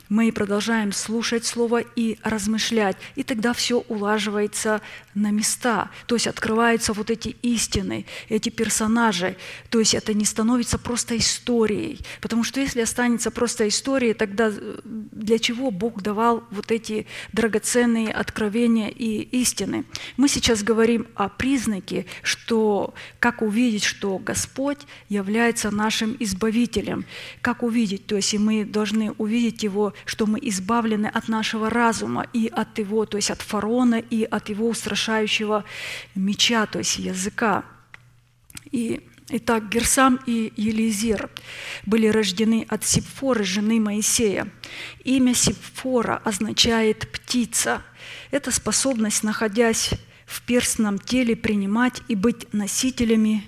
Мы 0.09 0.31
продолжаем 0.31 0.93
слушать 0.93 1.45
Слово 1.45 1.81
и 1.81 2.17
размышлять, 2.23 2.95
и 3.15 3.23
тогда 3.23 3.53
все 3.53 3.79
улаживается 3.79 4.81
на 5.13 5.31
места. 5.31 5.89
То 6.05 6.15
есть 6.15 6.27
открываются 6.27 6.93
вот 6.93 7.09
эти 7.09 7.35
истины, 7.41 8.05
эти 8.29 8.49
персонажи. 8.49 9.35
То 9.69 9.79
есть 9.79 9.93
это 9.93 10.13
не 10.13 10.23
становится 10.23 10.77
просто 10.77 11.17
историей. 11.17 11.99
Потому 12.21 12.43
что 12.43 12.61
если 12.61 12.81
останется 12.81 13.31
просто 13.31 13.67
историей, 13.67 14.13
тогда 14.13 14.49
э, 14.49 14.79
для 14.83 15.39
чего 15.39 15.71
Бог 15.71 16.01
давал 16.01 16.43
вот 16.51 16.71
эти 16.71 17.05
драгоценные 17.33 18.11
откровения 18.11 18.89
и 18.89 19.21
истины? 19.41 19.85
Мы 20.15 20.29
сейчас 20.29 20.63
говорим 20.63 21.07
о 21.15 21.27
признаке, 21.27 22.05
что 22.21 22.93
как 23.19 23.41
увидеть, 23.41 23.83
что 23.83 24.17
Господь 24.19 24.79
является 25.09 25.69
нашим 25.71 26.15
избавителем. 26.19 27.05
Как 27.41 27.63
увидеть? 27.63 28.05
То 28.05 28.15
есть 28.15 28.33
и 28.33 28.37
мы 28.37 28.63
должны 28.63 29.11
увидеть 29.11 29.63
Его, 29.63 29.93
что 30.05 30.25
мы 30.25 30.39
избавлены 30.41 31.07
от 31.07 31.27
нашего 31.27 31.69
разума 31.69 32.25
и 32.33 32.47
от 32.47 32.77
Его, 32.79 33.05
то 33.05 33.17
есть 33.17 33.31
от 33.31 33.41
фараона 33.41 33.95
и 33.95 34.23
от 34.23 34.49
его 34.49 34.69
устрашающего 34.69 35.63
меча, 36.15 36.65
то 36.65 36.79
есть 36.79 36.97
языка. 36.97 37.63
И 38.71 39.07
Итак, 39.29 39.67
Герсам 39.67 40.21
и 40.25 40.53
Елизер 40.55 41.29
были 41.85 42.07
рождены 42.07 42.65
от 42.69 42.85
Сипфоры, 42.85 43.43
жены 43.43 43.77
Моисея. 43.81 44.47
Имя 45.03 45.35
Сипфора 45.35 46.21
означает 46.23 47.11
«птица». 47.11 47.81
Это 48.31 48.51
способность, 48.51 49.23
находясь 49.23 49.89
в 50.25 50.41
перстном 50.43 50.97
теле, 50.97 51.35
принимать 51.35 52.01
и 52.07 52.15
быть 52.15 52.53
носителями 52.53 53.43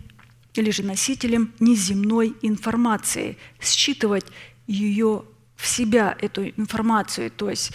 или 0.53 0.69
же 0.69 0.83
носителем 0.83 1.53
неземной 1.61 2.35
информации, 2.41 3.37
считывать 3.61 4.25
ее 4.67 5.23
в 5.60 5.68
себя, 5.68 6.16
эту 6.20 6.47
информацию. 6.47 7.30
То 7.32 7.49
есть 7.49 7.72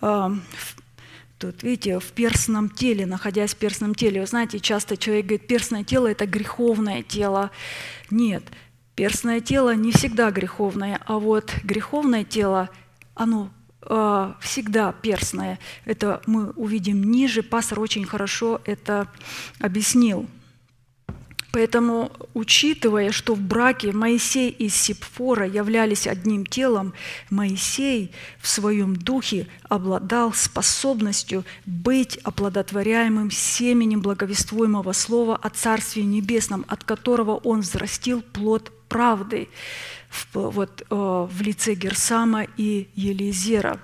э, 0.00 0.30
Тут, 1.36 1.64
видите, 1.64 1.98
в 1.98 2.12
перстном 2.12 2.70
теле, 2.70 3.06
находясь 3.06 3.54
в 3.54 3.56
перстном 3.56 3.94
теле. 3.94 4.20
Вы 4.20 4.26
знаете, 4.26 4.60
часто 4.60 4.96
человек 4.96 5.26
говорит, 5.26 5.46
перстное 5.48 5.82
тело– 5.82 6.06
это 6.10 6.26
греховное 6.26 7.02
тело. 7.02 7.50
Нет, 8.08 8.44
перстное 8.94 9.40
тело 9.40 9.74
не 9.74 9.90
всегда 9.90 10.30
греховное, 10.30 11.00
а 11.06 11.18
вот 11.18 11.52
греховное 11.64 12.24
тело, 12.24 12.70
оно 13.14 13.50
э, 13.82 14.32
всегда 14.40 14.92
перстное. 14.92 15.58
Это 15.84 16.22
мы 16.26 16.50
увидим 16.52 17.02
ниже. 17.02 17.42
Пастор 17.42 17.80
очень 17.80 18.06
хорошо 18.06 18.62
это 18.64 19.08
объяснил. 19.58 20.26
Поэтому, 21.54 22.10
учитывая, 22.34 23.12
что 23.12 23.36
в 23.36 23.40
браке 23.40 23.92
Моисей 23.92 24.50
и 24.50 24.68
Сипфора 24.68 25.46
являлись 25.46 26.08
одним 26.08 26.46
телом, 26.46 26.94
Моисей 27.30 28.10
в 28.40 28.48
своем 28.48 28.96
духе 28.96 29.46
обладал 29.68 30.32
способностью 30.32 31.44
быть 31.64 32.16
оплодотворяемым 32.24 33.30
семенем 33.30 34.00
благовествуемого 34.00 34.90
слова 34.90 35.36
о 35.36 35.48
Царстве 35.48 36.02
Небесном, 36.02 36.64
от 36.66 36.82
которого 36.82 37.36
он 37.36 37.60
взрастил 37.60 38.20
плод 38.20 38.72
правды 38.88 39.48
в, 40.10 40.50
вот, 40.50 40.82
э, 40.82 40.86
в 40.90 41.40
лице 41.40 41.74
Герсама 41.74 42.48
и 42.56 42.88
Елизера. 42.96 43.78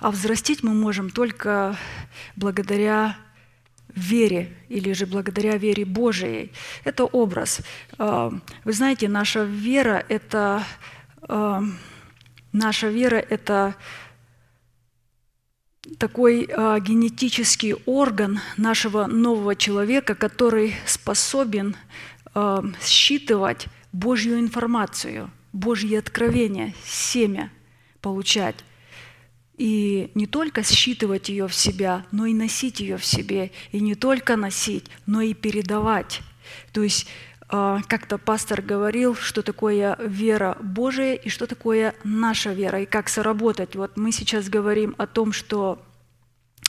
А 0.00 0.10
взрастить 0.10 0.62
мы 0.62 0.72
можем 0.72 1.10
только 1.10 1.76
благодаря 2.34 3.18
вере 3.94 4.52
или 4.68 4.92
же 4.92 5.06
благодаря 5.06 5.56
вере 5.56 5.84
Божией. 5.84 6.52
Это 6.84 7.04
образ. 7.04 7.60
А, 7.98 8.32
Вы 8.64 8.72
знаете, 8.72 9.08
наша 9.08 9.44
вера– 9.44 10.04
это 10.08 10.64
а, 11.22 11.62
наша 12.52 12.88
вера– 12.88 13.16
это 13.30 13.74
такой 15.98 16.48
а, 16.50 16.80
генетический 16.80 17.74
орган 17.86 18.40
нашего 18.56 19.06
нового 19.06 19.56
человека, 19.56 20.14
который 20.14 20.74
способен 20.86 21.76
считывать 22.80 23.66
Божью 23.92 24.40
информацию, 24.40 25.30
Божьи 25.52 25.96
откровения, 25.96 26.72
семя 26.82 27.52
получать. 28.00 28.56
И 29.62 30.10
не 30.16 30.26
только 30.26 30.64
считывать 30.64 31.28
ее 31.28 31.46
в 31.46 31.54
себя, 31.54 32.04
но 32.10 32.26
и 32.26 32.34
носить 32.34 32.80
ее 32.80 32.96
в 32.96 33.04
себе. 33.04 33.52
И 33.70 33.78
не 33.78 33.94
только 33.94 34.34
носить, 34.34 34.86
но 35.06 35.20
и 35.20 35.34
передавать. 35.34 36.20
То 36.72 36.82
есть 36.82 37.06
а, 37.48 37.80
как-то 37.86 38.18
пастор 38.18 38.60
говорил, 38.60 39.14
что 39.14 39.40
такое 39.40 39.96
вера 40.04 40.58
Божия 40.60 41.14
и 41.14 41.28
что 41.28 41.46
такое 41.46 41.94
наша 42.02 42.52
вера, 42.52 42.80
и 42.80 42.86
как 42.86 43.08
соработать. 43.08 43.76
Вот 43.76 43.96
мы 43.96 44.10
сейчас 44.10 44.48
говорим 44.48 44.96
о 44.98 45.06
том, 45.06 45.30
что 45.32 45.80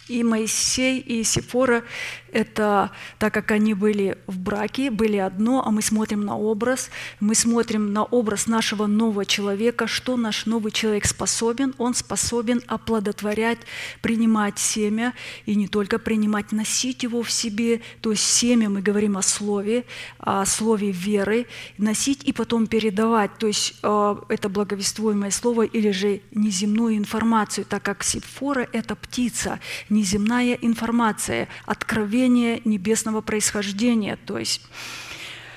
и 0.07 0.23
Моисей, 0.23 0.99
и 0.99 1.23
Сифора– 1.23 1.83
это, 2.33 2.89
так 3.19 3.33
как 3.33 3.51
они 3.51 3.73
были 3.73 4.17
в 4.25 4.39
браке, 4.39 4.89
были 4.89 5.17
одно, 5.17 5.63
а 5.65 5.71
мы 5.71 5.81
смотрим 5.81 6.25
на 6.25 6.35
образ, 6.35 6.89
мы 7.19 7.35
смотрим 7.35 7.93
на 7.93 8.03
образ 8.03 8.47
нашего 8.47 8.87
нового 8.87 9.25
человека, 9.25 9.85
что 9.87 10.17
наш 10.17 10.47
новый 10.47 10.71
человек 10.71 11.05
способен. 11.05 11.75
Он 11.77 11.93
способен 11.93 12.61
оплодотворять, 12.67 13.59
принимать 14.01 14.57
семя, 14.57 15.13
и 15.45 15.55
не 15.55 15.67
только 15.67 15.99
принимать, 15.99 16.51
носить 16.51 17.03
его 17.03 17.21
в 17.21 17.31
себе. 17.31 17.81
То 18.01 18.11
есть 18.11 18.23
семя, 18.23 18.69
мы 18.69 18.81
говорим 18.81 19.15
о 19.15 19.21
слове, 19.21 19.85
о 20.17 20.45
слове 20.45 20.91
веры, 20.91 21.45
носить 21.77 22.23
и 22.23 22.33
потом 22.33 22.65
передавать. 22.65 23.37
То 23.37 23.47
есть 23.47 23.75
э, 23.83 24.15
это 24.29 24.49
благовествуемое 24.49 25.29
слово 25.29 25.63
или 25.63 25.91
же 25.91 26.21
неземную 26.31 26.97
информацию, 26.97 27.65
так 27.65 27.83
как 27.83 28.03
Сифора– 28.03 28.67
это 28.73 28.95
птица, 28.95 29.59
неземная 29.93 30.55
информация, 30.55 31.47
откровение 31.65 32.61
небесного 32.65 33.21
происхождения. 33.21 34.17
То 34.25 34.37
есть 34.37 34.61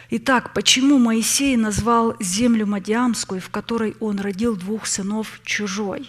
Итак, 0.08 0.52
почему 0.54 0.98
Моисей 0.98 1.56
назвал 1.56 2.14
землю 2.20 2.64
Мадиамскую, 2.66 3.40
в 3.40 3.50
которой 3.50 3.96
он 3.98 4.20
родил 4.20 4.54
двух 4.54 4.86
сынов, 4.86 5.40
чужой? 5.42 6.08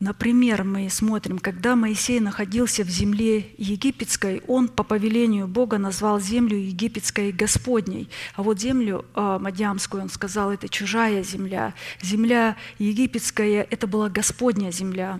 Например, 0.00 0.62
мы 0.62 0.88
смотрим, 0.90 1.40
когда 1.40 1.74
Моисей 1.74 2.20
находился 2.20 2.84
в 2.84 2.88
земле 2.88 3.52
египетской, 3.58 4.42
он 4.46 4.68
по 4.68 4.84
повелению 4.84 5.48
Бога 5.48 5.76
назвал 5.78 6.20
землю 6.20 6.56
египетской 6.56 7.32
Господней. 7.32 8.08
А 8.36 8.44
вот 8.44 8.60
землю 8.60 9.04
а, 9.14 9.40
Мадиамскую, 9.40 10.04
он 10.04 10.08
сказал, 10.08 10.52
это 10.52 10.68
чужая 10.68 11.24
земля. 11.24 11.74
Земля 12.00 12.56
египетская– 12.78 13.66
это 13.70 13.88
была 13.88 14.08
Господня 14.08 14.70
земля. 14.70 15.18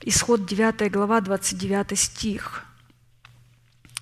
Исход 0.00 0.46
9 0.46 0.90
глава, 0.90 1.20
29 1.20 1.98
стих. 1.98 2.64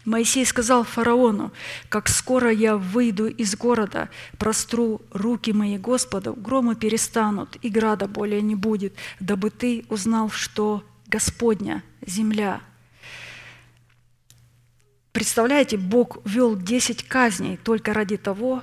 Моисей 0.05 0.45
сказал 0.45 0.83
фараону, 0.83 1.53
«Как 1.89 2.09
скоро 2.09 2.51
я 2.51 2.77
выйду 2.77 3.29
из 3.29 3.57
города, 3.57 4.09
простру 4.37 5.01
руки 5.13 5.53
мои 5.53 5.79
Господу, 5.79 6.35
громы 6.35 6.75
перестанут, 6.75 7.57
и 7.63 7.69
града 7.69 8.09
более 8.09 8.43
не 8.43 8.57
будет, 8.57 8.95
дабы 9.21 9.51
ты 9.51 9.85
узнал, 9.89 10.31
что 10.31 10.85
Господня 11.07 11.85
земля». 12.05 12.61
Представляете, 15.13 15.77
Бог 15.77 16.19
ввел 16.25 16.57
10 16.57 17.07
казней 17.07 17.57
только 17.59 17.93
ради 17.93 18.17
того, 18.17 18.63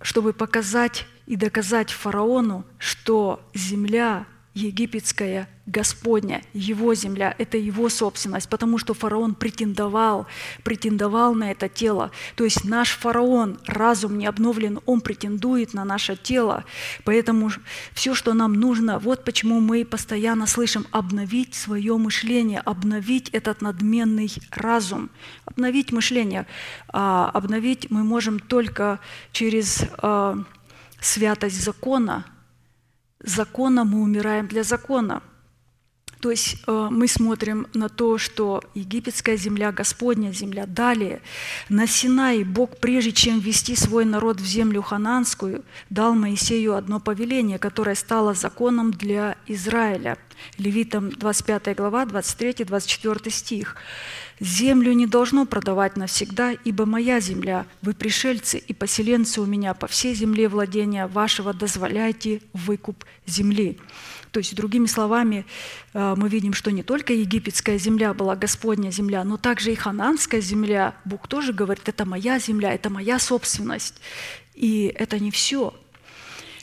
чтобы 0.00 0.32
показать 0.32 1.06
и 1.26 1.36
доказать 1.36 1.90
фараону, 1.90 2.64
что 2.78 3.46
земля 3.54 4.26
египетская 4.54 5.48
Господня, 5.66 6.42
Его 6.52 6.94
земля, 6.94 7.34
это 7.38 7.56
Его 7.56 7.88
собственность, 7.88 8.48
потому 8.48 8.78
что 8.78 8.94
фараон 8.94 9.34
претендовал, 9.34 10.26
претендовал 10.64 11.34
на 11.34 11.52
это 11.52 11.68
тело. 11.68 12.10
То 12.34 12.42
есть 12.42 12.64
наш 12.64 12.90
фараон, 12.90 13.60
разум 13.66 14.18
не 14.18 14.26
обновлен, 14.26 14.80
он 14.86 15.00
претендует 15.00 15.72
на 15.72 15.84
наше 15.84 16.16
тело. 16.16 16.64
Поэтому 17.04 17.50
все, 17.92 18.14
что 18.14 18.34
нам 18.34 18.54
нужно, 18.54 18.98
вот 18.98 19.24
почему 19.24 19.60
мы 19.60 19.84
постоянно 19.84 20.48
слышим 20.48 20.86
обновить 20.90 21.54
свое 21.54 21.96
мышление, 21.96 22.60
обновить 22.60 23.28
этот 23.30 23.62
надменный 23.62 24.32
разум, 24.50 25.10
обновить 25.44 25.92
мышление. 25.92 26.46
А 26.88 27.30
обновить 27.32 27.90
мы 27.90 28.02
можем 28.02 28.40
только 28.40 28.98
через 29.30 29.84
а, 29.98 30.42
святость 31.00 31.62
закона– 31.62 32.24
закона 33.22 33.84
мы 33.84 34.02
умираем 34.02 34.46
для 34.46 34.62
закона. 34.62 35.22
То 36.20 36.30
есть 36.30 36.56
э, 36.66 36.88
мы 36.90 37.08
смотрим 37.08 37.66
на 37.72 37.88
то, 37.88 38.18
что 38.18 38.62
египетская 38.74 39.36
земля, 39.36 39.72
Господня 39.72 40.32
земля. 40.32 40.66
Далее, 40.66 41.22
на 41.70 41.84
Синai 41.84 42.44
Бог, 42.44 42.76
прежде 42.76 43.12
чем 43.12 43.40
ввести 43.40 43.74
свой 43.74 44.04
народ 44.04 44.38
в 44.38 44.44
землю 44.44 44.82
хананскую, 44.82 45.64
дал 45.88 46.14
Моисею 46.14 46.76
одно 46.76 47.00
повеление, 47.00 47.58
которое 47.58 47.94
стало 47.94 48.34
законом 48.34 48.90
для 48.90 49.36
Израиля. 49.46 50.18
Левитам 50.58 51.10
25 51.10 51.74
глава, 51.76 52.04
23-24 52.04 53.30
стих. 53.30 53.76
«Землю 54.40 54.92
не 54.92 55.06
должно 55.06 55.44
продавать 55.44 55.96
навсегда, 55.96 56.52
ибо 56.52 56.86
моя 56.86 57.20
земля, 57.20 57.66
вы 57.82 57.92
пришельцы 57.92 58.58
и 58.58 58.72
поселенцы 58.72 59.40
у 59.40 59.46
меня 59.46 59.74
по 59.74 59.86
всей 59.86 60.14
земле 60.14 60.48
владения 60.48 61.06
вашего, 61.06 61.52
дозволяйте 61.52 62.40
выкуп 62.52 63.04
земли». 63.26 63.78
То 64.32 64.38
есть, 64.38 64.54
другими 64.54 64.86
словами, 64.86 65.44
э, 65.92 66.14
мы 66.16 66.28
видим, 66.28 66.54
что 66.54 66.70
не 66.70 66.82
только 66.82 67.12
египетская 67.12 67.78
земля 67.78 68.14
была 68.14 68.36
Господня 68.36 68.90
земля, 68.90 69.24
но 69.24 69.36
также 69.36 69.72
и 69.72 69.74
хананская 69.74 70.40
земля. 70.40 70.94
Бог 71.04 71.26
тоже 71.26 71.52
говорит, 71.52 71.88
это 71.88 72.04
моя 72.04 72.38
земля, 72.38 72.72
это 72.72 72.90
моя 72.90 73.18
собственность. 73.18 74.00
И 74.54 74.92
это 74.94 75.18
не 75.18 75.30
все. 75.30 75.74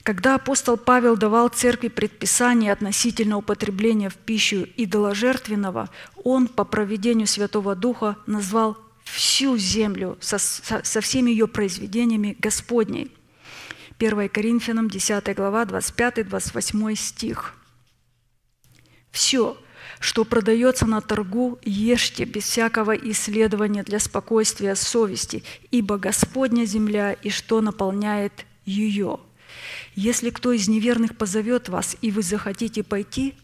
Когда 0.07 0.35
апостол 0.35 0.77
Павел 0.77 1.17
давал 1.17 1.49
церкви 1.49 1.89
предписание 1.89 2.71
относительно 2.71 3.35
употребления 3.35 4.07
в 4.07 4.15
пищу 4.15 4.65
идоложертвенного, 4.77 5.89
он 6.23 6.47
по 6.47 6.63
проведению 6.63 7.27
Святого 7.27 7.75
Духа 7.75 8.15
назвал 8.25 8.77
всю 9.03 9.57
землю 9.57 10.17
со, 10.21 10.37
со, 10.37 10.81
со 10.81 11.01
всеми 11.01 11.31
ее 11.31 11.49
произведениями 11.49 12.37
Господней. 12.39 13.11
1 13.99 14.29
Коринфянам 14.29 14.89
10 14.89 15.35
глава 15.35 15.65
25-28 15.65 16.95
стих. 16.95 17.55
«Все, 19.11 19.57
что 19.99 20.23
продается 20.23 20.85
на 20.85 21.01
торгу, 21.01 21.59
ешьте 21.63 22.23
без 22.23 22.45
всякого 22.45 22.95
исследования 22.95 23.83
для 23.83 23.99
спокойствия 23.99 24.75
совести, 24.75 25.43
ибо 25.69 25.97
Господня 25.97 26.63
земля 26.63 27.11
и 27.11 27.29
что 27.29 27.59
наполняет 27.59 28.45
ее. 28.63 29.19
Если 29.95 30.29
кто 30.29 30.51
из 30.51 30.67
неверных 30.67 31.17
позовет 31.17 31.69
вас, 31.69 31.95
и 32.01 32.11
вы 32.11 32.21
захотите 32.21 32.83
пойти, 32.83 33.35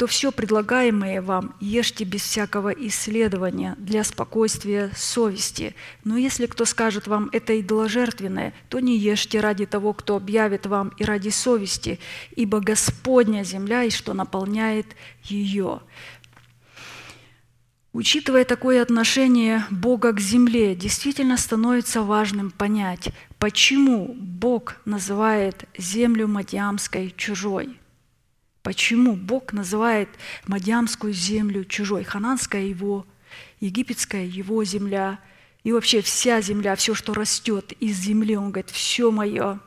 то 0.00 0.06
все 0.06 0.32
предлагаемое 0.32 1.20
вам 1.20 1.54
ешьте 1.60 2.04
без 2.04 2.22
всякого 2.22 2.70
исследования 2.70 3.74
для 3.76 4.02
спокойствия 4.02 4.90
совести. 4.96 5.74
Но 6.04 6.16
если 6.16 6.46
кто 6.46 6.64
скажет 6.64 7.06
вам 7.06 7.28
это 7.32 7.60
идоложертвенное, 7.60 8.54
то 8.70 8.80
не 8.80 8.96
ешьте 8.96 9.40
ради 9.40 9.66
того, 9.66 9.92
кто 9.92 10.16
объявит 10.16 10.64
вам, 10.64 10.94
и 10.96 11.04
ради 11.04 11.28
совести, 11.28 11.98
ибо 12.34 12.60
Господня 12.60 13.44
земля, 13.44 13.84
и 13.84 13.90
что 13.90 14.14
наполняет 14.14 14.86
ее. 15.24 15.82
Учитывая 17.92 18.44
такое 18.44 18.82
отношение 18.82 19.64
Бога 19.70 20.12
к 20.12 20.20
земле, 20.20 20.76
действительно 20.76 21.36
становится 21.36 22.02
важным 22.02 22.50
понять, 22.50 23.10
почему 23.38 24.14
Бог 24.14 24.76
называет 24.84 25.64
землю 25.76 26.28
Мадиамской 26.28 27.12
чужой– 27.16 27.76
Почему 28.62 29.16
Бог 29.16 29.52
называет 29.52 30.08
Мадиамскую 30.46 31.12
землю 31.12 31.64
чужой? 31.64 32.04
Хананская 32.04 32.62
его, 32.62 33.06
египетская 33.60 34.24
его 34.24 34.62
земля, 34.64 35.18
и 35.64 35.72
вообще 35.72 36.02
вся 36.02 36.40
земля, 36.40 36.76
все, 36.76 36.94
что 36.94 37.14
растет 37.14 37.72
из 37.80 37.96
земли, 37.96 38.36
он 38.36 38.50
говорит, 38.50 38.70
все 38.70 39.10
мое. 39.10 39.60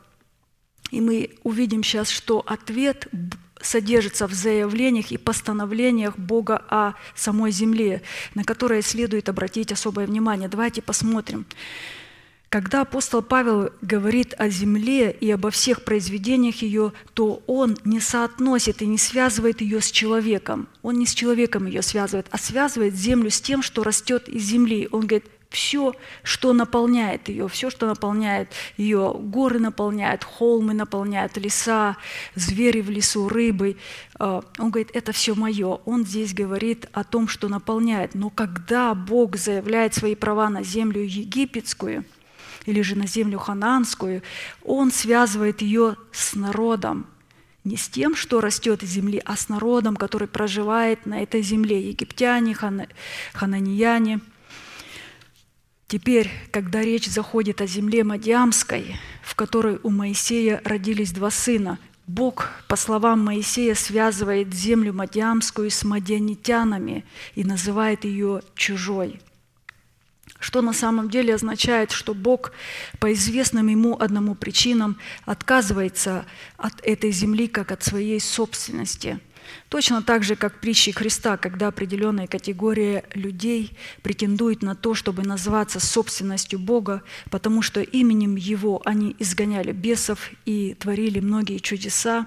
И 0.90 1.00
мы 1.00 1.38
увидим 1.42 1.82
сейчас, 1.82 2.08
что 2.08 2.40
ответ 2.40 3.08
содержится 3.66 4.26
в 4.26 4.32
заявлениях 4.32 5.10
и 5.10 5.16
постановлениях 5.16 6.18
Бога 6.18 6.62
о 6.68 6.94
самой 7.14 7.50
земле, 7.50 8.02
на 8.34 8.44
которые 8.44 8.82
следует 8.82 9.28
обратить 9.28 9.72
особое 9.72 10.06
внимание. 10.06 10.48
Давайте 10.48 10.82
посмотрим. 10.82 11.46
Когда 12.54 12.82
апостол 12.82 13.20
Павел 13.20 13.70
говорит 13.82 14.32
о 14.38 14.48
земле 14.48 15.10
и 15.10 15.28
обо 15.28 15.50
всех 15.50 15.82
произведениях 15.82 16.62
ее, 16.62 16.92
то 17.12 17.42
он 17.48 17.76
не 17.84 17.98
соотносит 17.98 18.80
и 18.80 18.86
не 18.86 18.96
связывает 18.96 19.60
ее 19.60 19.80
с 19.80 19.90
человеком. 19.90 20.68
Он 20.82 20.96
не 20.96 21.04
с 21.04 21.14
человеком 21.14 21.66
ее 21.66 21.82
связывает, 21.82 22.28
а 22.30 22.38
связывает 22.38 22.94
землю 22.94 23.28
с 23.28 23.40
тем, 23.40 23.60
что 23.60 23.82
растет 23.82 24.28
из 24.28 24.44
земли. 24.44 24.88
Он 24.92 25.00
говорит, 25.00 25.26
все, 25.54 25.94
что 26.22 26.52
наполняет 26.52 27.28
ее, 27.28 27.48
все, 27.48 27.70
что 27.70 27.86
наполняет 27.86 28.52
ее, 28.76 29.14
горы 29.18 29.58
наполняют, 29.58 30.24
холмы 30.24 30.74
наполняют, 30.74 31.36
леса, 31.36 31.96
звери 32.34 32.80
в 32.80 32.90
лесу, 32.90 33.28
рыбы. 33.28 33.76
Э, 34.18 34.42
он 34.58 34.70
говорит, 34.70 34.90
это 34.92 35.12
все 35.12 35.34
мое. 35.34 35.80
Он 35.84 36.04
здесь 36.04 36.34
говорит 36.34 36.86
о 36.92 37.04
том, 37.04 37.28
что 37.28 37.48
наполняет. 37.48 38.14
Но 38.14 38.30
когда 38.30 38.94
Бог 38.94 39.36
заявляет 39.36 39.94
свои 39.94 40.14
права 40.14 40.50
на 40.50 40.62
землю 40.62 41.00
египетскую– 41.02 42.04
или 42.66 42.80
же 42.80 42.96
на 42.96 43.06
землю 43.06 43.38
хананскую, 43.38 44.22
он 44.62 44.90
связывает 44.90 45.62
ее 45.62 45.96
с 46.12 46.34
народом, 46.34 47.06
не 47.64 47.76
с 47.76 47.88
тем, 47.88 48.14
что 48.14 48.40
растет 48.40 48.82
из 48.82 48.90
земли, 48.90 49.22
а 49.24 49.36
с 49.36 49.48
народом, 49.48 49.96
который 49.96 50.28
проживает 50.28 51.06
на 51.06 51.22
этой 51.22 51.42
земле, 51.42 51.88
египтяне, 51.88 52.54
хан, 52.54 52.86
хананияне. 53.32 54.20
Теперь, 55.86 56.30
когда 56.50 56.82
речь 56.82 57.06
заходит 57.06 57.60
о 57.60 57.66
земле 57.66 58.04
Мадиамской, 58.04 58.96
в 59.22 59.34
которой 59.34 59.78
у 59.82 59.90
Моисея 59.90 60.60
родились 60.64 61.12
два 61.12 61.30
сына, 61.30 61.78
Бог, 62.06 62.48
по 62.68 62.76
словам 62.76 63.24
Моисея, 63.24 63.74
связывает 63.74 64.52
землю 64.52 64.92
Мадиамскую 64.92 65.70
с 65.70 65.84
мадианитянами 65.84 67.04
и 67.34 67.44
называет 67.44 68.04
ее 68.04 68.42
чужой– 68.54 69.20
что 70.44 70.60
на 70.60 70.74
самом 70.74 71.08
деле 71.08 71.34
означает, 71.34 71.90
что 71.90 72.12
Бог 72.12 72.52
по 73.00 73.12
известным 73.14 73.68
ему 73.68 73.96
одному 73.98 74.34
причинам 74.34 74.98
отказывается 75.24 76.26
от 76.58 76.80
этой 76.82 77.12
земли 77.12 77.48
как 77.48 77.72
от 77.72 77.82
своей 77.82 78.20
собственности. 78.20 79.20
Точно 79.68 80.02
так 80.02 80.22
же, 80.22 80.36
как 80.36 80.60
притчи 80.60 80.92
Христа, 80.92 81.36
когда 81.36 81.68
определенная 81.68 82.26
категория 82.26 83.04
людей 83.14 83.76
претендует 84.02 84.62
на 84.62 84.74
то, 84.74 84.94
чтобы 84.94 85.22
назваться 85.22 85.80
собственностью 85.80 86.58
Бога, 86.58 87.02
потому 87.30 87.62
что 87.62 87.80
именем 87.80 88.36
Его 88.36 88.82
они 88.84 89.16
изгоняли 89.18 89.72
бесов 89.72 90.30
и 90.44 90.74
творили 90.74 91.20
многие 91.20 91.58
чудеса, 91.58 92.26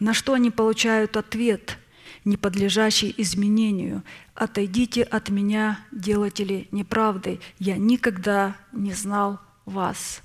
на 0.00 0.14
что 0.14 0.34
они 0.34 0.50
получают 0.50 1.16
ответ– 1.16 1.78
не 2.24 2.36
подлежащий 2.36 3.14
изменению. 3.16 4.02
«Отойдите 4.34 5.02
от 5.02 5.28
меня, 5.28 5.80
делатели 5.92 6.68
неправды, 6.72 7.38
я 7.58 7.76
никогда 7.76 8.56
не 8.72 8.92
знал 8.92 9.40
вас». 9.64 10.22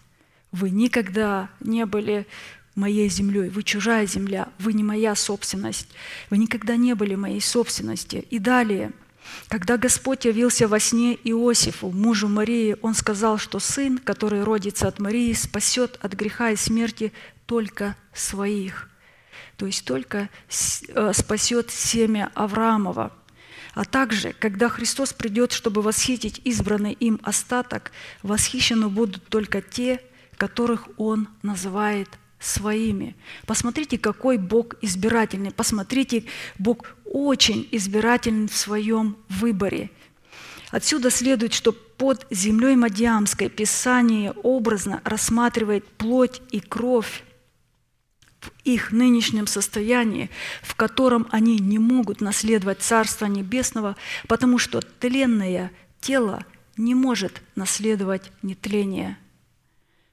Вы 0.52 0.72
никогда 0.72 1.50
не 1.60 1.86
были 1.86 2.26
моей 2.80 3.10
землей, 3.10 3.50
вы 3.50 3.64
чужая 3.64 4.08
земля, 4.08 4.50
вы 4.58 4.74
не 4.74 4.84
моя 4.84 5.14
собственность, 5.16 5.90
вы 6.30 6.38
никогда 6.38 6.76
не 6.76 6.96
были 6.96 7.16
моей 7.16 7.42
собственности. 7.42 8.26
И 8.30 8.40
далее, 8.40 8.92
когда 9.48 9.78
Господь 9.78 10.26
явился 10.26 10.68
во 10.68 10.80
сне 10.80 11.14
Иосифу, 11.24 11.92
мужу 11.92 12.28
Марии, 12.28 12.78
он 12.82 12.96
сказал, 12.96 13.38
что 13.38 13.60
сын, 13.60 13.98
который 13.98 14.44
родится 14.44 14.88
от 14.88 15.00
Марии, 15.00 15.34
спасет 15.34 16.00
от 16.02 16.14
греха 16.14 16.50
и 16.50 16.56
смерти 16.56 17.14
только 17.46 17.96
своих 18.14 18.90
то 19.60 19.66
есть 19.66 19.84
только 19.84 20.30
э, 20.50 21.12
спасет 21.14 21.70
семя 21.70 22.32
Авраамова. 22.34 23.12
А 23.74 23.84
также, 23.84 24.32
когда 24.32 24.70
Христос 24.70 25.12
придет, 25.12 25.52
чтобы 25.52 25.82
восхитить 25.82 26.40
избранный 26.46 26.94
им 26.94 27.20
остаток, 27.24 27.92
восхищены 28.24 28.88
будут 28.88 29.28
только 29.28 29.62
те, 29.62 30.02
которых 30.38 30.88
Он 30.96 31.28
называет 31.44 32.08
своими. 32.40 33.16
Посмотрите, 33.46 33.98
какой 33.98 34.38
Бог 34.38 34.76
избирательный. 34.82 35.52
Посмотрите, 35.52 36.24
Бог 36.58 36.96
очень 37.06 37.68
избирательный 37.72 38.48
в 38.48 38.56
своем 38.56 39.18
выборе. 39.28 39.90
Отсюда 40.72 41.10
следует, 41.10 41.54
что 41.54 41.72
под 41.72 42.26
землей 42.30 42.76
Мадиамской 42.76 43.50
Писание 43.50 44.32
образно 44.44 45.02
рассматривает 45.04 45.88
плоть 45.88 46.42
и 46.52 46.60
кровь 46.60 47.24
в 48.40 48.52
их 48.64 48.92
нынешнем 48.92 49.48
состоянии, 49.48 50.30
в 50.62 50.76
котором 50.76 51.28
они 51.32 51.60
не 51.60 51.78
могут 51.78 52.22
наследовать 52.22 52.82
Царство 52.82 53.26
Небесного, 53.26 53.98
потому 54.28 54.58
что 54.58 54.80
тленное 54.82 55.72
тело 56.00 56.46
не 56.78 56.96
может 56.96 57.42
наследовать 57.56 58.32
нетление. 58.42 59.18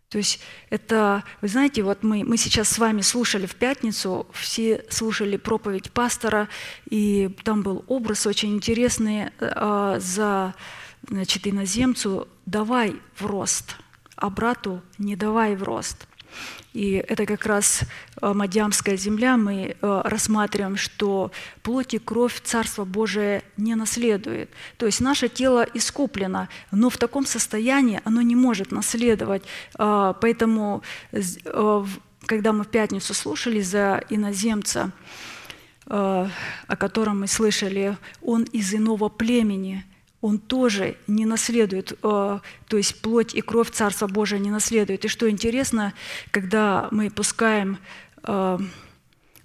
То 0.09 0.19
есть 0.19 0.41
это, 0.71 1.25
вы 1.41 1.49
знаете, 1.49 1.83
вот 1.83 2.05
мы, 2.05 2.23
мы 2.23 2.37
сейчас 2.37 2.69
с 2.69 2.79
вами 2.79 3.01
слушали 3.01 3.47
в 3.47 3.57
пятницу, 3.57 4.27
все 4.33 4.85
слушали 4.89 5.37
проповедь 5.37 5.91
пастора, 5.91 6.49
и 6.89 7.29
там 7.43 7.63
был 7.63 7.85
образ 7.89 8.27
очень 8.27 8.55
интересный 8.55 9.31
э, 9.41 9.97
за 10.01 10.55
значит, 11.09 11.47
иноземцу 11.47 12.29
«давай 12.47 12.97
в 13.17 13.27
рост», 13.27 13.77
а 14.15 14.31
брату 14.31 14.81
«не 14.99 15.17
давай 15.17 15.57
в 15.57 15.65
рост». 15.65 16.07
И 16.77 17.03
это 17.09 17.25
как 17.25 17.47
раз 17.47 17.85
э, 18.21 18.33
Мадьямская 18.35 18.99
земля. 18.99 19.39
Мы 19.39 19.77
э, 19.81 20.01
рассматриваем, 20.05 20.77
что 20.77 21.31
плоть 21.63 21.95
и 21.95 21.99
кровь 21.99 22.39
Царство 22.43 22.85
Божие 22.85 23.43
не 23.57 23.75
наследует. 23.75 24.51
То 24.77 24.85
есть 24.85 25.01
наше 25.01 25.31
тело 25.31 25.67
искуплено, 25.73 26.49
но 26.71 26.91
в 26.91 26.99
таком 26.99 27.25
состоянии 27.25 28.03
оно 28.05 28.21
не 28.21 28.37
может 28.37 28.73
наследовать. 28.73 29.43
Э, 29.79 30.13
поэтому, 30.21 30.83
когда 32.27 32.53
мы 32.53 32.65
в 32.65 32.69
пятницу 32.69 33.15
слушали 33.15 33.63
за 33.63 34.05
иноземца, 34.11 34.93
о 35.87 36.77
котором 36.77 37.21
мы 37.21 37.27
слышали, 37.27 37.97
он 38.21 38.43
из 38.43 38.75
иного 38.75 39.09
племени– 39.09 39.87
он 40.27 40.39
тоже 40.39 40.97
не 41.07 41.25
наследует, 41.25 41.93
э, 41.93 42.41
то 42.69 42.77
есть 42.77 43.01
плоть 43.01 43.33
и 43.33 43.41
кровь 43.41 43.71
Царства 43.71 44.09
Божия 44.09 44.41
не 44.41 44.51
наследует. 44.51 45.05
И 45.05 45.09
что 45.09 45.31
интересно, 45.31 45.93
когда 46.33 46.89
мы 46.91 47.11
пускаем 47.11 47.79
э, 48.25 48.59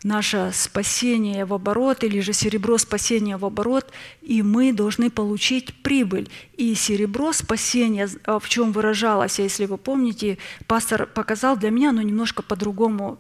наше 0.03 0.49
спасение 0.55 1.45
в 1.45 1.53
оборот 1.53 2.03
или 2.03 2.19
же 2.19 2.33
серебро 2.33 2.79
спасения 2.79 3.37
в 3.37 3.45
оборот, 3.45 3.91
и 4.23 4.41
мы 4.41 4.73
должны 4.73 5.11
получить 5.11 5.83
прибыль. 5.83 6.31
И 6.57 6.73
серебро 6.73 7.31
спасения, 7.31 8.09
э, 8.09 8.39
в 8.41 8.49
чем 8.49 8.71
выражалось, 8.71 9.37
если 9.37 9.67
вы 9.67 9.77
помните, 9.77 10.39
пастор 10.65 11.05
показал 11.05 11.57
для 11.57 11.69
меня, 11.69 11.89
оно 11.89 12.01
немножко 12.01 12.41
по-другому 12.41 13.19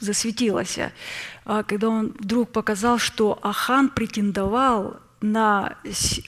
засветилось. 0.00 0.78
Когда 1.44 1.88
он 1.88 2.12
вдруг 2.18 2.50
показал, 2.52 2.98
что 2.98 3.38
Ахан 3.40 3.88
претендовал 3.88 5.00
на, 5.20 5.76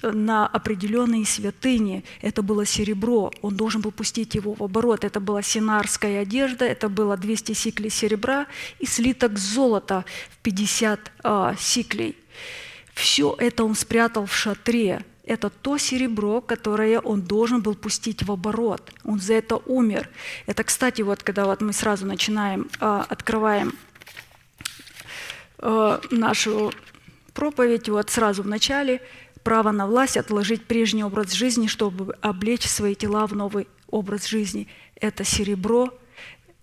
на 0.03 0.47
определенные 0.47 1.25
святыни. 1.25 2.05
Это 2.21 2.43
было 2.43 2.67
серебро, 2.67 3.31
он 3.43 3.57
должен 3.57 3.81
был 3.81 3.91
пустить 3.91 4.35
его 4.35 4.55
в 4.55 4.63
оборот. 4.63 5.05
Это 5.05 5.21
была 5.21 5.43
синарская 5.43 6.23
одежда, 6.23 6.65
это 6.65 6.89
было 6.89 7.17
200 7.17 7.53
сиклей 7.53 7.91
серебра 7.91 8.47
и 8.79 8.87
слиток 8.87 9.39
золота 9.39 10.05
в 10.31 10.39
50 10.39 11.13
а, 11.23 11.55
сиклей. 11.59 12.17
Все 12.95 13.35
это 13.39 13.65
он 13.65 13.75
спрятал 13.75 14.27
в 14.27 14.35
шатре. 14.35 15.05
Это 15.25 15.51
то 15.51 15.79
серебро, 15.79 16.41
которое 16.41 16.99
он 16.99 17.23
должен 17.23 17.63
был 17.63 17.75
пустить 17.75 18.25
в 18.25 18.33
оборот. 18.33 18.93
Он 19.05 19.21
за 19.21 19.35
это 19.35 19.57
умер. 19.57 20.11
Это, 20.47 20.65
кстати, 20.65 21.03
вот 21.03 21.23
когда 21.23 21.47
вот 21.47 21.61
мы 21.61 21.73
сразу 21.73 22.07
начинаем, 22.07 22.69
а, 22.81 23.07
открываем 23.09 23.73
а, 25.59 26.01
нашу 26.11 26.73
проповедь 27.35 27.89
вот 27.89 28.11
сразу 28.11 28.43
в 28.43 28.47
начале 28.47 29.01
право 29.43 29.71
на 29.73 29.87
власть 29.87 30.17
отложить 30.17 30.65
прежний 30.65 31.05
образ 31.05 31.33
жизни, 31.33 31.67
чтобы 31.67 32.15
облечь 32.21 32.67
свои 32.67 32.95
тела 32.95 33.27
в 33.27 33.35
новый 33.35 33.69
образ 33.89 34.27
жизни. 34.27 34.69
Это 34.97 35.25
серебро. 35.25 35.93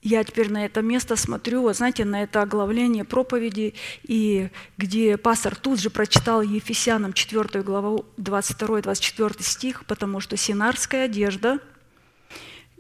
Я 0.01 0.23
теперь 0.23 0.49
на 0.49 0.63
это 0.63 0.81
место 0.81 1.17
смотрю, 1.17 1.61
вот 1.61 1.75
знаете, 1.75 2.05
на 2.05 2.23
это 2.23 2.41
оглавление 2.41 3.03
проповеди, 3.03 3.73
и 4.03 4.49
где 4.77 5.17
пастор 5.17 5.57
тут 5.57 5.81
же 5.81 5.89
прочитал 5.89 6.41
Ефесянам 6.41 7.11
4 7.11 7.61
главу 7.63 8.05
22-24 8.17 9.43
стих, 9.43 9.85
потому 9.85 10.21
что 10.21 10.37
синарская 10.37 11.05
одежда 11.05 11.59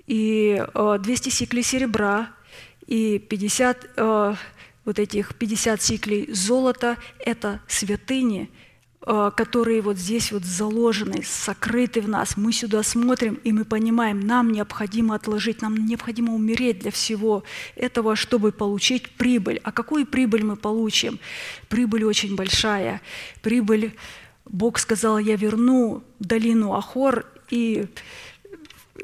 и 0.07 0.63
200 0.73 1.27
э, 1.27 1.31
сиклей 1.31 1.63
серебра 1.63 2.29
и 2.87 3.19
50 3.19 3.89
вот 4.85 4.99
этих 4.99 5.35
50 5.35 5.81
сиклей 5.81 6.31
золота– 6.31 6.97
это 7.19 7.61
святыни, 7.67 8.49
э, 9.05 9.31
которые 9.35 9.81
вот 9.81 9.97
здесь 9.97 10.31
вот 10.31 10.43
заложены, 10.43 11.23
сокрыты 11.23 12.01
в 12.01 12.09
нас. 12.09 12.37
Мы 12.37 12.53
сюда 12.53 12.83
смотрим, 12.83 13.35
и 13.43 13.51
мы 13.51 13.65
понимаем, 13.65 14.19
нам 14.19 14.51
необходимо 14.51 15.15
отложить, 15.15 15.61
нам 15.61 15.75
необходимо 15.75 16.33
умереть 16.33 16.79
для 16.79 16.91
всего 16.91 17.43
этого, 17.75 18.15
чтобы 18.15 18.51
получить 18.51 19.11
прибыль. 19.11 19.59
А 19.63 19.71
какую 19.71 20.05
прибыль 20.05 20.43
мы 20.43 20.55
получим? 20.55 21.19
Прибыль 21.67 22.05
очень 22.05 22.35
большая. 22.35 23.01
Прибыль, 23.41 23.95
Бог 24.45 24.79
сказал, 24.79 25.19
я 25.19 25.35
верну 25.35 26.03
долину 26.19 26.73
Ахор, 26.73 27.25
и 27.51 27.87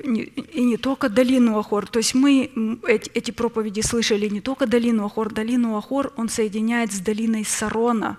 и 0.03 0.63
не 0.63 0.77
только 0.77 1.09
долину 1.09 1.57
Ахор. 1.57 1.87
То 1.87 1.99
есть 1.99 2.13
мы 2.13 2.51
эти, 2.87 3.09
эти 3.13 3.31
проповеди 3.31 3.81
слышали 3.81 4.27
не 4.27 4.41
только 4.41 4.65
долину 4.67 5.05
Ахор. 5.05 5.33
Долину 5.33 5.77
Ахор 5.77 6.13
он 6.17 6.29
соединяет 6.29 6.91
с 6.91 6.99
долиной 6.99 7.45
Сарона. 7.45 8.17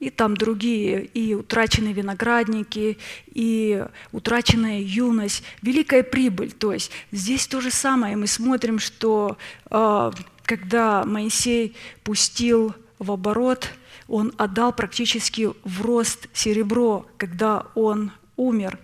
И 0.00 0.10
там 0.10 0.36
другие, 0.36 1.04
и 1.04 1.34
утраченные 1.34 1.94
виноградники, 1.94 2.98
и 3.26 3.84
утраченная 4.12 4.80
юность, 4.80 5.42
великая 5.62 6.02
прибыль. 6.02 6.52
То 6.52 6.72
есть 6.72 6.90
здесь 7.10 7.46
то 7.46 7.60
же 7.60 7.70
самое. 7.70 8.16
Мы 8.16 8.26
смотрим, 8.26 8.78
что 8.78 9.38
э, 9.70 10.10
когда 10.44 11.04
Моисей 11.04 11.74
пустил 12.02 12.74
в 12.98 13.12
оборот, 13.12 13.70
он 14.08 14.32
отдал 14.36 14.72
практически 14.72 15.50
в 15.64 15.80
рост 15.82 16.28
серебро, 16.34 17.06
когда 17.16 17.66
он 17.74 18.10
умер 18.36 18.78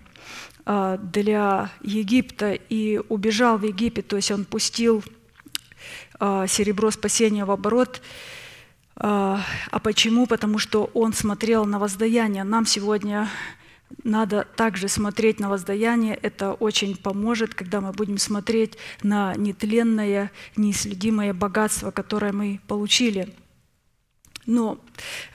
для 0.65 1.71
Египта 1.81 2.53
и 2.53 2.99
убежал 3.09 3.57
в 3.57 3.65
Египет, 3.65 4.07
то 4.07 4.15
есть 4.15 4.31
он 4.31 4.45
пустил 4.45 5.03
а, 6.19 6.47
серебро 6.47 6.91
спасения 6.91 7.45
в 7.45 7.51
оборот. 7.51 8.01
А, 8.95 9.41
а 9.71 9.79
почему? 9.79 10.27
Потому 10.27 10.59
что 10.59 10.89
он 10.93 11.13
смотрел 11.13 11.65
на 11.65 11.79
воздаяние. 11.79 12.43
Нам 12.43 12.65
сегодня 12.65 13.27
надо 14.03 14.47
также 14.55 14.87
смотреть 14.87 15.39
на 15.39 15.49
воздаяние. 15.49 16.15
Это 16.15 16.53
очень 16.53 16.95
поможет, 16.95 17.55
когда 17.55 17.81
мы 17.81 17.91
будем 17.91 18.17
смотреть 18.17 18.77
на 19.01 19.33
нетленное, 19.35 20.31
неисследимое 20.55 21.33
богатство, 21.33 21.91
которое 21.91 22.31
мы 22.31 22.59
получили. 22.67 23.33
Но 24.45 24.79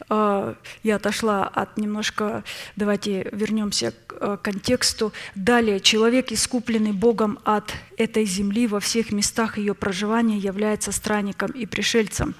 э, 0.08 0.54
я 0.82 0.96
отошла 0.96 1.46
от 1.46 1.76
немножко, 1.76 2.42
давайте 2.74 3.28
вернемся 3.32 3.92
к 4.06 4.16
э, 4.18 4.38
контексту. 4.42 5.12
Далее, 5.34 5.78
человек, 5.78 6.32
искупленный 6.32 6.92
Богом 6.92 7.38
от 7.44 7.72
этой 7.96 8.24
земли 8.24 8.66
во 8.66 8.80
всех 8.80 9.12
местах 9.12 9.58
ее 9.58 9.74
проживания, 9.74 10.38
является 10.38 10.90
странником 10.90 11.52
и 11.52 11.66
пришельцем. 11.66 12.34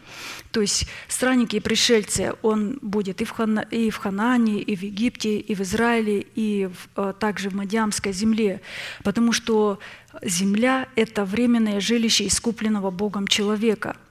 То 0.51 0.61
есть 0.61 0.89
странники 1.07 1.57
и 1.57 1.61
пришельцы, 1.61 2.35
он 2.43 2.79
будет 2.83 3.21
и 3.21 3.25
в, 3.25 3.31
Хана, 3.31 3.61
и 3.61 3.91
в 3.91 3.97
Ханаане, 3.99 4.61
и 4.61 4.75
в 4.75 4.83
Египте, 4.83 5.39
и 5.39 5.55
в 5.55 5.61
Израиле, 5.61 6.27
и 6.35 6.67
в, 6.67 6.89
э, 6.97 7.15
также 7.19 7.49
в 7.49 7.55
Мадиамской 7.55 8.13
земле, 8.13 8.61
потому 9.05 9.33
что 9.33 9.79
земля– 10.23 10.89
это 10.97 11.25
временное 11.25 11.79
жилище 11.79 12.27
искупленного 12.27 12.91
Богом 12.91 13.29
человека– 13.29 13.97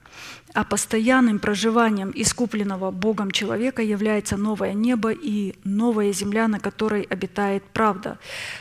а 0.56 0.64
постоянным 0.64 1.38
проживанием 1.38 2.10
искупленного 2.14 2.90
Богом 2.90 3.30
человека 3.30 3.82
является 3.82 4.38
новое 4.38 4.72
небо 4.72 5.10
и 5.12 5.54
новая 5.64 6.14
земля, 6.14 6.48
на 6.48 6.58
которой 6.58 7.02
обитает 7.02 7.62
правда. 7.74 8.18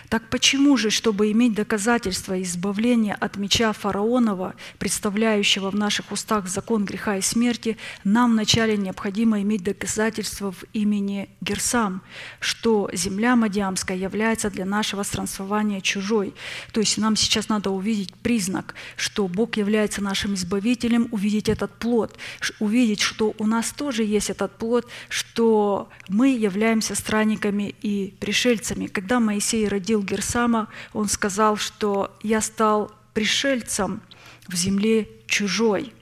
Так 0.09 0.29
почему 0.29 0.75
же, 0.75 0.89
чтобы 0.89 1.31
иметь 1.31 1.53
доказательства 1.53 2.41
избавления 2.41 3.15
от 3.15 3.37
меча 3.37 3.71
фараонова, 3.71 4.55
представляющего 4.77 5.71
в 5.71 5.75
наших 5.75 6.11
устах 6.11 6.49
закон 6.49 6.83
греха 6.83 7.15
и 7.15 7.21
смерти, 7.21 7.77
нам 8.03 8.33
вначале 8.33 8.75
необходимо 8.75 9.41
иметь 9.41 9.63
доказательства 9.63 10.51
в 10.51 10.65
имени 10.73 11.29
Герсам, 11.39 12.01
что 12.41 12.89
земля 12.91 13.37
Мадиамская 13.37 13.95
является 13.95 14.49
для 14.49 14.65
нашего 14.65 15.03
странствования 15.03 15.79
чужой. 15.79 16.33
То 16.73 16.81
есть 16.81 16.97
нам 16.97 17.15
сейчас 17.15 17.47
надо 17.47 17.69
увидеть 17.69 18.13
признак, 18.15 18.75
что 18.97 19.29
Бог 19.29 19.55
является 19.55 20.03
нашим 20.03 20.33
избавителем, 20.33 21.07
увидеть 21.11 21.47
этот 21.47 21.84
плод, 21.85 22.17
увидеть, 22.59 23.01
что 23.01 23.35
у 23.37 23.45
нас 23.45 23.71
тоже 23.71 24.03
есть 24.03 24.31
этот 24.31 24.57
плод, 24.57 24.87
что 25.07 25.87
мы 26.09 26.35
являемся 26.35 26.95
странниками 26.95 27.75
и 27.83 28.15
пришельцами. 28.19 28.87
Когда 28.87 29.19
Моисей 29.19 29.67
родил 29.67 30.01
Герсама, 30.01 30.67
он 30.93 31.07
сказал, 31.07 31.57
что 31.57 32.17
«я 32.23 32.41
стал 32.41 32.91
пришельцем 33.13 34.01
в 34.47 34.55
земле 34.55 35.07
чужой». 35.27 35.93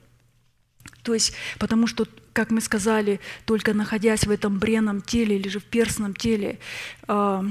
То 1.02 1.14
есть, 1.14 1.34
потому 1.60 1.86
что 1.86 2.08
как 2.34 2.50
мы 2.50 2.62
сказали, 2.62 3.20
только 3.46 3.74
находясь 3.74 4.26
в 4.26 4.32
этом 4.32 4.58
бренном 4.58 5.02
теле 5.02 5.38
или 5.38 5.48
же 5.48 5.60
в 5.60 5.64
перстном 5.64 6.16
теле, 6.16 6.60
э, 7.08 7.44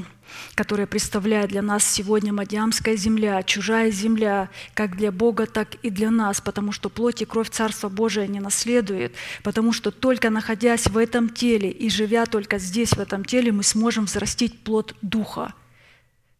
которое 0.54 0.86
представляет 0.86 1.50
для 1.50 1.62
нас 1.62 1.84
сегодня 1.84 2.32
Мадиамская 2.32 2.96
земля, 2.96 3.42
чужая 3.42 3.90
земля, 3.90 4.50
как 4.74 4.96
для 4.96 5.12
Бога, 5.12 5.46
так 5.46 5.76
и 5.82 5.90
для 5.90 6.10
нас, 6.10 6.40
потому 6.40 6.72
что 6.72 6.88
плоть 6.88 7.22
и 7.22 7.24
кровь 7.24 7.50
Царства 7.50 7.88
Божия 7.88 8.26
не 8.26 8.40
наследует, 8.40 9.14
потому 9.42 9.72
что 9.72 9.90
только 9.90 10.30
находясь 10.30 10.88
в 10.88 10.98
этом 10.98 11.28
теле 11.28 11.70
и 11.70 11.88
живя 11.88 12.26
только 12.26 12.58
здесь, 12.58 12.90
в 12.90 12.98
этом 12.98 13.24
теле, 13.24 13.52
мы 13.52 13.62
сможем 13.62 14.06
взрастить 14.06 14.58
плод 14.60 14.96
Духа– 15.00 15.54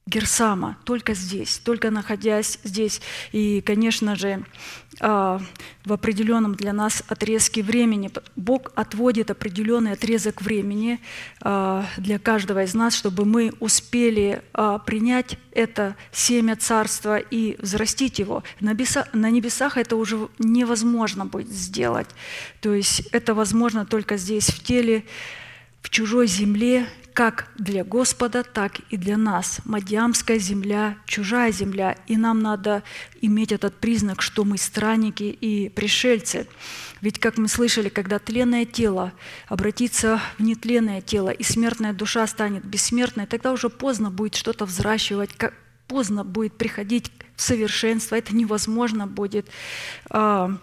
Герсама, 0.05 0.79
только 0.85 1.15
здесь, 1.15 1.59
только 1.59 1.91
находясь 1.91 2.59
здесь. 2.65 3.01
И, 3.31 3.61
конечно 3.61 4.17
же, 4.17 4.45
а, 5.01 5.41
в 5.85 5.93
определенном 5.93 6.57
для 6.57 6.73
нас 6.73 7.05
отрезке 7.07 7.63
времени 7.63 8.11
Бог 8.35 8.73
отводит 8.75 9.31
определенный 9.31 9.93
отрезок 9.93 10.43
времени 10.43 11.01
а, 11.41 11.87
для 11.97 12.19
каждого 12.19 12.65
из 12.65 12.75
нас, 12.75 12.97
чтобы 12.97 13.25
мы 13.25 13.53
успели 13.61 14.43
а, 14.53 14.79
принять 14.79 15.39
это 15.53 15.95
семя 16.11 16.57
царства 16.57 17.19
и 17.19 17.57
взрастить 17.61 18.19
его. 18.19 18.43
На 18.61 18.73
небесах 18.73 19.77
это 19.77 19.95
уже 19.95 20.29
невозможно 20.41 21.27
будет 21.27 21.49
сделать. 21.49 22.09
То 22.61 22.75
есть 22.75 23.07
это 23.13 23.35
возможно 23.35 23.87
только 23.87 24.17
здесь, 24.17 24.49
в 24.49 24.63
теле, 24.65 25.05
в 25.81 25.91
чужой 25.91 26.27
земле, 26.27 26.87
как 27.13 27.49
для 27.57 27.85
Господа, 27.85 28.43
так 28.43 28.81
и 28.91 28.97
для 28.97 29.17
нас. 29.17 29.61
Мадьямская 29.65 30.39
земля, 30.39 30.97
чужая 31.07 31.53
земля, 31.53 31.97
и 32.07 32.17
нам 32.17 32.41
надо 32.41 32.83
иметь 33.21 33.53
этот 33.53 33.79
признак, 33.79 34.23
что 34.23 34.45
мы 34.45 34.59
странники 34.59 35.25
и 35.25 35.69
пришельцы. 35.69 36.47
Ведь, 37.01 37.19
как 37.19 37.37
мы 37.37 37.49
слышали, 37.49 37.89
когда 37.89 38.19
тленное 38.19 38.65
тело 38.65 39.13
обратится 39.49 40.21
в 40.39 40.43
нетленное 40.43 41.01
тело, 41.01 41.31
и 41.31 41.43
смертная 41.43 41.93
душа 41.93 42.27
станет 42.27 42.65
бессмертной, 42.65 43.27
тогда 43.27 43.53
уже 43.53 43.69
поздно 43.69 44.11
будет 44.11 44.35
что-то 44.35 44.65
взращивать, 44.65 45.31
поздно 45.89 46.25
будет 46.25 46.57
приходить 46.57 47.13
в 47.37 47.43
совершенство, 47.43 48.15
это 48.15 48.35
невозможно 48.35 49.07
будет 49.07 49.47
а, 50.09 50.57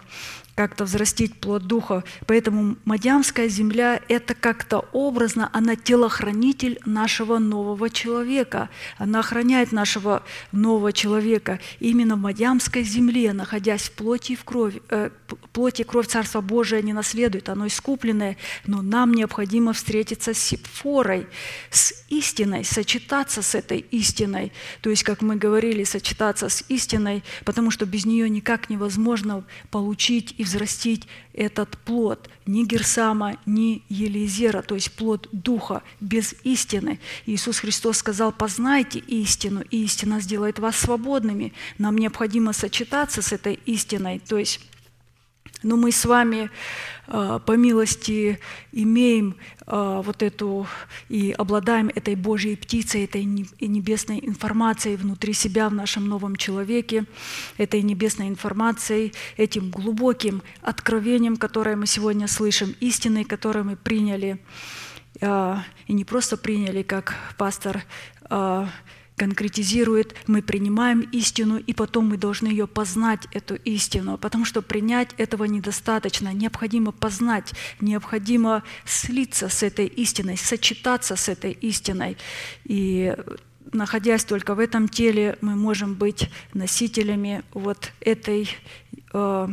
как-то 0.60 0.84
взрастить 0.84 1.36
плод 1.36 1.68
Духа. 1.68 2.04
Поэтому 2.28 2.76
Мадьямская 2.84 3.48
земля– 3.48 4.02
это 4.10 4.34
как-то 4.34 4.80
образно, 4.92 5.50
она 5.54 5.78
телохранитель 5.78 6.82
нашего 6.86 7.38
нового 7.38 7.90
человека. 7.90 8.68
Она 8.98 9.22
охраняет 9.22 9.72
нашего 9.72 10.22
нового 10.52 10.92
человека. 10.92 11.62
Именно 11.80 12.18
в 12.18 12.20
Мадьямской 12.20 12.84
земле, 12.84 13.32
находясь 13.32 13.84
в 13.84 13.94
плоти 13.94 14.34
и 14.34 14.36
в 14.36 14.44
крови, 14.44 14.82
э, 14.90 15.12
плоти 15.54 15.84
и 15.84 15.86
кровь 15.86 16.08
Царства 16.08 16.42
Божия 16.42 16.82
не 16.82 16.92
наследует, 16.92 17.48
оно 17.48 17.68
искупленное, 17.68 18.36
но 18.68 18.82
нам 18.82 19.14
необходимо 19.14 19.72
встретиться 19.72 20.34
с 20.34 20.40
Сепфорой, 20.40 21.28
с 21.70 21.94
истиной, 22.10 22.66
сочетаться 22.66 23.42
с 23.42 23.56
этой 23.56 23.80
истиной. 23.92 24.52
То 24.82 24.90
есть, 24.90 25.04
как 25.04 25.22
мы 25.22 25.38
говорили, 25.38 25.86
сочетаться 25.86 26.50
с 26.50 26.66
истиной, 26.68 27.24
потому 27.46 27.72
что 27.72 27.86
без 27.86 28.06
нее 28.06 28.30
никак 28.30 28.70
невозможно 28.70 29.46
получить 29.72 30.36
и 30.38 30.44
взрастить 30.50 31.08
этот 31.34 31.78
плод 31.78 32.30
ни 32.46 32.66
Герсама, 32.66 33.38
ни 33.46 33.84
Елизера, 33.90 34.62
то 34.62 34.76
есть 34.76 34.92
плод 34.94 35.30
Духа 35.32 35.84
без 36.02 36.36
истины. 36.44 37.00
Иисус 37.26 37.60
Христос 37.60 37.98
сказал, 37.98 38.32
познайте 38.32 39.00
истину, 39.00 39.64
и 39.70 39.84
истина 39.84 40.20
сделает 40.20 40.60
вас 40.60 40.76
свободными. 40.76 41.54
Нам 41.78 41.98
необходимо 41.98 42.54
сочетаться 42.54 43.22
с 43.22 43.32
этой 43.32 43.60
истиной, 43.66 44.20
то 44.20 44.38
есть 44.38 44.60
но 45.62 45.76
мы 45.76 45.92
с 45.92 46.06
вами 46.06 46.50
а, 47.08 47.40
по 47.40 47.58
милости 47.58 48.40
имеем 48.72 49.36
вот 49.70 50.24
эту 50.24 50.68
и 51.10 51.32
обладаем 51.32 51.90
этой 51.94 52.16
Божьей 52.16 52.56
птицей, 52.56 53.04
этой 53.04 53.24
небесной 53.24 54.20
информацией 54.24 54.96
внутри 54.96 55.34
себя 55.34 55.70
в 55.70 55.74
нашем 55.74 56.08
новом 56.08 56.36
человеке, 56.36 57.06
этой 57.58 57.84
небесной 57.84 58.30
информацией, 58.30 59.14
этим 59.38 59.70
глубоким 59.70 60.42
откровением, 60.62 61.38
которое 61.38 61.76
мы 61.76 61.86
сегодня 61.86 62.28
слышим, 62.28 62.76
истиной, 62.80 63.26
которую 63.26 63.66
мы 63.66 63.76
приняли, 63.76 64.40
а, 65.22 65.64
и 65.88 65.94
не 65.94 66.06
просто 66.06 66.38
приняли, 66.38 66.82
как 66.82 67.16
пастор 67.38 67.84
конкретизирует, 69.20 70.16
мы 70.28 70.42
принимаем 70.42 71.02
истину, 71.12 71.58
и 71.58 71.74
потом 71.74 72.08
мы 72.08 72.18
должны 72.18 72.48
ее 72.48 72.68
познать, 72.68 73.28
эту 73.34 73.56
истину, 73.56 74.18
потому 74.18 74.46
что 74.46 74.62
принять 74.62 75.10
этого 75.18 75.44
недостаточно, 75.44 76.34
необходимо 76.34 76.92
познать, 76.92 77.52
необходимо 77.82 78.64
слиться 78.86 79.50
с 79.50 79.62
этой 79.62 79.88
истиной, 79.88 80.38
сочетаться 80.38 81.18
с 81.18 81.28
этой 81.28 81.52
истиной. 81.52 82.18
И 82.64 83.14
находясь 83.74 84.24
только 84.24 84.56
в 84.56 84.60
этом 84.60 84.88
теле, 84.88 85.38
мы 85.42 85.56
можем 85.56 85.96
быть 85.96 86.30
носителями 86.54 87.44
вот 87.54 87.92
этой 88.00 88.50
э, 89.14 89.48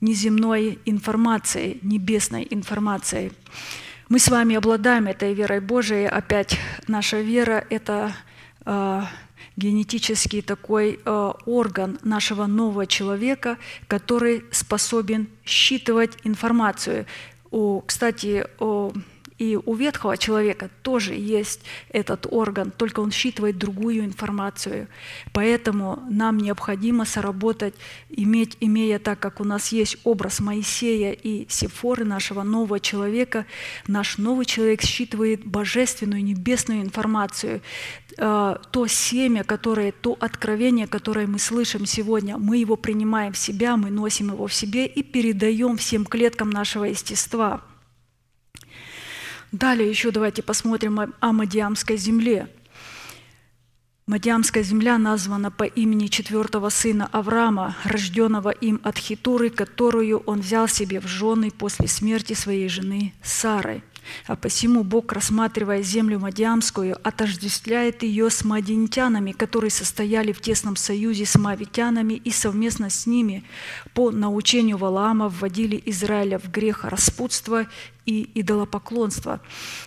неземной 0.00 0.78
информации, 0.86 1.78
небесной 1.82 2.46
информации. 2.50 3.30
Мы 4.08 4.18
с 4.18 4.28
вами 4.28 4.56
обладаем 4.56 5.06
этой 5.06 5.34
верой 5.34 5.60
Божией. 5.60 6.06
Опять 6.06 6.58
наша 6.86 7.20
вера– 7.20 7.62
это 7.70 8.14
генетический 9.56 10.42
такой 10.42 11.00
э, 11.04 11.32
орган 11.46 11.98
нашего 12.02 12.46
нового 12.46 12.86
человека, 12.86 13.56
который 13.88 14.44
способен 14.50 15.28
считывать 15.44 16.12
информацию. 16.24 17.06
О, 17.50 17.80
кстати, 17.80 18.46
о, 18.58 18.92
и 19.38 19.56
у 19.56 19.74
ветхого 19.74 20.16
человека 20.16 20.68
тоже 20.82 21.14
есть 21.14 21.60
этот 21.90 22.26
орган, 22.28 22.72
только 22.76 23.00
он 23.00 23.12
считывает 23.12 23.56
другую 23.56 24.04
информацию. 24.04 24.88
Поэтому 25.32 26.02
нам 26.10 26.38
необходимо 26.38 27.04
соработать, 27.04 27.74
иметь, 28.10 28.56
имея 28.60 28.98
так, 28.98 29.20
как 29.20 29.40
у 29.40 29.44
нас 29.44 29.68
есть 29.72 29.98
образ 30.04 30.40
Моисея 30.40 31.12
и 31.12 31.46
Сефоры, 31.48 32.04
нашего 32.04 32.42
нового 32.42 32.80
человека, 32.80 33.46
наш 33.86 34.18
новый 34.18 34.44
человек 34.44 34.82
считывает 34.82 35.44
божественную, 35.44 36.24
небесную 36.24 36.82
информацию. 36.82 37.60
Э, 38.16 38.56
то 38.72 38.86
семя, 38.88 39.44
которое, 39.44 39.92
то 39.92 40.16
откровение, 40.18 40.88
которое 40.88 41.28
мы 41.28 41.38
слышим 41.38 41.86
сегодня, 41.86 42.38
мы 42.38 42.56
его 42.56 42.76
принимаем 42.76 43.32
в 43.32 43.38
себя, 43.38 43.76
мы 43.76 43.90
носим 43.90 44.32
его 44.32 44.48
в 44.48 44.54
себе 44.54 44.86
и 44.86 45.02
передаем 45.04 45.76
всем 45.76 46.04
клеткам 46.04 46.50
нашего 46.50 46.84
естества– 46.84 47.62
Далее 49.52 49.88
еще 49.88 50.10
давайте 50.10 50.42
посмотрим 50.42 51.14
о 51.20 51.32
Мадиамской 51.32 51.96
земле. 51.96 52.48
Мадиамская 54.06 54.62
земля 54.62 54.98
названа 54.98 55.50
по 55.50 55.64
имени 55.64 56.06
четвертого 56.06 56.68
сына 56.70 57.08
Авраама, 57.12 57.76
рожденного 57.84 58.50
им 58.50 58.80
от 58.82 58.98
Хитуры, 58.98 59.50
которую 59.50 60.20
он 60.20 60.40
взял 60.40 60.66
себе 60.68 61.00
в 61.00 61.06
жены 61.06 61.50
после 61.50 61.88
смерти 61.88 62.32
своей 62.32 62.68
жены 62.68 63.12
Сары. 63.22 63.82
А 64.26 64.36
посему 64.36 64.84
Бог, 64.84 65.12
рассматривая 65.12 65.82
землю 65.82 66.18
Мадиамскую, 66.18 66.96
отождествляет 67.02 68.02
ее 68.02 68.30
с 68.30 68.44
мадинтянами, 68.44 69.32
которые 69.32 69.70
состояли 69.70 70.32
в 70.32 70.40
тесном 70.40 70.76
союзе 70.76 71.26
с 71.26 71.36
мавитянами 71.38 72.14
и 72.14 72.30
совместно 72.30 72.90
с 72.90 73.06
ними 73.06 73.44
по 73.94 74.10
научению 74.10 74.76
Валаама 74.78 75.28
вводили 75.28 75.82
Израиля 75.86 76.38
в 76.38 76.50
грех 76.50 76.84
распутства 76.84 77.66
и 78.06 78.30
идолопоклонства. 78.34 79.40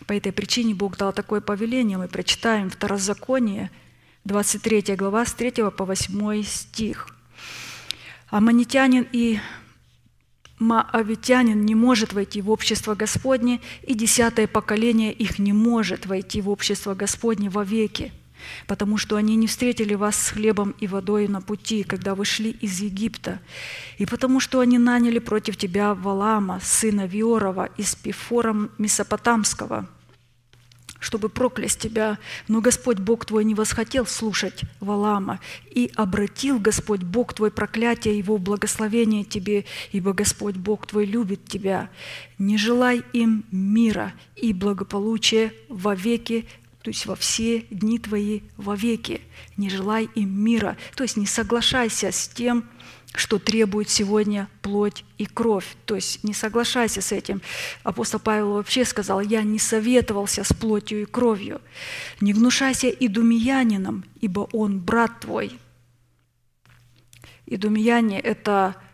По 0.05 0.13
этой 0.13 0.31
причине 0.31 0.75
Бог 0.75 0.97
дал 0.97 1.13
такое 1.13 1.41
повеление. 1.41 1.97
Мы 1.97 2.07
прочитаем 2.07 2.69
Второзаконие, 2.69 3.71
23 4.25 4.95
глава, 4.95 5.25
с 5.25 5.33
3 5.33 5.71
по 5.71 5.85
8 5.85 6.43
стих. 6.43 7.07
Аманитянин 8.29 9.07
и 9.11 9.39
Моавитянин 10.61 11.65
не 11.65 11.73
может 11.73 12.13
войти 12.13 12.39
в 12.39 12.51
общество 12.51 12.93
Господне, 12.93 13.61
и 13.81 13.95
десятое 13.95 14.45
поколение 14.45 15.11
их 15.11 15.39
не 15.39 15.53
может 15.53 16.05
войти 16.05 16.39
в 16.39 16.49
общество 16.49 16.93
Господне 16.93 17.49
вовеки, 17.49 18.13
потому 18.67 18.99
что 18.99 19.15
они 19.15 19.35
не 19.35 19.47
встретили 19.47 19.95
вас 19.95 20.15
с 20.15 20.29
хлебом 20.29 20.75
и 20.79 20.85
водой 20.85 21.27
на 21.27 21.41
пути, 21.41 21.81
когда 21.81 22.13
вы 22.13 22.25
шли 22.25 22.51
из 22.51 22.79
Египта, 22.79 23.39
и 23.97 24.05
потому 24.05 24.39
что 24.39 24.59
они 24.59 24.77
наняли 24.77 25.17
против 25.17 25.57
тебя 25.57 25.95
Валама, 25.95 26.59
сына 26.61 27.07
Виорова, 27.07 27.67
из 27.77 27.95
Пифора 27.95 28.69
Месопотамского– 28.77 29.89
чтобы 31.01 31.27
проклясть 31.27 31.79
тебя. 31.79 32.19
Но 32.47 32.61
Господь 32.61 32.99
Бог 32.99 33.25
твой 33.25 33.43
не 33.43 33.55
восхотел 33.55 34.05
слушать 34.05 34.61
Валама, 34.79 35.41
и 35.69 35.91
обратил 35.95 36.59
Господь 36.59 37.01
Бог 37.01 37.33
твой 37.33 37.51
проклятие 37.51 38.17
Его 38.17 38.37
благословение 38.37 39.25
тебе, 39.25 39.65
ибо 39.91 40.13
Господь 40.13 40.55
Бог 40.55 40.87
твой 40.87 41.05
любит 41.05 41.43
тебя. 41.45 41.89
Не 42.37 42.57
желай 42.57 43.03
им 43.13 43.43
мира 43.51 44.13
и 44.35 44.53
благополучия 44.53 45.53
вовеки, 45.67 46.45
то 46.83 46.89
есть 46.89 47.05
во 47.07 47.15
все 47.15 47.61
дни 47.71 47.99
твои 47.99 48.41
вовеки. 48.57 49.21
Не 49.57 49.69
желай 49.69 50.07
им 50.15 50.29
мира, 50.29 50.77
то 50.95 51.03
есть 51.03 51.17
не 51.17 51.25
соглашайся 51.25 52.11
с 52.11 52.27
тем, 52.27 52.63
что 53.13 53.39
требует 53.39 53.89
сегодня 53.89 54.47
плоть 54.61 55.03
и 55.17 55.25
кровь. 55.25 55.75
То 55.85 55.95
есть 55.95 56.23
не 56.23 56.33
соглашайся 56.33 57.01
с 57.01 57.11
этим. 57.11 57.41
Апостол 57.83 58.19
Павел 58.19 58.53
вообще 58.53 58.85
сказал, 58.85 59.21
я 59.21 59.43
не 59.43 59.59
советовался 59.59 60.43
с 60.43 60.53
плотью 60.53 61.01
и 61.01 61.05
кровью. 61.05 61.61
Не 62.21 62.33
гнушайся 62.33 62.87
и 62.87 63.07
думиянином, 63.07 64.05
ибо 64.21 64.47
он 64.53 64.79
брат 64.79 65.19
твой. 65.21 65.59
Идумияне– 67.45 68.19
это 68.21 68.75
э, 68.77 68.90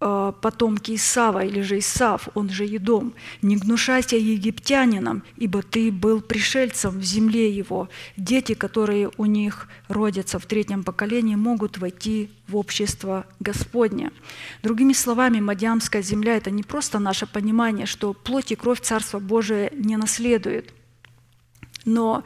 потомки 0.00 0.94
Исава 0.94 1.44
или 1.44 1.60
же 1.60 1.78
Исав, 1.78 2.28
он 2.34 2.48
же 2.48 2.64
Едом. 2.64 3.12
«Не 3.42 3.56
гнушайся 3.56 4.16
египтянинам, 4.16 5.22
ибо 5.36 5.62
ты 5.62 5.92
был 5.92 6.22
пришельцем 6.22 6.98
в 6.98 7.02
земле 7.02 7.50
его. 7.50 7.90
Дети, 8.16 8.54
которые 8.54 9.10
у 9.18 9.26
них 9.26 9.68
родятся 9.88 10.38
в 10.38 10.46
третьем 10.46 10.84
поколении, 10.84 11.34
могут 11.34 11.78
войти 11.78 12.30
в 12.48 12.56
общество 12.56 13.26
Господне». 13.40 14.10
Другими 14.62 14.94
словами, 14.94 15.40
Мадиамская 15.40 16.02
земля– 16.02 16.36
это 16.38 16.50
не 16.50 16.62
просто 16.62 16.98
наше 16.98 17.26
понимание, 17.26 17.84
что 17.84 18.14
плоть 18.14 18.52
и 18.52 18.56
кровь 18.56 18.80
Царства 18.80 19.18
Божия 19.18 19.70
не 19.74 19.98
наследует, 19.98 20.72
но 21.84 22.24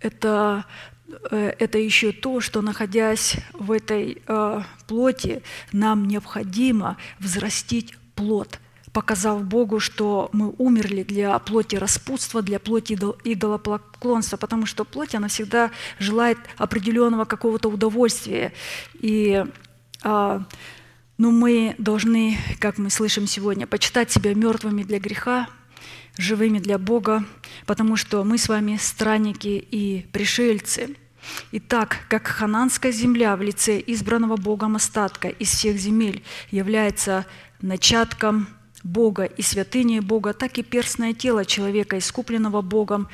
это 0.00 0.64
Э, 0.64 0.93
это 1.30 1.78
еще 1.78 2.12
то, 2.12 2.40
что 2.40 2.62
находясь 2.62 3.36
в 3.52 3.72
этой 3.72 4.22
э, 4.26 4.62
плоти, 4.86 5.42
нам 5.72 6.06
необходимо 6.06 6.96
взрастить 7.18 7.96
плод, 8.14 8.58
показав 8.92 9.44
Богу, 9.44 9.80
что 9.80 10.30
мы 10.32 10.54
умерли 10.58 11.02
для 11.02 11.38
плоти 11.38 11.76
распутства, 11.76 12.42
для 12.42 12.58
плоти 12.58 12.94
идолопоклонства, 13.24 14.36
потому 14.36 14.66
что 14.66 14.84
плоть, 14.84 15.14
она 15.14 15.28
всегда 15.28 15.70
желает 15.98 16.38
определенного 16.56 17.24
какого-то 17.24 17.68
удовольствия. 17.68 18.52
И 18.94 19.44
э, 20.04 20.40
ну, 21.18 21.30
мы 21.30 21.74
должны, 21.78 22.38
как 22.60 22.78
мы 22.78 22.90
слышим 22.90 23.26
сегодня, 23.26 23.66
почитать 23.66 24.10
себя 24.10 24.34
мертвыми 24.34 24.82
для 24.82 24.98
греха, 24.98 25.48
живыми 26.16 26.58
для 26.58 26.78
Бога, 26.78 27.24
потому 27.66 27.96
что 27.96 28.24
мы 28.24 28.38
с 28.38 28.48
вами 28.48 28.78
странники 28.80 29.66
и 29.70 30.06
пришельцы. 30.12 30.96
Итак, 31.52 31.98
как 32.08 32.26
хананская 32.26 32.92
земля 32.92 33.36
в 33.36 33.42
лице 33.42 33.82
избранного 33.86 34.36
Богом 34.36 34.76
остатка 34.76 35.28
из 35.28 35.48
всех 35.50 35.76
земель 35.78 36.22
является 36.50 37.26
начатком 37.60 38.48
Бога 38.82 39.24
и 39.24 39.42
святыней 39.42 40.00
Бога, 40.00 40.32
так 40.32 40.58
и 40.58 40.62
перстное 40.62 41.14
тело 41.14 41.44
человека, 41.44 41.98
искупленного 41.98 42.60
Богом 42.60 43.08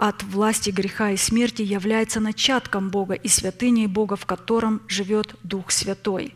от 0.00 0.22
власти 0.22 0.70
греха 0.70 1.10
и 1.12 1.16
смерти, 1.16 1.62
является 1.62 2.20
начатком 2.20 2.90
Бога 2.90 3.14
и 3.14 3.28
святыней 3.28 3.86
Бога, 3.86 4.16
в 4.16 4.26
котором 4.26 4.82
живет 4.88 5.34
Дух 5.42 5.70
Святой. 5.70 6.34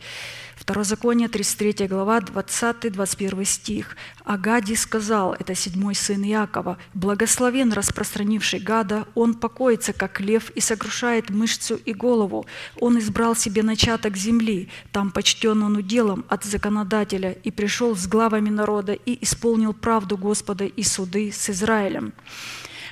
Второзаконие, 0.67 1.29
33 1.29 1.87
глава, 1.87 2.19
20-21 2.19 3.45
стих. 3.45 3.97
«Агади 4.25 4.75
сказал, 4.75 5.33
это 5.33 5.55
седьмой 5.55 5.95
сын 5.95 6.21
Иакова, 6.25 6.77
«Благословен 6.93 7.73
распространивший 7.73 8.59
гада, 8.59 9.07
он 9.15 9.35
покоится, 9.35 9.93
как 9.93 10.21
лев, 10.21 10.51
и 10.51 10.61
сокрушает 10.61 11.31
мышцу 11.31 11.77
и 11.77 11.95
голову. 11.95 12.47
Он 12.81 12.99
избрал 12.99 13.37
себе 13.37 13.63
начаток 13.63 14.17
земли, 14.17 14.69
там 14.91 15.13
почтен 15.13 15.63
он 15.63 15.77
уделом 15.77 16.25
от 16.29 16.43
законодателя, 16.43 17.31
и 17.31 17.53
пришел 17.53 17.95
с 17.95 18.09
главами 18.09 18.51
народа, 18.51 18.95
и 18.95 19.23
исполнил 19.23 19.73
правду 19.73 20.19
Господа 20.19 20.65
и 20.65 20.83
суды 20.83 21.31
с 21.31 21.49
Израилем». 21.49 22.13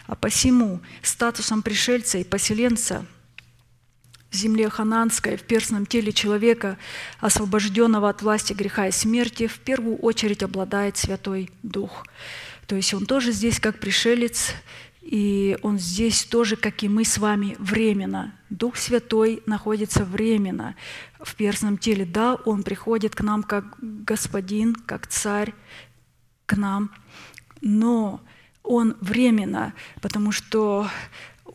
А 0.07 0.15
посему 0.15 0.81
статусом 1.03 1.61
пришельца 1.63 2.19
и 2.19 2.25
поселенца– 2.25 3.05
в 4.35 4.37
земле 4.37 4.69
хананской, 4.69 5.37
в 5.37 5.43
перстном 5.43 5.87
теле 5.87 6.13
человека, 6.13 6.77
освобожденного 7.21 8.09
от 8.09 8.23
власти 8.23 8.53
греха 8.53 8.89
и 8.89 8.93
смерти, 8.93 9.47
в 9.47 9.61
первую 9.61 9.97
очередь 9.97 10.43
обладает 10.43 10.97
Святой 10.97 11.51
Дух. 11.63 12.05
То 12.67 12.77
есть 12.77 12.93
он 12.95 13.07
тоже 13.07 13.33
здесь 13.33 13.61
как 13.61 13.79
пришелец, 13.79 14.53
и 15.01 15.57
он 15.63 15.79
здесь 15.79 16.25
тоже, 16.25 16.57
как 16.57 16.83
и 16.83 16.89
мы 16.89 17.05
с 17.05 17.19
вами, 17.19 17.57
временно. 17.59 18.35
Дух 18.51 18.77
Святой 18.77 19.43
находится 19.47 20.05
временно 20.05 20.75
в 21.21 21.35
перстном 21.37 21.79
теле. 21.79 22.05
Да, 22.05 22.35
он 22.35 22.63
приходит 22.63 23.15
к 23.15 23.21
нам 23.21 23.43
как 23.43 23.77
господин, 23.81 24.75
как 24.75 25.07
царь, 25.07 25.55
к 26.47 26.57
нам, 26.57 26.91
но 27.61 28.21
он 28.63 28.97
временно, 29.01 29.75
потому 30.01 30.33
что 30.33 30.89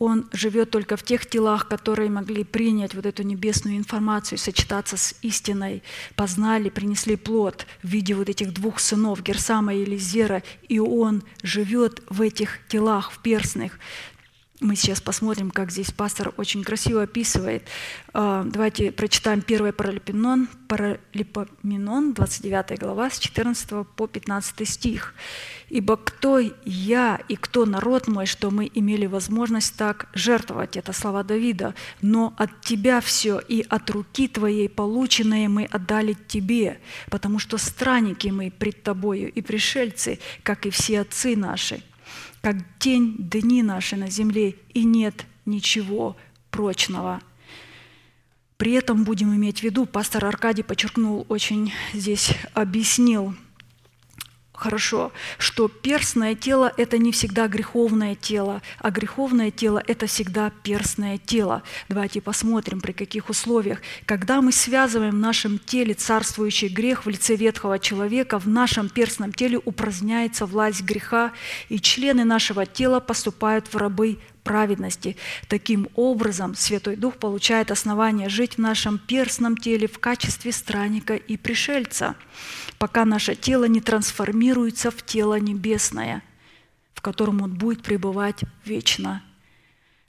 он 0.00 0.28
живет 0.32 0.70
только 0.70 0.96
в 0.96 1.02
тех 1.02 1.26
телах, 1.26 1.68
которые 1.68 2.10
могли 2.10 2.42
принять 2.42 2.94
вот 2.94 3.04
эту 3.04 3.22
небесную 3.22 3.76
информацию, 3.76 4.38
сочетаться 4.38 4.96
с 4.96 5.14
истиной, 5.20 5.82
познали, 6.16 6.70
принесли 6.70 7.16
плод 7.16 7.66
в 7.82 7.88
виде 7.88 8.14
вот 8.14 8.30
этих 8.30 8.54
двух 8.54 8.80
сынов, 8.80 9.22
Герсама 9.22 9.74
и 9.74 9.82
Елизера, 9.82 10.42
и 10.68 10.78
он 10.78 11.22
живет 11.42 12.02
в 12.08 12.22
этих 12.22 12.66
телах, 12.68 13.12
в 13.12 13.18
перстных. 13.18 13.78
Мы 14.60 14.76
сейчас 14.76 15.00
посмотрим, 15.00 15.50
как 15.50 15.70
здесь 15.70 15.90
пастор 15.90 16.34
очень 16.36 16.62
красиво 16.62 17.04
описывает. 17.04 17.66
А, 18.12 18.44
давайте 18.44 18.92
прочитаем 18.92 19.42
1 19.46 19.72
Паралипоменон, 19.72 20.48
Паралипоменон, 20.68 22.12
29 22.12 22.78
глава, 22.78 23.08
с 23.08 23.18
14 23.18 23.86
по 23.96 24.06
15 24.06 24.68
стих. 24.68 25.14
«Ибо 25.70 25.96
кто 25.96 26.40
я 26.66 27.20
и 27.28 27.36
кто 27.36 27.64
народ 27.64 28.06
мой, 28.06 28.26
что 28.26 28.50
мы 28.50 28.70
имели 28.74 29.06
возможность 29.06 29.76
так 29.76 30.10
жертвовать?» 30.12 30.76
Это 30.76 30.92
слова 30.92 31.22
Давида. 31.22 31.74
«Но 32.02 32.34
от 32.36 32.60
тебя 32.60 33.00
все, 33.00 33.38
и 33.38 33.64
от 33.66 33.88
руки 33.88 34.28
твоей 34.28 34.68
полученное 34.68 35.48
мы 35.48 35.64
отдали 35.64 36.14
тебе, 36.28 36.80
потому 37.08 37.38
что 37.38 37.56
странники 37.56 38.28
мы 38.28 38.50
пред 38.50 38.82
тобою 38.82 39.32
и 39.32 39.40
пришельцы, 39.40 40.18
как 40.42 40.66
и 40.66 40.70
все 40.70 41.00
отцы 41.00 41.34
наши» 41.34 41.82
как 42.40 42.56
тень 42.78 43.16
дни 43.18 43.62
наши 43.62 43.96
на 43.96 44.10
земле, 44.10 44.56
и 44.72 44.84
нет 44.84 45.26
ничего 45.46 46.16
прочного. 46.50 47.20
При 48.56 48.72
этом 48.72 49.04
будем 49.04 49.34
иметь 49.34 49.60
в 49.60 49.62
виду, 49.62 49.86
пастор 49.86 50.24
Аркадий 50.24 50.62
подчеркнул, 50.62 51.26
очень 51.28 51.72
здесь 51.92 52.34
объяснил– 52.54 53.34
хорошо, 54.60 55.10
что 55.38 55.68
перстное 55.68 56.34
тело– 56.34 56.72
это 56.76 56.98
не 56.98 57.12
всегда 57.12 57.48
греховное 57.48 58.14
тело, 58.14 58.62
а 58.78 58.90
греховное 58.90 59.50
тело– 59.50 59.82
это 59.86 60.06
всегда 60.06 60.52
перстное 60.62 61.18
тело. 61.18 61.62
Давайте 61.88 62.20
посмотрим, 62.20 62.80
при 62.80 62.92
каких 62.92 63.30
условиях. 63.30 63.78
Когда 64.04 64.42
мы 64.42 64.52
связываем 64.52 65.12
в 65.12 65.18
нашем 65.18 65.58
теле 65.58 65.94
царствующий 65.94 66.68
грех 66.68 67.06
в 67.06 67.08
лице 67.08 67.36
ветхого 67.36 67.78
человека, 67.78 68.38
в 68.38 68.46
нашем 68.48 68.88
перстном 68.88 69.32
теле 69.32 69.58
упраздняется 69.64 70.46
власть 70.46 70.82
греха, 70.82 71.32
и 71.68 71.80
члены 71.80 72.24
нашего 72.24 72.66
тела 72.66 73.00
поступают 73.00 73.66
в 73.72 73.76
рабы 73.76 74.18
праведности. 74.44 75.16
Таким 75.48 75.88
образом, 75.94 76.54
Святой 76.54 76.96
Дух 76.96 77.16
получает 77.16 77.70
основание 77.70 78.28
жить 78.28 78.54
в 78.54 78.58
нашем 78.58 78.98
перстном 78.98 79.56
теле 79.56 79.86
в 79.86 79.98
качестве 79.98 80.52
странника 80.52 81.14
и 81.14 81.36
пришельца– 81.36 82.14
пока 82.80 83.04
наше 83.04 83.34
тело 83.34 83.66
не 83.66 83.82
трансформируется 83.82 84.90
в 84.90 85.04
тело 85.04 85.38
небесное, 85.38 86.22
в 86.94 87.02
котором 87.02 87.42
он 87.42 87.52
будет 87.52 87.82
пребывать 87.82 88.40
вечно. 88.64 89.22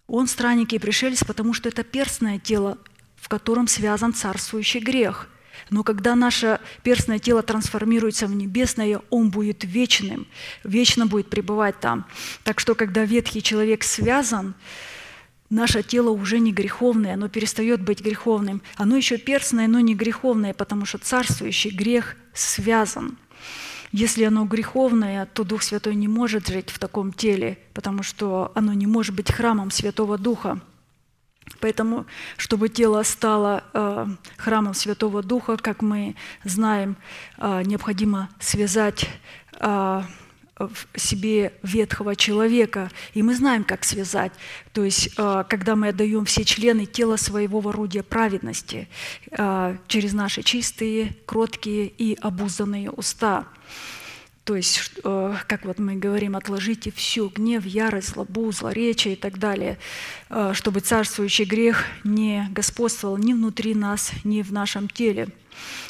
Он 0.08 0.26
странник 0.26 0.72
и 0.72 0.80
пришелец, 0.80 1.22
потому 1.26 1.54
что 1.54 1.68
это 1.68 1.84
перстное 1.84 2.40
тело, 2.40 2.78
в 3.18 3.28
котором 3.28 3.68
связан 3.68 4.14
царствующий 4.14 4.80
грех. 4.80 5.28
Но 5.70 5.84
когда 5.84 6.16
наше 6.16 6.62
перстное 6.82 7.20
тело 7.20 7.44
трансформируется 7.44 8.26
в 8.26 8.34
небесное, 8.34 9.02
он 9.10 9.32
будет 9.32 9.66
вечным, 9.66 10.26
вечно 10.64 11.06
будет 11.06 11.30
пребывать 11.30 11.78
там. 11.82 12.06
Так 12.46 12.62
что, 12.62 12.74
когда 12.74 13.04
ветхий 13.04 13.44
человек 13.44 13.84
связан, 13.84 14.54
наше 15.52 15.84
тело 15.84 16.10
уже 16.10 16.40
не 16.40 16.52
греховное, 16.52 17.14
оно 17.14 17.30
перестает 17.30 17.82
быть 17.82 18.02
греховным. 18.02 18.62
Оно 18.78 18.96
еще 18.96 19.18
перстное, 19.18 19.68
но 19.68 19.80
не 19.80 19.94
греховное, 19.94 20.54
потому 20.54 20.86
что 20.86 20.98
царствующий 20.98 21.70
грех 21.72 22.16
связан. 22.34 23.18
Если 23.92 24.24
оно 24.24 24.46
греховное, 24.46 25.26
то 25.26 25.44
Дух 25.44 25.62
Святой 25.64 25.96
не 25.96 26.08
может 26.08 26.48
жить 26.48 26.70
в 26.70 26.80
таком 26.80 27.12
теле, 27.12 27.58
потому 27.74 28.04
что 28.04 28.52
оно 28.56 28.74
не 28.74 28.88
может 28.88 29.14
быть 29.14 29.32
храмом 29.32 29.70
Святого 29.70 30.18
Духа. 30.18 30.62
Поэтому, 31.60 32.06
чтобы 32.38 32.70
тело 32.70 33.04
стало 33.04 33.64
э, 33.74 34.08
храмом 34.38 34.74
Святого 34.74 35.22
Духа, 35.22 35.58
как 35.58 35.82
мы 35.82 36.16
знаем, 36.46 36.96
э, 37.38 37.64
необходимо 37.64 38.30
связать 38.40 39.10
э, 39.60 40.04
в 40.68 41.00
себе 41.00 41.54
ветхого 41.64 42.16
человека. 42.16 42.92
И 43.14 43.24
мы 43.24 43.36
знаем, 43.36 43.64
как 43.64 43.84
связать. 43.84 44.32
То 44.74 44.84
есть, 44.84 45.10
э, 45.18 45.44
когда 45.50 45.76
мы 45.76 45.90
отдаем 45.90 46.26
все 46.26 46.44
члены 46.44 46.86
тела 46.86 47.18
своего 47.18 47.60
в 47.60 48.04
праведности 48.04 48.88
э, 49.32 49.78
через 49.88 50.14
наши 50.14 50.44
чистые, 50.44 51.16
кроткие 51.26 51.88
и 51.88 52.18
обузданные 52.22 52.92
уста. 52.92 53.46
То 54.44 54.56
есть, 54.56 54.92
э, 55.04 55.36
как 55.48 55.66
вот 55.66 55.80
мы 55.80 55.96
говорим, 55.96 56.36
отложите 56.36 56.92
все, 56.92 57.28
гнев, 57.28 57.66
ярость, 57.66 58.10
злобу, 58.10 58.52
злоречие 58.52 59.14
и 59.14 59.18
так 59.18 59.38
далее, 59.38 59.78
чтобы 60.54 60.80
царствующий 60.80 61.46
грех 61.46 61.86
не 62.04 62.48
господствовал 62.52 63.18
ни 63.18 63.34
внутри 63.34 63.76
нас, 63.76 64.12
ни 64.24 64.42
в 64.42 64.52
нашем 64.52 64.90
теле– 64.90 65.30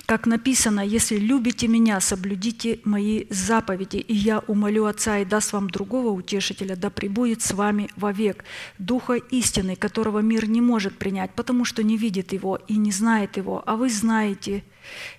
Как 0.06 0.26
написано, 0.26 0.82
если 0.86 1.18
любите 1.18 1.68
меня, 1.68 2.00
соблюдите 2.00 2.80
мои 2.84 3.26
заповеди, 3.30 3.98
и 3.98 4.14
я 4.14 4.40
умолю 4.40 4.86
Отца 4.86 5.20
и 5.20 5.26
даст 5.26 5.54
вам 5.54 5.70
другого 5.70 6.10
утешителя, 6.10 6.76
да 6.76 6.90
пребудет 6.90 7.42
с 7.42 7.54
вами 7.54 7.90
вовек, 7.96 8.44
Духа 8.78 9.14
истины, 9.14 9.76
которого 9.76 10.20
мир 10.20 10.50
не 10.50 10.62
может 10.62 10.98
принять, 10.98 11.32
потому 11.36 11.66
что 11.66 11.84
не 11.84 11.98
видит 11.98 12.34
его 12.34 12.60
и 12.68 12.76
не 12.78 12.92
знает 12.92 13.38
его, 13.38 13.64
а 13.66 13.76
вы 13.76 13.90
знаете 13.90 14.64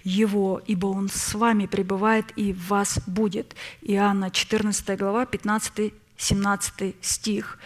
его, 0.05 0.61
ибо 0.67 0.87
он 0.87 1.09
с 1.09 1.35
вами 1.35 1.67
пребывает 1.67 2.27
и 2.37 2.53
в 2.53 2.69
вас 2.69 2.99
будет. 3.07 3.55
Иоанна 3.83 4.31
14 4.31 4.99
глава, 4.99 5.25
15 5.27 5.93
17 6.17 6.95
стих. 7.01 7.59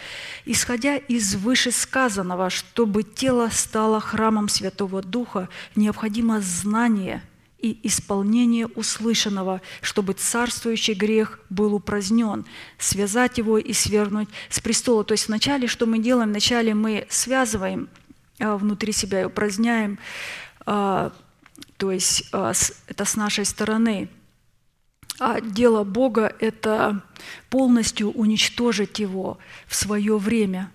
«Исходя 0.44 0.96
из 0.96 1.34
вышесказанного, 1.34 2.50
чтобы 2.50 3.02
тело 3.02 3.48
стало 3.52 4.00
храмом 4.00 4.48
Святого 4.48 5.02
Духа, 5.02 5.48
необходимо 5.74 6.40
знание 6.40 7.22
и 7.58 7.78
исполнение 7.82 8.66
услышанного, 8.66 9.60
чтобы 9.80 10.12
царствующий 10.14 10.94
грех 10.94 11.40
был 11.50 11.74
упразднен, 11.74 12.44
связать 12.78 13.38
его 13.38 13.58
и 13.58 13.72
свергнуть 13.72 14.28
с 14.48 14.60
престола». 14.60 15.04
То 15.04 15.12
есть 15.12 15.28
вначале, 15.28 15.66
что 15.66 15.86
мы 15.86 15.98
делаем? 15.98 16.30
Вначале 16.30 16.74
мы 16.74 17.06
связываем 17.10 17.88
а, 18.38 18.56
внутри 18.56 18.92
себя 18.92 19.22
и 19.22 19.24
упраздняем, 19.24 19.98
а, 20.64 21.12
то 21.76 21.92
есть 21.92 22.28
а, 22.32 22.52
это 22.86 23.04
с 23.04 23.16
нашей 23.16 23.44
стороны– 23.44 24.08
а 25.18 25.40
дело 25.40 25.84
Бога– 25.84 26.34
это 26.40 27.02
полностью 27.50 28.10
уничтожить 28.10 28.98
его 28.98 29.38
в 29.66 29.74
свое 29.74 30.18
время. 30.18 30.70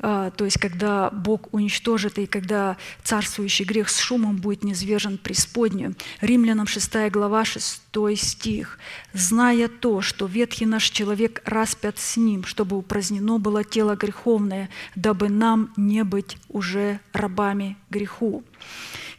А, 0.00 0.30
то 0.30 0.44
есть, 0.44 0.58
когда 0.58 1.08
Бог 1.10 1.48
уничтожит, 1.52 2.18
и 2.18 2.26
когда 2.26 2.76
царствующий 3.04 3.64
грех 3.64 3.88
с 3.88 3.98
шумом 4.00 4.36
будет 4.36 4.64
низвержен 4.64 5.18
преисподнюю. 5.18 5.94
Римлянам 6.20 6.66
6 6.66 7.10
глава, 7.10 7.44
6 7.44 7.80
стих. 8.16 8.78
«Зная 9.12 9.68
то, 9.68 10.00
что 10.00 10.26
ветхий 10.26 10.66
наш 10.66 10.90
человек 10.90 11.42
распят 11.44 11.98
с 11.98 12.16
ним, 12.16 12.44
чтобы 12.44 12.76
упразднено 12.76 13.38
было 13.38 13.62
тело 13.62 13.94
греховное, 13.94 14.68
дабы 14.96 15.28
нам 15.28 15.72
не 15.76 16.02
быть 16.02 16.36
уже 16.48 16.98
рабами 17.12 17.76
греху». 17.88 18.42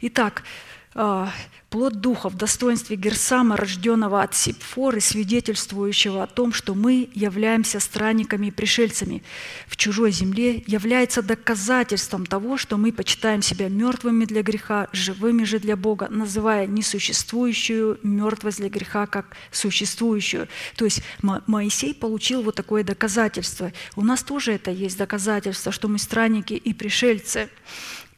Итак, 0.02 0.42
плод 1.68 2.00
духа 2.00 2.30
в 2.30 2.36
достоинстве 2.36 2.96
Герсама, 2.96 3.56
рожденного 3.56 4.22
от 4.22 4.34
Сипфоры, 4.34 5.00
свидетельствующего 5.00 6.22
о 6.22 6.26
том, 6.26 6.52
что 6.52 6.74
мы 6.74 7.10
являемся 7.12 7.80
странниками 7.80 8.46
и 8.46 8.50
пришельцами 8.50 9.22
в 9.66 9.76
чужой 9.76 10.10
земле, 10.10 10.62
является 10.66 11.22
доказательством 11.22 12.24
того, 12.24 12.56
что 12.56 12.76
мы 12.76 12.92
почитаем 12.92 13.42
себя 13.42 13.68
мертвыми 13.68 14.24
для 14.24 14.42
греха, 14.42 14.88
живыми 14.92 15.44
же 15.44 15.58
для 15.58 15.76
Бога, 15.76 16.08
называя 16.08 16.66
несуществующую 16.66 17.98
мертвость 18.02 18.58
для 18.58 18.70
греха 18.70 19.06
как 19.06 19.36
существующую. 19.50 20.48
То 20.76 20.84
есть 20.86 21.02
Моисей 21.20 21.94
получил 21.94 22.42
вот 22.42 22.54
такое 22.54 22.84
доказательство. 22.84 23.72
У 23.96 24.02
нас 24.02 24.22
тоже 24.22 24.52
это 24.52 24.70
есть 24.70 24.96
доказательство, 24.96 25.72
что 25.72 25.88
мы 25.88 25.98
странники 25.98 26.54
и 26.54 26.72
пришельцы 26.72 27.50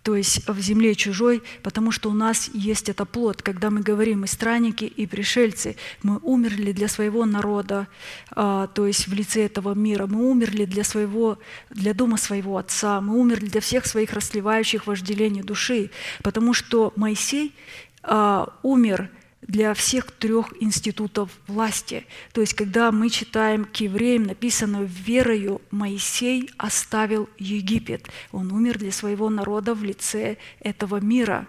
то 0.08 0.16
есть 0.16 0.48
в 0.48 0.58
земле 0.58 0.94
чужой, 0.94 1.42
потому 1.62 1.92
что 1.92 2.08
у 2.08 2.14
нас 2.14 2.48
есть 2.54 2.88
это 2.88 3.04
плод. 3.04 3.42
Когда 3.42 3.68
мы 3.68 3.82
говорим, 3.82 4.20
мы 4.20 4.26
странники 4.26 4.86
и 4.86 5.06
пришельцы, 5.06 5.76
мы 6.02 6.18
умерли 6.22 6.72
для 6.72 6.88
своего 6.88 7.26
народа, 7.26 7.88
а, 8.30 8.68
то 8.68 8.86
есть 8.86 9.06
в 9.06 9.12
лице 9.12 9.44
этого 9.44 9.74
мира, 9.74 10.06
мы 10.06 10.30
умерли 10.30 10.64
для, 10.64 10.82
своего, 10.82 11.38
для 11.68 11.92
дома 11.92 12.16
своего 12.16 12.56
отца, 12.56 13.02
мы 13.02 13.18
умерли 13.18 13.48
для 13.48 13.60
всех 13.60 13.84
своих 13.84 14.14
расливающих 14.14 14.86
вожделений 14.86 15.42
души, 15.42 15.90
потому 16.22 16.54
что 16.54 16.94
Моисей 16.96 17.54
а, 18.02 18.54
умер 18.62 19.10
для 19.42 19.72
всех 19.74 20.10
трех 20.10 20.52
институтов 20.60 21.30
власти. 21.46 22.06
То 22.32 22.40
есть, 22.40 22.54
когда 22.54 22.90
мы 22.90 23.08
читаем 23.08 23.64
к 23.64 23.76
евреям, 23.76 24.24
написано 24.24 24.82
«верою 24.82 25.62
Моисей 25.70 26.50
оставил 26.58 27.28
Египет». 27.38 28.08
Он 28.32 28.52
умер 28.52 28.78
для 28.78 28.92
своего 28.92 29.30
народа 29.30 29.74
в 29.74 29.82
лице 29.84 30.38
этого 30.60 31.00
мира. 31.00 31.46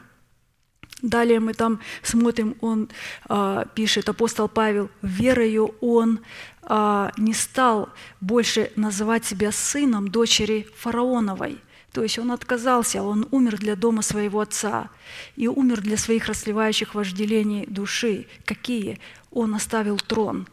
Далее 1.01 1.39
мы 1.39 1.53
там 1.53 1.79
смотрим, 2.03 2.55
он 2.59 2.89
э, 3.29 3.65
пишет, 3.73 4.09
апостол 4.09 4.49
Павел, 4.49 4.89
«верою 5.01 5.75
он 5.79 6.19
э, 6.63 7.09
не 7.17 7.33
стал 7.33 7.89
больше 8.19 8.71
называть 8.75 9.25
себя 9.25 9.51
сыном 9.51 10.09
дочери 10.09 10.67
фараоновой». 10.75 11.59
То 11.91 12.03
есть 12.03 12.19
он 12.19 12.31
отказался, 12.31 13.01
он 13.01 13.27
умер 13.31 13.57
для 13.57 13.75
дома 13.75 14.01
своего 14.01 14.41
отца 14.41 14.89
и 15.35 15.47
умер 15.47 15.81
для 15.81 15.97
своих 15.97 16.27
расливающих 16.27 16.93
вожделений 16.93 17.65
души. 17.65 18.27
Какие? 18.45 18.99
Он 19.31 19.55
оставил 19.55 19.97
трон, 19.97 20.47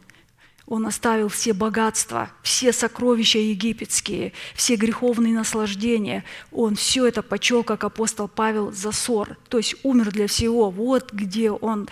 он 0.67 0.85
оставил 0.85 1.29
все 1.29 1.53
богатства, 1.53 2.29
все 2.43 2.73
сокровища 2.73 3.39
египетские, 3.39 4.33
все 4.53 4.75
греховные 4.75 5.33
наслаждения. 5.33 6.25
Он 6.51 6.75
все 6.75 7.07
это 7.07 7.21
почел, 7.21 7.63
как 7.63 7.85
апостол 7.85 8.27
Павел, 8.27 8.73
за 8.73 8.91
ссор. 8.91 9.37
То 9.47 9.59
есть 9.59 9.75
умер 9.83 10.11
для 10.11 10.27
всего. 10.27 10.69
Вот 10.69 11.13
где 11.13 11.51
он 11.51 11.87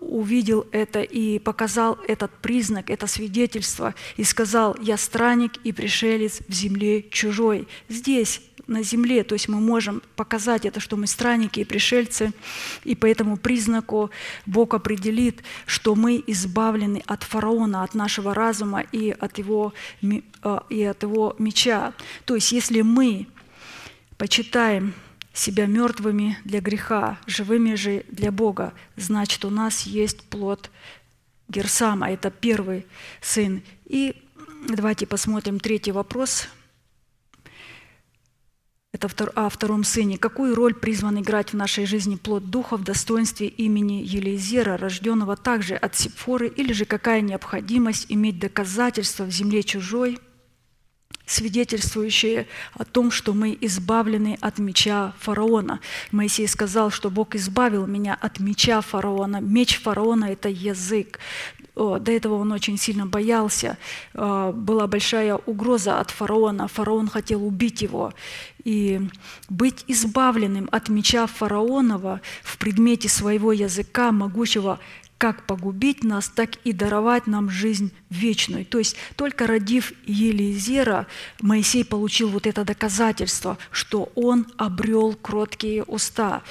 увидел 0.00 0.66
это 0.72 1.02
и 1.02 1.38
показал 1.38 1.98
этот 2.08 2.32
признак, 2.38 2.90
это 2.90 3.06
свидетельство, 3.06 3.94
и 4.16 4.24
сказал, 4.24 4.76
«Я 4.80 4.96
странник 4.96 5.56
и 5.64 5.72
пришелец 5.72 6.40
в 6.48 6.52
земле 6.52 7.02
чужой». 7.10 7.68
Здесь, 7.88 8.40
на 8.66 8.82
земле, 8.82 9.22
то 9.22 9.34
есть 9.34 9.48
мы 9.48 9.60
можем 9.60 10.02
показать 10.16 10.64
это, 10.64 10.80
что 10.80 10.96
мы 10.96 11.06
странники 11.06 11.60
и 11.60 11.64
пришельцы, 11.64 12.32
и 12.84 12.96
по 12.96 13.06
этому 13.06 13.36
признаку 13.36 14.10
Бог 14.44 14.74
определит, 14.74 15.42
что 15.66 15.94
мы 15.94 16.22
избавлены 16.26 17.02
от 17.06 17.22
фараона, 17.22 17.84
от 17.84 17.94
нашего 17.94 18.34
разума 18.34 18.80
и 18.80 19.10
от 19.10 19.38
его, 19.38 19.72
а, 20.42 20.64
и 20.68 20.82
от 20.82 21.02
его 21.02 21.36
меча. 21.38 21.92
То 22.24 22.34
есть 22.34 22.50
если 22.50 22.82
мы 22.82 23.28
почитаем 24.18 24.94
себя 25.36 25.66
мертвыми 25.66 26.38
для 26.44 26.60
греха, 26.60 27.18
живыми 27.26 27.74
же 27.74 28.04
для 28.08 28.32
Бога, 28.32 28.72
значит, 28.96 29.44
у 29.44 29.50
нас 29.50 29.82
есть 29.82 30.22
плод 30.22 30.70
Герсама, 31.48 32.10
это 32.10 32.30
первый 32.30 32.86
сын. 33.20 33.62
И 33.84 34.16
давайте 34.68 35.06
посмотрим 35.06 35.60
третий 35.60 35.92
вопрос– 35.92 36.48
это 38.96 39.30
о 39.34 39.50
втором 39.50 39.84
сыне. 39.84 40.16
Какую 40.16 40.54
роль 40.54 40.74
призван 40.74 41.20
играть 41.20 41.52
в 41.52 41.56
нашей 41.56 41.84
жизни 41.84 42.16
плод 42.16 42.48
духа 42.48 42.78
в 42.78 42.84
достоинстве 42.84 43.46
имени 43.46 44.02
Елизера, 44.02 44.78
рожденного 44.78 45.36
также 45.36 45.74
от 45.74 45.94
Сипфоры, 45.94 46.48
или 46.48 46.72
же 46.72 46.86
какая 46.86 47.20
необходимость 47.20 48.06
иметь 48.08 48.38
доказательства 48.38 49.24
в 49.24 49.30
земле 49.30 49.62
чужой, 49.62 50.18
свидетельствующие 51.26 52.46
о 52.74 52.84
том, 52.84 53.10
что 53.10 53.34
мы 53.34 53.58
избавлены 53.60 54.38
от 54.40 54.58
меча 54.58 55.12
фараона. 55.18 55.80
Моисей 56.12 56.48
сказал, 56.48 56.90
что 56.90 57.10
Бог 57.10 57.34
избавил 57.34 57.86
меня 57.86 58.16
от 58.18 58.40
меча 58.40 58.80
фараона. 58.80 59.40
Меч 59.40 59.78
фараона– 59.78 60.24
это 60.32 60.48
язык. 60.48 61.18
До 61.74 62.10
этого 62.10 62.34
он 62.34 62.52
очень 62.52 62.78
сильно 62.78 63.06
боялся. 63.06 63.76
Была 64.14 64.86
большая 64.86 65.34
угроза 65.34 66.00
от 66.00 66.10
фараона. 66.10 66.68
Фараон 66.68 67.08
хотел 67.08 67.44
убить 67.44 67.82
его. 67.82 68.14
И 68.64 69.00
быть 69.50 69.84
избавленным 69.86 70.68
от 70.72 70.88
меча 70.88 71.26
фараонова 71.26 72.20
в 72.42 72.56
предмете 72.56 73.08
своего 73.08 73.52
языка, 73.52 74.10
могучего 74.10 74.78
как 75.18 75.46
погубить 75.46 76.04
нас, 76.04 76.28
так 76.28 76.56
и 76.64 76.72
даровать 76.72 77.26
нам 77.26 77.48
жизнь 77.48 77.92
вечную. 78.10 78.66
То 78.66 78.78
есть 78.78 78.96
только 79.16 79.46
родив 79.46 79.92
Елизера, 80.04 81.06
Моисей 81.40 81.84
получил 81.84 82.28
вот 82.28 82.46
это 82.46 82.64
доказательство, 82.64 83.56
что 83.70 84.10
он 84.14 84.46
обрел 84.58 85.14
кроткие 85.14 85.84
уста. 85.84 86.42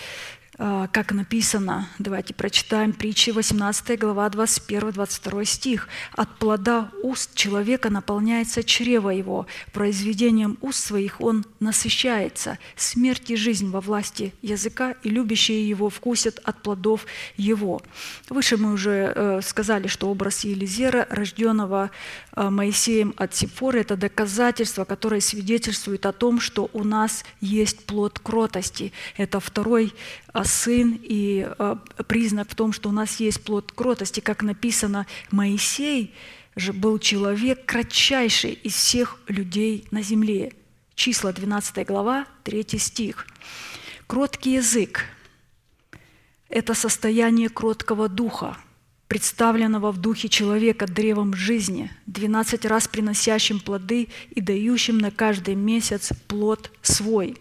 А, 0.57 0.87
как 0.87 1.11
написано, 1.11 1.89
давайте 1.99 2.33
прочитаем 2.33 2.93
притчи 2.93 3.31
18 3.31 3.99
глава 3.99 4.29
21-22 4.29 5.43
стих. 5.43 5.89
«От 6.13 6.37
плода 6.37 6.91
уст 7.03 7.35
человека 7.35 7.89
наполняется 7.89 8.63
чрево 8.63 9.09
его, 9.09 9.47
произведением 9.73 10.57
уст 10.61 10.79
своих 10.79 11.19
он 11.19 11.45
насыщается. 11.59 12.57
Смерть 12.77 13.31
и 13.31 13.35
жизнь 13.35 13.69
во 13.69 13.81
власти 13.81 14.33
языка, 14.41 14.95
и 15.03 15.09
любящие 15.09 15.67
его 15.67 15.89
вкусят 15.89 16.39
от 16.43 16.61
плодов 16.61 17.05
его». 17.35 17.81
Выше 18.29 18.55
мы 18.55 18.71
уже 18.71 19.11
э, 19.13 19.41
сказали, 19.43 19.87
что 19.87 20.09
образ 20.09 20.45
Елизера, 20.45 21.05
рожденного 21.09 21.91
э, 22.33 22.49
Моисеем 22.49 23.13
от 23.17 23.35
Сифоры, 23.35 23.81
это 23.81 23.97
доказательство, 23.97 24.85
которое 24.85 25.19
свидетельствует 25.19 26.05
о 26.05 26.13
том, 26.13 26.39
что 26.39 26.69
у 26.71 26.85
нас 26.85 27.25
есть 27.41 27.85
плод 27.85 28.19
кротости. 28.19 28.93
Это 29.17 29.41
второй 29.41 29.93
а 30.35 30.43
сын 30.47 30.99
и 31.01 31.45
а, 31.47 31.77
признак 32.07 32.49
в 32.49 32.55
том, 32.55 32.73
что 32.73 32.89
у 32.89 32.91
нас 32.91 33.19
есть 33.19 33.43
плод 33.43 33.71
кротости, 33.71 34.19
как 34.19 34.43
написано, 34.43 35.05
Моисей 35.31 36.13
же 36.55 36.73
был 36.73 36.99
человек 36.99 37.65
кратчайший 37.65 38.53
из 38.53 38.73
всех 38.73 39.19
людей 39.27 39.87
на 39.91 40.01
земле. 40.01 40.53
Числа 40.95 41.33
12 41.33 41.85
глава, 41.85 42.25
3 42.43 42.79
стих. 42.79 43.27
Кроткий 44.07 44.53
язык– 44.53 45.05
это 46.49 46.73
состояние 46.73 47.49
кроткого 47.49 48.07
духа, 48.07 48.57
представленного 49.07 49.91
в 49.91 49.97
духе 49.97 50.29
человека 50.29 50.87
древом 50.87 51.33
жизни, 51.33 51.91
12 52.05 52.65
раз 52.65 52.87
приносящим 52.87 53.59
плоды 53.59 54.07
и 54.29 54.41
дающим 54.41 54.97
на 54.97 55.11
каждый 55.11 55.55
месяц 55.55 56.11
плод 56.27 56.71
свой. 56.81 57.37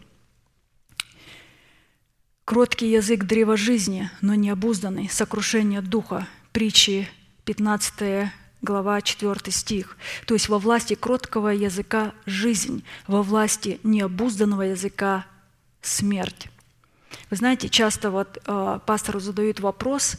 Кроткий 2.45 2.91
язык 2.91 3.25
древа 3.25 3.57
жизни, 3.57 4.11
но 4.21 4.35
не 4.35 4.51
обузданный, 4.51 5.09
сокрушение 5.09 5.81
духа. 5.81 6.29
Притчи 6.53 7.09
15 7.47 8.31
глава 8.61 9.01
4 9.01 9.51
стих. 9.51 9.97
То 10.27 10.35
есть 10.35 10.51
во 10.51 10.59
власти 10.59 10.95
кроткого 10.95 11.49
языка– 11.49 12.13
жизнь, 12.27 12.85
во 13.07 13.23
власти 13.23 13.81
необузданного 13.83 14.61
языка– 14.61 15.25
смерть. 15.81 16.49
Вы 17.31 17.37
знаете, 17.39 17.71
часто 17.71 18.11
вот 18.11 18.39
э, 18.45 18.79
пастору 18.85 19.21
задают 19.21 19.61
вопрос, 19.61 20.17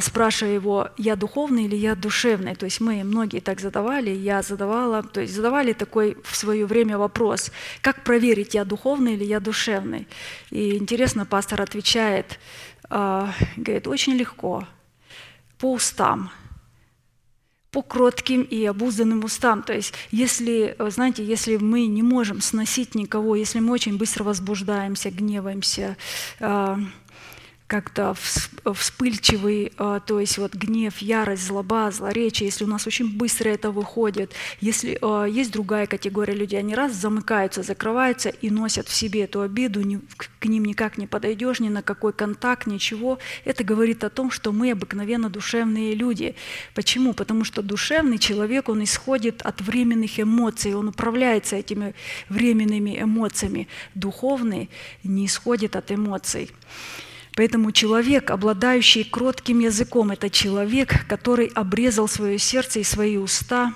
спрашивая 0.00 0.54
его, 0.54 0.88
я 0.96 1.14
духовный 1.14 1.64
или 1.66 1.76
я 1.76 1.94
душевный. 1.94 2.56
То 2.56 2.64
есть 2.64 2.80
мы 2.80 3.04
многие 3.04 3.40
так 3.40 3.60
задавали, 3.60 4.10
я 4.10 4.42
задавала, 4.42 5.02
то 5.02 5.20
есть 5.20 5.34
задавали 5.34 5.72
такой 5.72 6.16
в 6.24 6.36
свое 6.36 6.66
время 6.66 6.98
вопрос, 6.98 7.52
как 7.80 8.02
проверить, 8.02 8.54
я 8.54 8.64
духовный 8.64 9.14
или 9.14 9.24
я 9.24 9.40
душевный. 9.40 10.08
И 10.50 10.76
интересно, 10.76 11.26
пастор 11.26 11.62
отвечает, 11.62 12.40
э, 12.90 13.26
говорит, 13.56 13.86
очень 13.86 14.14
легко, 14.14 14.66
по 15.58 15.72
устам– 15.72 16.30
по 17.70 17.82
кротким 17.82 18.42
и 18.42 18.64
обузданным 18.64 19.24
устам. 19.24 19.62
То 19.62 19.74
есть, 19.74 19.92
если, 20.10 20.74
знаете, 20.78 21.24
если 21.24 21.56
мы 21.56 21.86
не 21.86 22.02
можем 22.02 22.40
сносить 22.40 22.94
никого, 22.94 23.36
если 23.36 23.60
мы 23.60 23.72
очень 23.72 23.98
быстро 23.98 24.24
возбуждаемся, 24.24 25.10
гневаемся, 25.10 25.96
а, 26.40 26.78
как-то 27.68 28.14
вспыльчивый, 28.14 29.72
а, 29.76 30.00
то 30.00 30.18
есть 30.20 30.38
вот 30.38 30.54
гнев, 30.54 30.98
ярость, 30.98 31.44
злоба, 31.44 31.90
злоречие, 31.90 32.46
если 32.46 32.64
у 32.64 32.66
нас 32.66 32.86
очень 32.86 33.16
быстро 33.16 33.50
это 33.50 33.70
выходит, 33.70 34.32
если 34.60 34.98
а, 35.02 35.26
есть 35.26 35.52
другая 35.52 35.86
категория 35.86 36.32
людей, 36.32 36.58
они 36.58 36.74
раз 36.74 36.94
замыкаются, 36.94 37.62
закрываются 37.62 38.30
и 38.30 38.48
носят 38.48 38.88
в 38.88 38.94
себе 38.94 39.24
эту 39.24 39.42
обиду, 39.42 39.82
к 40.38 40.46
ним 40.46 40.64
никак 40.64 40.96
не 40.96 41.06
подойдешь, 41.06 41.60
ни 41.60 41.68
на 41.68 41.82
какой 41.82 42.14
контакт, 42.14 42.66
ничего, 42.66 43.18
это 43.44 43.64
говорит 43.64 44.02
о 44.02 44.08
том, 44.08 44.30
что 44.30 44.50
мы 44.50 44.70
обыкновенно 44.70 45.28
душевные 45.28 45.94
люди. 45.94 46.36
Почему? 46.74 47.12
Потому 47.12 47.44
что 47.44 47.60
душевный 47.60 48.16
человек, 48.16 48.70
он 48.70 48.82
исходит 48.82 49.42
от 49.42 49.60
временных 49.60 50.18
эмоций, 50.18 50.74
он 50.74 50.88
управляется 50.88 51.56
этими 51.56 51.94
временными 52.30 52.98
эмоциями. 52.98 53.68
Духовный 53.94 54.70
не 55.04 55.26
исходит 55.26 55.76
от 55.76 55.92
эмоций. 55.92 56.50
Поэтому 57.38 57.70
человек, 57.70 58.32
обладающий 58.32 59.04
кротким 59.04 59.60
языком, 59.60 60.10
это 60.10 60.28
человек, 60.28 61.06
который 61.06 61.46
обрезал 61.46 62.08
свое 62.08 62.36
сердце 62.36 62.80
и 62.80 62.82
свои 62.82 63.16
уста 63.16 63.74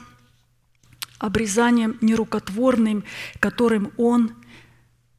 обрезанием 1.20 1.96
нерукотворным, 2.00 3.04
которым 3.38 3.92
он 3.98 4.32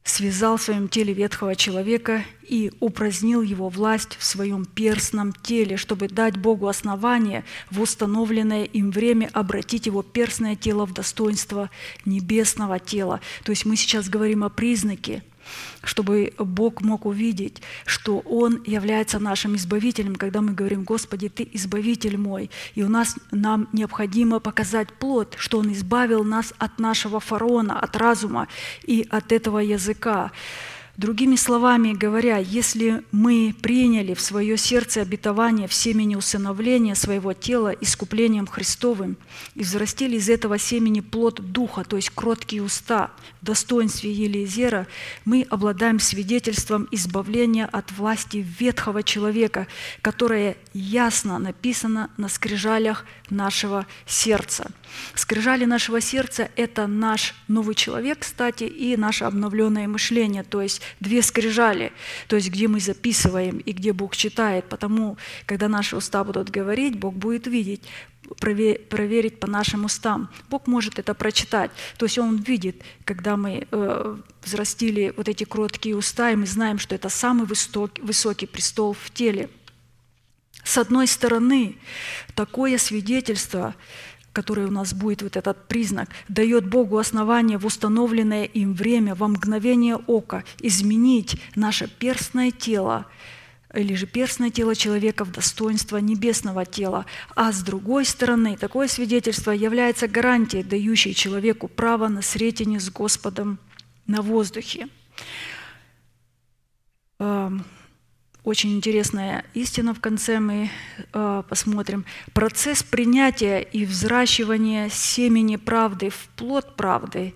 связал 0.02 0.58
в 0.58 0.62
своем 0.62 0.88
теле 0.90 1.14
ветхого 1.14 1.56
человека 1.56 2.22
и 2.46 2.70
упразднил 2.80 3.40
его 3.40 3.70
власть 3.70 4.18
в 4.18 4.24
своем 4.24 4.66
перстном 4.66 5.32
теле, 5.32 5.78
чтобы 5.78 6.08
дать 6.08 6.36
Богу 6.36 6.68
основание 6.68 7.44
в 7.70 7.80
установленное 7.80 8.64
им 8.64 8.90
время 8.90 9.30
обратить 9.32 9.86
его 9.86 10.02
перстное 10.02 10.54
тело 10.54 10.84
в 10.84 10.92
достоинство 10.92 11.70
небесного 12.04 12.78
тела. 12.78 13.22
То 13.42 13.52
есть 13.52 13.64
мы 13.64 13.76
сейчас 13.76 14.10
говорим 14.10 14.44
о 14.44 14.50
признаке– 14.50 15.22
чтобы 15.82 16.32
Бог 16.38 16.80
мог 16.80 17.06
увидеть, 17.06 17.62
что 17.84 18.18
Он 18.20 18.62
является 18.64 19.18
нашим 19.18 19.56
избавителем, 19.56 20.16
когда 20.16 20.40
мы 20.40 20.52
говорим, 20.52 20.84
Господи, 20.84 21.28
Ты 21.28 21.48
избавитель 21.52 22.16
мой. 22.16 22.50
И 22.74 22.82
у 22.82 22.88
нас 22.88 23.16
нам 23.30 23.68
необходимо 23.72 24.40
показать 24.40 24.92
плод, 24.92 25.34
что 25.36 25.58
Он 25.58 25.72
избавил 25.72 26.24
нас 26.24 26.52
от 26.58 26.78
нашего 26.78 27.20
фараона, 27.20 27.78
от 27.78 27.96
разума 27.96 28.48
и 28.82 29.06
от 29.10 29.32
этого 29.32 29.58
языка. 29.58 30.32
Другими 30.96 31.34
словами 31.34 31.92
говоря, 31.92 32.38
если 32.38 33.02
мы 33.10 33.52
приняли 33.60 34.14
в 34.14 34.20
свое 34.20 34.56
сердце 34.56 35.00
обетование 35.00 35.66
в 35.66 35.74
семени 35.74 36.14
усыновления 36.14 36.94
своего 36.94 37.32
тела 37.32 37.70
искуплением 37.70 38.46
Христовым 38.46 39.16
и 39.56 39.62
взрастили 39.62 40.16
из 40.16 40.28
этого 40.28 40.56
семени 40.56 41.00
плод 41.00 41.40
Духа, 41.50 41.82
то 41.82 41.96
есть 41.96 42.10
кроткие 42.10 42.62
уста, 42.62 43.10
в 43.42 43.46
достоинстве 43.46 44.12
Елизера, 44.12 44.86
мы 45.24 45.44
обладаем 45.50 45.98
свидетельством 45.98 46.86
избавления 46.92 47.66
от 47.66 47.90
власти 47.90 48.46
ветхого 48.60 49.02
человека, 49.02 49.66
которое 50.00 50.56
ясно 50.74 51.40
написано 51.40 52.08
на 52.16 52.28
скрижалях 52.28 53.04
нашего 53.30 53.84
сердца. 54.06 54.70
Скрижали 55.14 55.64
нашего 55.64 56.00
сердца– 56.00 56.50
это 56.56 56.86
наш 56.86 57.34
новый 57.48 57.74
человек, 57.74 58.20
кстати, 58.20 58.64
и 58.64 58.96
наше 58.96 59.24
обновленное 59.24 59.88
мышление, 59.88 60.42
то 60.42 60.62
есть 60.62 60.80
две 61.00 61.22
скрижали, 61.22 61.92
то 62.28 62.36
есть 62.36 62.50
где 62.50 62.68
мы 62.68 62.80
записываем 62.80 63.58
и 63.58 63.72
где 63.72 63.92
Бог 63.92 64.16
читает. 64.16 64.68
Потому, 64.68 65.16
когда 65.46 65.68
наши 65.68 65.96
уста 65.96 66.24
будут 66.24 66.50
говорить, 66.50 66.98
Бог 66.98 67.14
будет 67.14 67.46
видеть, 67.46 67.82
проверить 68.38 69.40
по 69.40 69.46
нашим 69.46 69.84
устам. 69.84 70.30
Бог 70.48 70.66
может 70.66 70.98
это 70.98 71.14
прочитать. 71.14 71.70
То 71.98 72.06
есть 72.06 72.18
Он 72.18 72.36
видит, 72.36 72.82
когда 73.04 73.36
мы 73.36 73.66
э, 73.70 74.16
взрастили 74.42 75.12
вот 75.16 75.28
эти 75.28 75.44
кроткие 75.44 75.96
уста, 75.96 76.30
и 76.30 76.36
мы 76.36 76.46
знаем, 76.46 76.78
что 76.78 76.94
это 76.94 77.08
самый 77.08 77.46
высокий, 77.46 78.02
высокий 78.02 78.46
престол 78.46 78.94
в 78.94 79.10
теле. 79.10 79.48
С 80.64 80.78
одной 80.78 81.06
стороны, 81.06 81.76
такое 82.34 82.78
свидетельство 82.78 83.74
который 84.34 84.66
у 84.66 84.70
нас 84.70 84.92
будет, 84.92 85.22
вот 85.22 85.36
этот 85.36 85.66
признак, 85.68 86.10
дает 86.28 86.68
Богу 86.68 86.98
основание 86.98 87.56
в 87.56 87.64
установленное 87.64 88.44
им 88.44 88.74
время, 88.74 89.14
во 89.14 89.28
мгновение 89.28 89.96
ока, 89.96 90.44
изменить 90.60 91.40
наше 91.54 91.88
перстное 91.88 92.50
тело, 92.50 93.06
или 93.72 93.94
же 93.94 94.06
перстное 94.06 94.50
тело 94.50 94.74
человека 94.74 95.24
в 95.24 95.32
достоинство 95.32 95.96
небесного 95.96 96.64
тела. 96.64 97.06
А 97.34 97.52
с 97.52 97.62
другой 97.62 98.04
стороны, 98.04 98.56
такое 98.56 98.88
свидетельство 98.88 99.52
является 99.52 100.06
гарантией, 100.08 100.62
дающей 100.62 101.14
человеку 101.14 101.68
право 101.68 102.08
на 102.08 102.22
сретение 102.22 102.80
с 102.80 102.90
Господом 102.90 103.58
на 104.06 104.20
воздухе. 104.22 104.88
Очень 108.44 108.74
интересная 108.74 109.42
истина 109.54 109.94
в 109.94 110.00
конце 110.00 110.38
мы 110.38 110.68
э, 111.14 111.42
посмотрим. 111.48 112.04
Процесс 112.34 112.82
принятия 112.82 113.60
и 113.60 113.86
взращивания 113.86 114.90
семени 114.90 115.56
правды 115.56 116.10
в 116.10 116.28
плод 116.36 116.76
правды, 116.76 117.32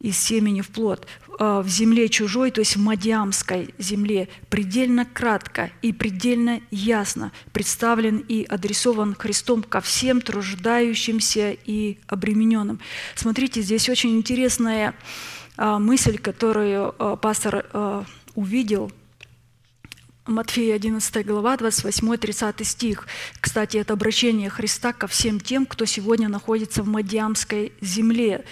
из 0.00 0.18
семени 0.18 0.60
в 0.60 0.68
плод, 0.68 1.06
э, 1.40 1.62
в 1.64 1.66
земле 1.66 2.10
чужой, 2.10 2.50
то 2.50 2.60
есть 2.60 2.76
в 2.76 2.80
Мадиамской 2.80 3.74
земле, 3.78 4.28
предельно 4.50 5.06
кратко 5.06 5.70
и 5.80 5.94
предельно 5.94 6.60
ясно 6.70 7.32
представлен 7.54 8.18
и 8.18 8.44
адресован 8.44 9.14
Христом 9.14 9.62
ко 9.62 9.80
всем 9.80 10.20
труждающимся 10.20 11.56
и 11.64 11.96
обремененным. 12.06 12.80
Смотрите, 13.14 13.62
здесь 13.62 13.88
очень 13.88 14.18
интересная 14.18 14.92
э, 15.56 15.78
мысль, 15.78 16.18
которую 16.18 16.92
пастор 17.16 17.64
увидел– 18.34 18.92
Матфея 20.26 20.76
11 20.76 21.26
глава, 21.26 21.56
28-30 21.56 22.62
стих. 22.62 23.08
Кстати, 23.40 23.78
это 23.78 23.94
обращение 23.94 24.50
Христа 24.50 24.92
ко 24.92 25.08
всем 25.08 25.40
тем, 25.40 25.66
кто 25.66 25.84
сегодня 25.84 26.28
находится 26.28 26.84
в 26.84 26.86
Мадиамской 26.86 27.72
земле. 27.80 28.44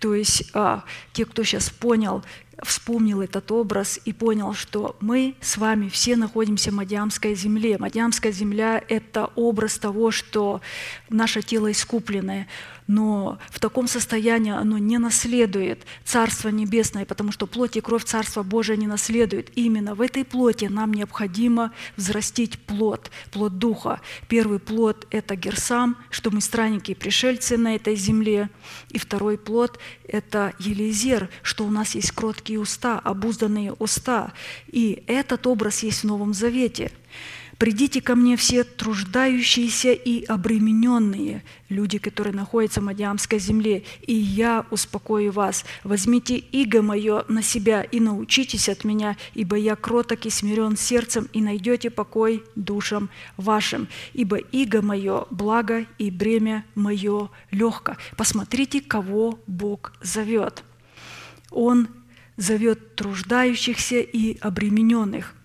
То 0.00 0.14
есть 0.14 0.50
а, 0.52 0.84
те, 1.14 1.24
кто 1.24 1.42
сейчас 1.42 1.70
понял, 1.70 2.22
вспомнил 2.62 3.20
этот 3.20 3.50
образ 3.50 4.00
и 4.04 4.12
понял, 4.12 4.54
что 4.54 4.96
мы 5.00 5.34
с 5.40 5.56
вами 5.56 5.88
все 5.88 6.16
находимся 6.16 6.70
в 6.70 6.74
Мадиамской 6.74 7.34
земле. 7.34 7.78
Мадиамская 7.78 8.32
земля– 8.32 8.82
это 8.88 9.30
образ 9.34 9.78
того, 9.78 10.10
что 10.10 10.60
наше 11.08 11.42
тело 11.42 11.70
искупленное– 11.70 12.46
но 12.86 13.38
в 13.50 13.60
таком 13.60 13.88
состоянии 13.88 14.52
оно 14.52 14.78
не 14.78 14.98
наследует 14.98 15.84
Царство 16.04 16.48
Небесное, 16.48 17.06
потому 17.06 17.32
что 17.32 17.46
плоть 17.46 17.76
и 17.76 17.80
кровь 17.80 18.04
Царства 18.04 18.42
Божия 18.42 18.76
не 18.76 18.86
наследует. 18.86 19.50
Именно 19.56 19.94
в 19.94 20.00
этой 20.00 20.24
плоти 20.24 20.66
нам 20.66 20.92
необходимо 20.92 21.72
взрастить 21.96 22.58
плод, 22.58 23.10
плод 23.32 23.58
Духа. 23.58 24.00
Первый 24.28 24.58
плод– 24.58 25.06
это 25.10 25.36
Герсам, 25.36 25.96
что 26.10 26.30
мы 26.30 26.40
странники 26.40 26.90
и 26.90 26.94
пришельцы 26.94 27.56
на 27.56 27.74
этой 27.74 27.96
земле. 27.96 28.50
И 28.90 28.98
второй 28.98 29.38
плод– 29.38 29.78
это 30.08 30.52
Елизер, 30.58 31.30
что 31.42 31.64
у 31.64 31.70
нас 31.70 31.94
есть 31.94 32.12
кроткие 32.44 32.60
уста, 32.60 32.98
обузданные 32.98 33.72
уста. 33.72 34.32
И 34.72 35.02
этот 35.06 35.46
образ 35.46 35.82
есть 35.82 36.00
в 36.00 36.04
Новом 36.04 36.34
Завете– 36.34 36.90
Придите 37.58 38.00
ко 38.00 38.16
мне 38.16 38.36
все 38.36 38.64
труждающиеся 38.64 39.92
и 39.92 40.24
обремененные, 40.24 41.42
люди, 41.68 41.98
которые 41.98 42.34
находятся 42.34 42.80
в 42.80 42.84
Мадиамской 42.84 43.38
земле, 43.38 43.84
и 44.02 44.14
я 44.14 44.66
успокою 44.70 45.30
вас. 45.32 45.64
Возьмите 45.84 46.36
иго 46.36 46.82
мое 46.82 47.24
на 47.28 47.42
себя 47.42 47.82
и 47.82 48.00
научитесь 48.00 48.68
от 48.68 48.84
меня, 48.84 49.16
ибо 49.34 49.56
я 49.56 49.76
кроток 49.76 50.26
и 50.26 50.30
смирен 50.30 50.76
сердцем, 50.76 51.28
и 51.32 51.40
найдете 51.40 51.90
покой 51.90 52.44
душам 52.56 53.08
вашим. 53.36 53.88
Ибо 54.14 54.36
иго 54.36 54.82
мое 54.82 55.26
благо 55.30 55.86
и 55.98 56.10
бремя 56.10 56.64
мое 56.74 57.30
легко. 57.50 57.96
Посмотрите, 58.16 58.80
кого 58.80 59.38
Бог 59.46 59.92
зовет. 60.02 60.64
Он 61.50 61.88
зовет 62.36 62.96
труждающихся 62.96 64.00
и 64.00 64.38
обремененных– 64.40 65.34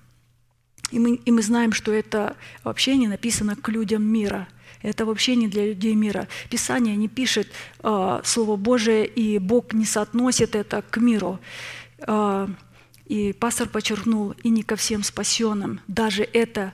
и 0.91 0.99
мы, 0.99 1.16
и 1.16 1.32
мы 1.32 1.41
знаем, 1.41 1.72
что 1.72 1.91
это 1.91 2.36
вообще 2.64 2.98
не 2.98 3.07
написано 3.07 3.56
к 3.56 3.70
людям 3.70 4.03
мира. 4.03 4.48
Это 4.82 5.06
вообще 5.06 5.36
не 5.36 5.48
для 5.48 5.66
людей 5.66 5.94
мира. 5.94 6.28
Писание 6.49 6.95
не 6.95 7.07
пишет 7.07 7.48
э, 7.84 8.22
Слово 8.24 8.56
Божие, 8.56 9.06
и 9.06 9.38
Бог 9.38 9.74
не 9.74 9.86
соотносит 9.86 10.56
это 10.56 10.82
к 10.82 10.98
миру. 10.98 11.40
Э, 11.99 12.48
и 13.06 13.34
пастор 13.34 13.68
подчеркнул, 13.68 14.34
и 14.44 14.49
не 14.49 14.64
ко 14.64 14.76
всем 14.76 15.03
спасенным. 15.03 15.82
Даже 15.88 16.24
это 16.24 16.74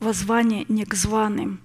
воззвание 0.00 0.64
не 0.68 0.84
к 0.84 0.94
званым. 0.94 1.60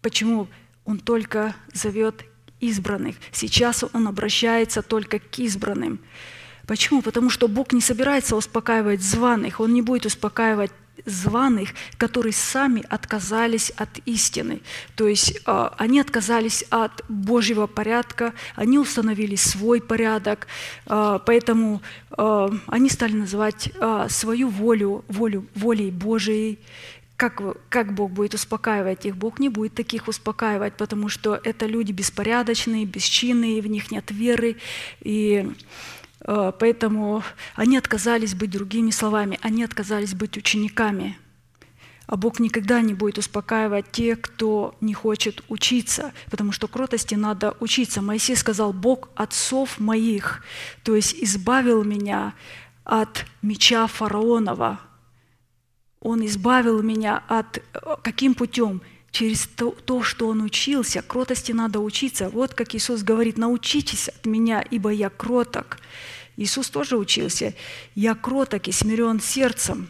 Почему? 0.00 0.48
Он 0.84 0.98
только 0.98 1.54
зовет 1.72 2.24
избранных. 2.60 3.16
Сейчас 3.32 3.84
он 3.92 4.08
обращается 4.08 4.82
только 4.82 5.18
к 5.18 5.38
избранным. 5.38 6.00
Почему? 6.66 7.02
Потому 7.02 7.30
что 7.30 7.48
Бог 7.48 7.72
не 7.72 7.80
собирается 7.80 8.36
успокаивать 8.36 9.00
званых, 9.02 9.60
Он 9.60 9.72
не 9.72 9.82
будет 9.82 10.06
успокаивать 10.06 10.72
званых, 11.04 11.70
которые 11.98 12.32
сами 12.32 12.82
отказались 12.88 13.70
от 13.76 13.98
истины. 14.06 14.60
То 14.96 15.06
есть 15.06 15.40
э, 15.46 15.68
они 15.78 16.00
отказались 16.00 16.64
от 16.70 17.04
Божьего 17.08 17.66
порядка, 17.66 18.32
они 18.54 18.78
установили 18.78 19.36
свой 19.36 19.80
порядок, 19.80 20.46
э, 20.86 21.18
поэтому 21.24 21.82
э, 22.16 22.48
они 22.66 22.90
стали 22.90 23.12
называть 23.12 23.72
свою 24.08 24.48
волю, 24.48 25.04
волю 25.08 25.46
волей 25.54 25.90
Божией. 25.90 26.58
Как, 27.16 27.40
как 27.70 27.94
Бог 27.94 28.10
будет 28.10 28.34
успокаивать 28.34 29.06
их? 29.06 29.16
Бог 29.16 29.38
не 29.38 29.48
будет 29.48 29.74
таких 29.74 30.06
успокаивать, 30.06 30.74
потому 30.74 31.08
что 31.08 31.40
это 31.42 31.64
люди 31.64 31.92
беспорядочные, 31.92 32.84
бесчинные, 32.84 33.62
в 33.62 33.66
них 33.68 33.90
нет 33.90 34.10
веры. 34.10 34.56
И 35.00 35.50
поэтому 36.24 37.22
они 37.54 37.76
отказались 37.76 38.34
быть 38.34 38.50
другими 38.50 38.90
словами, 38.90 39.38
они 39.42 39.62
отказались 39.64 40.14
быть 40.14 40.36
учениками. 40.36 41.18
А 42.06 42.16
Бог 42.16 42.38
никогда 42.38 42.80
не 42.80 42.94
будет 42.94 43.18
успокаивать 43.18 43.90
тех, 43.90 44.20
кто 44.20 44.76
не 44.80 44.94
хочет 44.94 45.42
учиться, 45.48 46.12
потому 46.30 46.52
что 46.52 46.68
кротости 46.68 47.16
надо 47.16 47.56
учиться. 47.58 48.00
Моисей 48.00 48.36
сказал, 48.36 48.72
Бог 48.72 49.08
отцов 49.16 49.80
моих, 49.80 50.44
то 50.84 50.94
есть 50.94 51.16
избавил 51.20 51.82
меня 51.82 52.34
от 52.84 53.26
меча 53.42 53.88
фараонова. 53.88 54.80
Он 56.00 56.24
избавил 56.24 56.82
меня 56.82 57.24
от... 57.26 57.60
Каким 58.04 58.34
путем? 58.34 58.80
Через 59.18 59.46
то, 59.46 59.70
то, 59.70 60.02
что 60.02 60.28
он 60.28 60.42
учился. 60.42 61.00
Кротости 61.00 61.50
надо 61.50 61.80
учиться. 61.80 62.28
Вот 62.28 62.52
как 62.52 62.74
Иисус 62.74 63.02
говорит, 63.02 63.38
научитесь 63.38 64.08
от 64.08 64.26
меня, 64.26 64.60
ибо 64.60 64.90
я 64.90 65.08
кроток. 65.08 65.78
Иисус 66.36 66.68
тоже 66.68 66.98
учился. 66.98 67.54
«Я 67.94 68.14
кроток 68.14 68.68
и 68.68 68.72
смирен 68.72 69.18
сердцем, 69.18 69.88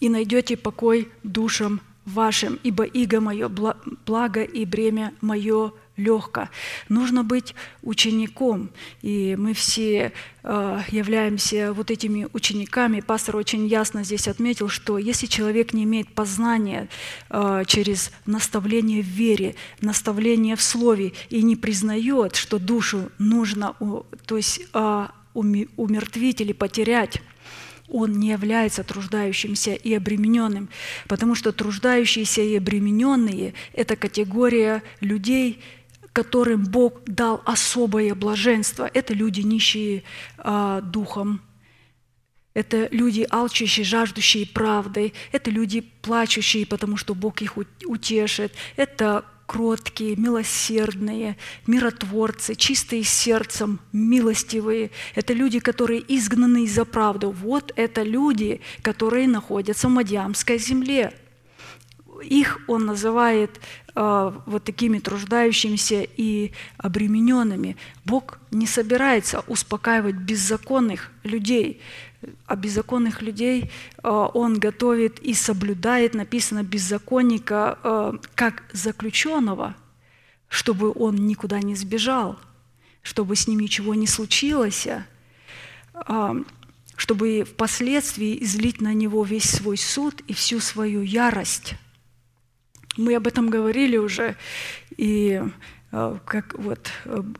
и 0.00 0.08
найдете 0.08 0.56
покой 0.56 1.12
душам 1.22 1.80
вашим, 2.06 2.58
ибо 2.64 2.82
иго 2.82 3.20
мое 3.20 3.48
благо 3.48 4.42
и 4.42 4.64
бремя 4.64 5.14
мое 5.20 5.70
легко. 5.98 6.48
Нужно 6.88 7.24
быть 7.24 7.54
учеником, 7.82 8.70
и 9.02 9.36
мы 9.36 9.52
все 9.52 10.12
э, 10.42 10.80
являемся 10.88 11.72
вот 11.74 11.90
этими 11.90 12.26
учениками. 12.32 13.00
Пастор 13.00 13.36
очень 13.36 13.66
ясно 13.66 14.04
здесь 14.04 14.28
отметил, 14.28 14.68
что 14.68 14.96
если 14.96 15.26
человек 15.26 15.74
не 15.74 15.84
имеет 15.84 16.08
познания 16.08 16.88
э, 17.28 17.64
через 17.66 18.10
наставление 18.24 19.02
в 19.02 19.06
вере, 19.06 19.54
наставление 19.80 20.56
в 20.56 20.62
слове 20.62 21.12
и 21.28 21.42
не 21.42 21.56
признает, 21.56 22.36
что 22.36 22.58
душу 22.58 23.10
нужно, 23.18 23.74
то 24.26 24.36
есть 24.36 24.60
э, 24.72 25.06
умертвить 25.34 26.40
или 26.40 26.52
потерять, 26.52 27.20
он 27.88 28.18
не 28.18 28.30
является 28.30 28.84
труждающимся 28.84 29.74
и 29.74 29.94
обремененным, 29.94 30.68
потому 31.06 31.34
что 31.34 31.52
труждающиеся 31.52 32.42
и 32.42 32.56
обремененные– 32.56 33.54
это 33.72 33.96
категория 33.96 34.82
людей, 35.00 35.60
которым 36.18 36.64
Бог 36.64 37.04
дал 37.06 37.42
особое 37.44 38.12
блаженство. 38.16 38.90
Это 38.92 39.14
люди, 39.14 39.42
нищие 39.42 40.02
а, 40.36 40.80
духом, 40.80 41.40
это 42.54 42.88
люди, 42.90 43.24
алчащие, 43.30 43.84
жаждущие 43.84 44.44
правды, 44.44 45.12
это 45.30 45.48
люди, 45.48 45.80
плачущие, 46.02 46.66
потому 46.66 46.96
что 46.96 47.14
Бог 47.14 47.40
их 47.40 47.56
утешит, 47.56 48.52
это 48.74 49.24
кроткие, 49.46 50.16
милосердные, 50.16 51.36
миротворцы, 51.68 52.56
чистые 52.56 53.04
сердцем, 53.04 53.78
милостивые. 53.92 54.90
Это 55.14 55.34
люди, 55.34 55.60
которые 55.60 56.02
изгнаны 56.16 56.66
за 56.66 56.84
правду. 56.84 57.30
Вот 57.30 57.72
это 57.76 58.02
люди, 58.02 58.60
которые 58.82 59.28
находятся 59.28 59.86
в 59.86 59.92
Мадьямской 59.92 60.58
земле. 60.58 61.12
Их 62.22 62.58
он 62.66 62.86
называет 62.86 63.60
э, 63.60 63.87
вот 64.00 64.62
такими 64.64 64.98
труждающимися 65.00 66.06
и 66.16 66.52
обремененными. 66.76 67.76
Бог 68.04 68.38
не 68.50 68.66
собирается 68.66 69.42
успокаивать 69.48 70.14
беззаконных 70.14 71.10
людей 71.24 71.80
а 72.46 72.56
беззаконных 72.56 73.22
людей 73.22 73.70
э, 74.02 74.08
он 74.08 74.58
готовит 74.58 75.20
и 75.20 75.34
соблюдает, 75.34 76.14
написано, 76.14 76.64
беззаконника 76.64 77.78
э, 77.82 78.12
как 78.34 78.64
заключенного, 78.72 79.76
чтобы 80.48 80.92
он 80.92 81.14
никуда 81.26 81.60
не 81.60 81.76
сбежал, 81.76 82.38
чтобы 83.02 83.36
с 83.36 83.46
ним 83.46 83.60
ничего 83.60 83.94
не 83.94 84.06
случилось, 84.06 84.88
а, 85.94 86.36
чтобы 86.96 87.44
впоследствии 87.44 88.42
излить 88.42 88.80
на 88.80 88.94
него 88.94 89.24
весь 89.24 89.48
свой 89.48 89.76
суд 89.76 90.22
и 90.26 90.32
всю 90.32 90.60
свою 90.60 91.02
ярость. 91.02 91.74
Мы 92.98 93.14
об 93.14 93.26
этом 93.26 93.48
говорили 93.48 93.96
уже, 93.96 94.36
и 94.96 95.42
э, 95.92 96.18
как 96.26 96.54
вот 96.58 96.90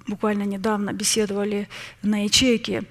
буквально 0.07 0.45
недавно 0.45 0.95
беседовали 0.95 1.69
на 2.03 2.25
ячейке, 2.25 2.85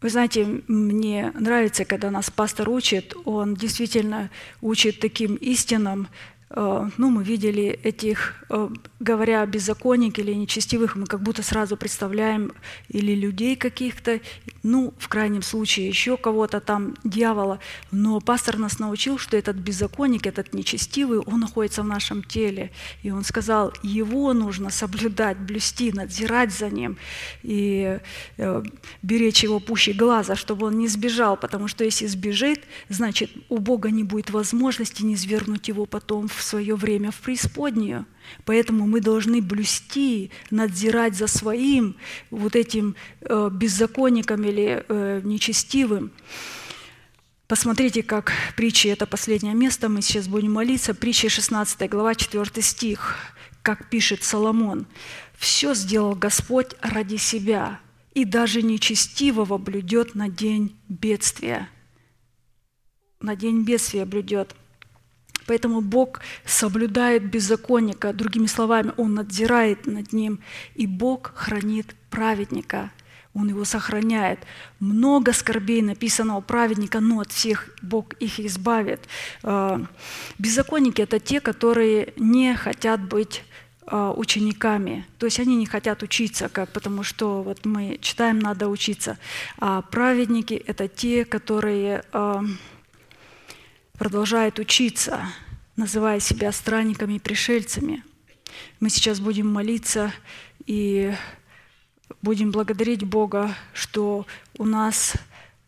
вы 0.00 0.10
знаете, 0.10 0.44
мне 0.68 1.32
нравится, 1.34 1.86
когда 1.86 2.10
нас 2.10 2.28
пастор 2.28 2.68
учит, 2.68 3.14
он 3.24 3.54
действительно 3.54 4.28
учит 4.60 5.00
таким 5.00 5.36
истинам, 5.36 6.08
Э, 6.08 6.33
ну, 6.56 7.10
мы 7.10 7.24
видели 7.24 7.64
этих, 7.82 8.44
э, 8.48 8.68
говоря 9.00 9.42
о 9.42 9.46
беззаконнике 9.46 10.22
или 10.22 10.32
нечестивых, 10.34 10.94
мы 10.94 11.06
как 11.06 11.20
будто 11.20 11.42
сразу 11.42 11.76
представляем 11.76 12.52
или 12.88 13.14
людей 13.14 13.56
каких-то, 13.56 14.20
ну, 14.62 14.94
в 14.98 15.08
крайнем 15.08 15.42
случае, 15.42 15.88
еще 15.88 16.16
кого-то 16.16 16.60
там, 16.60 16.94
дьявола. 17.02 17.58
Но 17.90 18.20
пастор 18.20 18.56
нас 18.58 18.78
научил, 18.78 19.18
что 19.18 19.36
этот 19.36 19.56
беззаконник, 19.56 20.26
этот 20.26 20.54
нечестивый, 20.54 21.18
он 21.18 21.40
находится 21.40 21.82
в 21.82 21.86
нашем 21.86 22.22
теле. 22.22 22.70
И 23.02 23.10
он 23.10 23.24
сказал, 23.24 23.72
его 23.82 24.32
нужно 24.32 24.70
соблюдать, 24.70 25.38
блюсти, 25.38 25.90
надзирать 25.92 26.52
за 26.52 26.70
ним 26.70 26.96
и 27.42 27.98
э, 28.36 28.62
беречь 29.02 29.42
его 29.42 29.58
пуще 29.58 29.92
глаза, 29.92 30.36
чтобы 30.36 30.66
он 30.66 30.78
не 30.78 30.86
сбежал, 30.88 31.36
потому 31.36 31.66
что 31.68 31.84
если 31.84 32.06
сбежит, 32.06 32.62
значит, 32.88 33.30
у 33.48 33.58
Бога 33.58 33.90
не 33.90 34.04
будет 34.04 34.30
возможности 34.30 35.02
не 35.02 35.16
свергнуть 35.16 35.68
его 35.68 35.86
потом 35.86 36.28
в 36.28 36.43
свое 36.44 36.76
время 36.76 37.10
в 37.10 37.16
преисподнюю. 37.16 38.06
Поэтому 38.44 38.86
мы 38.86 39.00
должны 39.00 39.40
блюсти, 39.40 40.30
надзирать 40.50 41.16
за 41.16 41.26
своим 41.26 41.96
вот 42.30 42.54
этим 42.56 42.94
э, 43.20 43.50
беззаконником 43.52 44.44
или 44.44 44.84
э, 44.88 45.20
нечестивым. 45.24 46.12
Посмотрите, 47.46 48.02
как 48.02 48.32
притчи, 48.56 48.88
это 48.88 49.06
последнее 49.06 49.54
место, 49.54 49.88
мы 49.88 50.02
сейчас 50.02 50.28
будем 50.28 50.52
молиться. 50.52 50.94
Притча 50.94 51.28
16 51.28 51.90
глава, 51.90 52.14
4 52.14 52.62
стих, 52.62 53.16
как 53.62 53.90
пишет 53.90 54.22
Соломон. 54.22 54.86
«Все 55.36 55.74
сделал 55.74 56.14
Господь 56.14 56.74
ради 56.80 57.16
себя, 57.16 57.80
и 58.14 58.24
даже 58.24 58.62
нечестивого 58.62 59.58
блюдет 59.58 60.14
на 60.14 60.28
день 60.28 60.76
бедствия». 60.88 61.68
На 63.20 63.36
день 63.36 63.62
бедствия 63.62 64.04
блюдет– 64.04 64.54
Поэтому 65.46 65.80
Бог 65.80 66.20
соблюдает 66.44 67.24
беззаконника, 67.24 68.12
другими 68.12 68.46
словами, 68.46 68.92
Он 68.96 69.14
надзирает 69.14 69.86
над 69.86 70.12
ним, 70.12 70.40
и 70.74 70.86
Бог 70.86 71.32
хранит 71.34 71.94
праведника. 72.10 72.90
Он 73.34 73.48
его 73.48 73.64
сохраняет. 73.64 74.38
Много 74.78 75.32
скорбей 75.32 75.82
написано 75.82 76.36
у 76.36 76.40
праведника, 76.40 77.00
но 77.00 77.18
от 77.20 77.32
всех 77.32 77.68
Бог 77.82 78.14
их 78.14 78.38
избавит. 78.38 79.00
Э, 79.42 79.80
Беззаконники– 80.38 81.02
это 81.02 81.18
те, 81.18 81.40
которые 81.40 82.12
не 82.16 82.54
хотят 82.54 83.00
быть 83.00 83.42
э, 83.88 84.12
учениками. 84.16 85.04
То 85.18 85.26
есть 85.26 85.40
они 85.40 85.56
не 85.56 85.66
хотят 85.66 86.04
учиться, 86.04 86.48
как, 86.48 86.72
потому 86.72 87.02
что 87.02 87.42
вот 87.42 87.66
мы 87.66 87.98
читаем, 88.00 88.38
надо 88.38 88.68
учиться. 88.68 89.18
А 89.58 89.82
праведники– 89.82 90.54
это 90.66 90.86
те, 90.86 91.24
которые 91.24 92.04
продолжают 94.04 94.58
учиться, 94.58 95.28
называя 95.76 96.20
себя 96.20 96.52
странниками 96.52 97.14
и 97.14 97.18
пришельцами. 97.18 98.04
Мы 98.78 98.90
сейчас 98.90 99.18
будем 99.18 99.50
молиться 99.50 100.12
и 100.66 101.14
будем 102.20 102.50
благодарить 102.50 103.02
Бога, 103.02 103.56
что 103.72 104.26
у 104.58 104.66
нас 104.66 105.14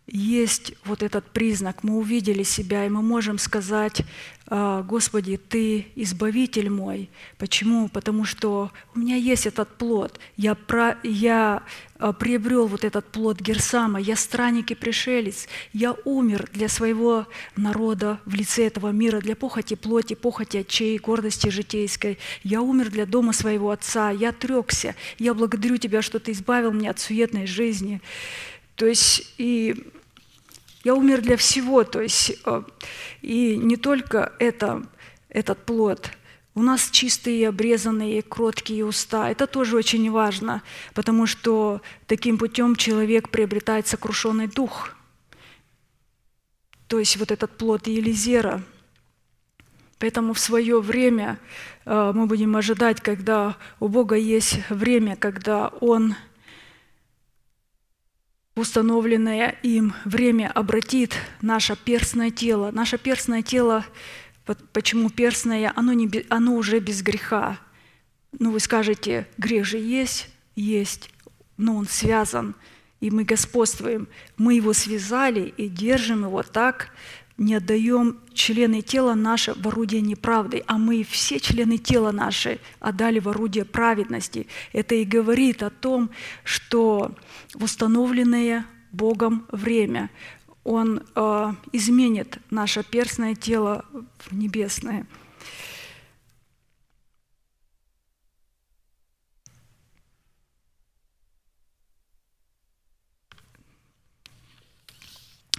есть 0.07 0.75
вот 0.85 1.03
этот 1.03 1.25
признак, 1.31 1.83
мы 1.83 1.97
увидели 1.97 2.43
себя, 2.43 2.85
и 2.85 2.91
мы 2.91 3.01
можем 3.01 3.39
сказать, 3.39 4.03
«А, 4.03 4.05
Господи, 4.49 5.39
Ты 5.39 5.87
избавитель 5.97 6.71
мой. 6.71 7.11
Почему? 7.37 7.89
Потому 7.89 8.25
что 8.25 8.71
у 8.95 8.99
меня 9.01 9.17
есть 9.17 9.47
этот 9.47 9.69
плод. 9.77 10.21
Я, 10.37 10.55
про, 10.55 10.97
я 11.03 11.65
а, 11.99 12.13
приобрел 12.13 12.69
вот 12.69 12.85
этот 12.85 13.07
плод 13.07 13.41
Герсама, 13.41 14.01
я 14.01 14.15
странник 14.15 14.71
и 14.71 14.77
пришелец. 14.77 15.49
Я 15.73 15.97
умер 16.05 16.49
для 16.53 16.69
своего 16.69 17.27
народа 17.57 18.21
в 18.25 18.35
лице 18.35 18.67
этого 18.67 18.91
мира, 18.91 19.21
для 19.21 19.35
похоти 19.35 19.75
плоти, 19.75 20.15
похоти 20.15 20.59
отчей, 20.59 20.99
гордости 20.99 21.49
житейской. 21.49 22.19
Я 22.45 22.63
умер 22.63 22.91
для 22.91 23.05
дома 23.05 23.33
своего 23.33 23.71
отца, 23.71 24.11
я 24.11 24.31
трекся. 24.31 24.95
Я 25.19 25.35
благодарю 25.35 25.77
Тебя, 25.77 26.03
что 26.03 26.21
Ты 26.21 26.31
избавил 26.31 26.71
меня 26.71 26.91
от 26.91 27.01
суетной 27.01 27.47
жизни. 27.47 28.01
То 28.77 28.87
есть 28.87 29.35
и 29.39 29.91
я 30.87 30.95
умер 30.95 31.21
для 31.21 31.37
всего, 31.37 31.83
то 31.83 32.01
есть 32.01 32.39
э, 32.45 32.63
и 33.21 33.57
не 33.57 33.77
только 33.77 34.33
это, 34.39 34.87
этот 35.29 35.67
плод. 35.67 36.13
У 36.55 36.63
нас 36.63 36.91
чистые, 36.91 37.49
обрезанные, 37.49 38.23
кроткие 38.23 38.85
уста. 38.85 39.29
Это 39.29 39.49
тоже 39.49 39.77
очень 39.77 40.09
важно, 40.13 40.63
потому 40.95 41.27
что 41.27 41.83
таким 42.07 42.39
путем 42.39 42.77
человек 42.77 43.31
приобретает 43.31 43.89
сокрушенный 43.89 44.47
дух. 44.47 44.95
То 46.87 47.01
есть 47.01 47.17
вот 47.17 47.33
этот 47.33 47.59
плод 47.59 47.89
Елизера. 47.89 48.63
Поэтому 49.99 50.35
в 50.35 50.39
свое 50.39 50.81
время 50.81 51.41
э, 51.85 52.13
мы 52.15 52.27
будем 52.27 52.55
ожидать, 52.55 53.01
когда 53.01 53.57
у 53.81 53.89
Бога 53.89 54.15
есть 54.15 54.61
время, 54.71 55.17
когда 55.17 55.67
Он– 55.81 56.15
установленное 58.57 59.57
им 59.63 59.95
время 60.05 60.51
обратит 60.51 61.15
наше 61.43 61.77
перстное 61.77 62.31
тело. 62.31 62.71
Наше 62.73 62.99
перстное 62.99 63.43
тело, 63.43 63.85
почему 64.73 65.11
перстное, 65.11 65.73
оно, 65.77 65.93
не, 65.93 66.11
оно 66.31 66.55
уже 66.57 66.81
без 66.81 67.03
греха. 67.03 67.59
Ну, 68.39 68.51
вы 68.51 68.59
скажете, 68.59 69.29
грех 69.39 69.65
же 69.65 69.79
есть? 69.79 70.31
Есть, 70.57 71.11
но 71.59 71.77
он 71.77 71.87
связан, 71.87 72.55
и 73.01 73.11
мы 73.11 73.25
господствуем. 73.25 74.09
Мы 74.39 74.55
его 74.55 74.73
связали 74.73 75.53
и 75.59 75.69
держим 75.69 76.25
его 76.25 76.43
так, 76.43 76.93
не 77.39 77.55
отдаем 77.55 78.19
члены 78.33 78.83
тела 78.83 79.15
наши 79.15 79.53
в 79.55 79.67
орудие 79.69 80.01
неправды, 80.01 80.63
а 80.67 80.79
мы 80.79 81.05
все 81.05 81.39
члены 81.39 81.79
тела 81.79 82.13
наши 82.13 82.59
отдали 82.81 83.19
в 83.19 83.29
орудие 83.29 83.65
праведности. 83.65 84.47
Это 84.73 84.95
и 84.95 85.05
говорит 85.05 85.63
о 85.63 85.71
том, 85.71 86.11
что 86.45 87.15
в 87.55 87.65
установленное 87.65 88.67
Богом 88.93 89.47
время 89.51 90.11
Он 90.65 91.03
э, 91.15 91.53
изменит 91.73 92.39
наше 92.51 92.83
перстное 92.83 93.35
тело 93.35 93.85
в 94.19 94.35
небесное. 94.35 95.07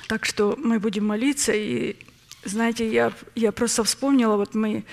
Так 0.08 0.26
что 0.26 0.56
мы 0.58 0.80
будем 0.80 1.06
молиться. 1.06 1.52
И, 1.54 1.98
знаете, 2.46 2.90
я, 2.90 3.12
я 3.36 3.52
просто 3.52 3.84
вспомнила, 3.84 4.38
вот 4.38 4.56
мы 4.56 4.86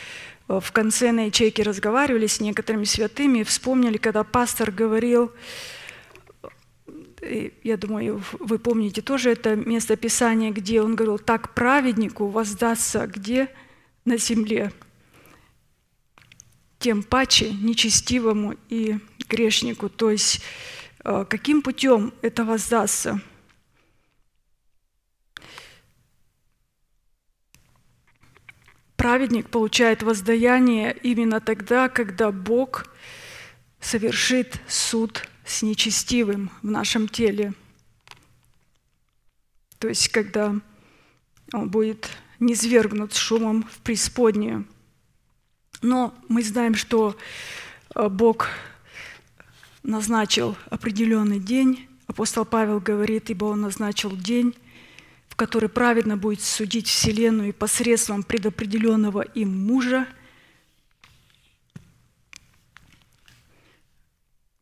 э, 0.48 0.60
в 0.60 0.72
конце 0.72 1.12
на 1.12 1.26
ячейке 1.26 1.62
разговаривали 1.62 2.26
с 2.26 2.40
некоторыми 2.40 2.84
святыми, 2.84 3.44
вспомнили, 3.44 3.96
когда 3.96 4.24
пастор 4.24 4.72
говорил, 4.72 5.32
я 7.62 7.78
думаю, 7.78 8.22
вы 8.32 8.58
помните 8.58 9.00
тоже 9.00 9.30
это 9.30 9.56
место 9.56 9.96
Писания, 9.96 10.50
где 10.50 10.82
он 10.82 10.94
говорил, 10.94 11.18
так 11.18 11.54
праведнику 11.54 12.26
воздастся 12.26 13.06
где 13.06 13.48
на 14.04 14.18
земле, 14.18 14.72
тем 16.78 17.02
паче 17.02 17.50
нечестивому 17.52 18.56
и 18.68 18.98
грешнику. 19.28 19.88
То 19.88 20.10
есть 20.10 20.42
э, 21.04 21.24
каким 21.30 21.62
путем 21.62 22.12
это 22.20 22.44
воздастся– 22.44 23.22
праведник 29.04 29.50
получает 29.50 30.02
воздаяние 30.02 30.96
именно 31.02 31.38
тогда, 31.38 31.90
когда 31.90 32.32
Бог 32.32 32.86
совершит 33.78 34.58
суд 34.66 35.28
с 35.44 35.60
нечестивым 35.60 36.50
в 36.62 36.70
нашем 36.70 37.06
теле. 37.06 37.52
То 39.78 39.88
есть, 39.88 40.08
когда 40.08 40.54
он 41.52 41.68
будет 41.68 42.08
низвергнут 42.40 43.14
шумом 43.14 43.68
в 43.70 43.76
преисподнюю. 43.82 44.64
Но 45.82 46.14
мы 46.30 46.42
знаем, 46.42 46.74
что 46.74 47.14
э, 47.94 48.08
Бог 48.08 48.48
назначил 49.82 50.56
определенный 50.70 51.40
день. 51.40 51.90
Апостол 52.06 52.46
Павел 52.46 52.80
говорит, 52.80 53.28
ибо 53.28 53.44
он 53.44 53.60
назначил 53.60 54.16
день, 54.16 54.54
который 55.36 55.68
праведно 55.68 56.16
будет 56.16 56.40
судить 56.40 56.88
Вселенную 56.88 57.52
посредством 57.52 58.22
предопределенного 58.22 59.22
им 59.22 59.66
мужа, 59.66 60.06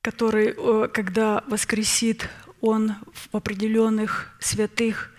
который, 0.00 0.54
э, 0.56 0.88
когда 0.92 1.44
воскресит 1.46 2.28
он 2.60 2.94
в 3.12 3.36
определенных 3.36 4.34
святых 4.40 5.10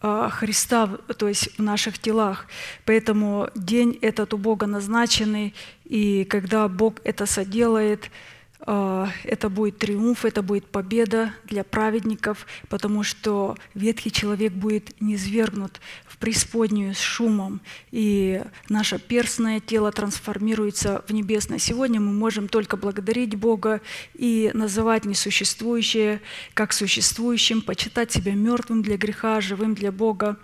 э, 0.00 0.28
Христа, 0.30 0.86
то 1.16 1.28
есть 1.28 1.58
в 1.58 1.62
наших 1.62 1.98
телах. 1.98 2.46
Поэтому 2.84 3.50
день 3.54 3.98
этот 4.02 4.34
у 4.34 4.38
Бога 4.38 4.66
назначенный, 4.66 5.54
и 5.84 6.24
когда 6.24 6.68
Бог 6.68 7.00
это 7.04 7.26
соделает– 7.26 8.10
это 8.64 9.48
будет 9.48 9.78
триумф, 9.78 10.24
это 10.24 10.42
будет 10.42 10.66
победа 10.66 11.34
для 11.44 11.64
праведников, 11.64 12.46
потому 12.68 13.02
что 13.02 13.56
ветхий 13.74 14.12
человек 14.12 14.52
будет 14.52 15.00
низвергнут 15.00 15.80
в 16.06 16.16
преисподнюю 16.18 16.94
с 16.94 17.00
шумом, 17.00 17.60
и 17.90 18.40
наше 18.68 19.00
перстное 19.00 19.58
тело 19.58 19.90
трансформируется 19.90 21.04
в 21.08 21.12
небесное. 21.12 21.58
Сегодня 21.58 22.00
мы 22.00 22.12
можем 22.12 22.46
только 22.46 22.76
благодарить 22.76 23.34
Бога 23.34 23.80
и 24.14 24.50
называть 24.54 25.04
несуществующее 25.04 26.20
как 26.54 26.72
существующим, 26.72 27.62
почитать 27.62 28.12
себя 28.12 28.34
мертвым 28.34 28.82
для 28.82 28.96
греха, 28.96 29.40
живым 29.40 29.74
для 29.74 29.90
Бога. 29.90 30.38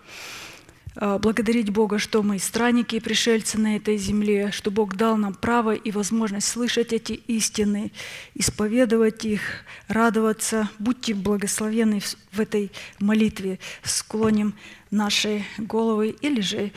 А, 1.01 1.17
благодарить 1.19 1.71
Бога, 1.71 2.01
что 2.01 2.25
мы 2.25 2.41
странники 2.41 2.97
и 2.97 3.01
пришельцы 3.01 3.57
на 3.57 3.77
этой 3.77 3.97
земле, 3.97 4.51
что 4.51 4.73
Бог 4.73 4.97
дал 4.97 5.17
нам 5.17 5.33
право 5.33 5.73
и 5.73 5.93
возможность 5.93 6.49
слышать 6.49 6.93
эти 6.93 7.13
истины, 7.13 7.93
исповедовать 8.35 9.25
их, 9.25 9.41
радоваться. 9.87 10.69
Будьте 10.81 11.15
благословенны 11.15 12.01
в 12.33 12.41
этой 12.41 12.73
молитве. 12.99 13.61
Склоним 13.85 14.55
наши 14.91 15.45
головы 15.57 16.17
или 16.21 16.41
же 16.41 16.73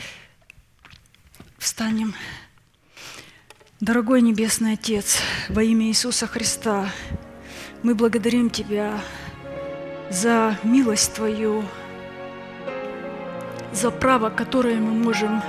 встанем. 1.57 2.13
Дорогой 3.79 4.21
Небесный 4.21 4.73
Отец, 4.73 5.17
во 5.49 5.63
имя 5.63 5.87
Иисуса 5.87 6.27
Христа, 6.27 6.91
мы 7.81 7.95
благодарим 7.95 8.51
Тебя 8.51 9.03
за 10.11 10.59
милость 10.63 11.15
Твою, 11.15 11.63
за 13.73 13.91
право, 13.91 14.29
которое 14.29 14.79
мы 14.79 14.91
можем 14.91 15.41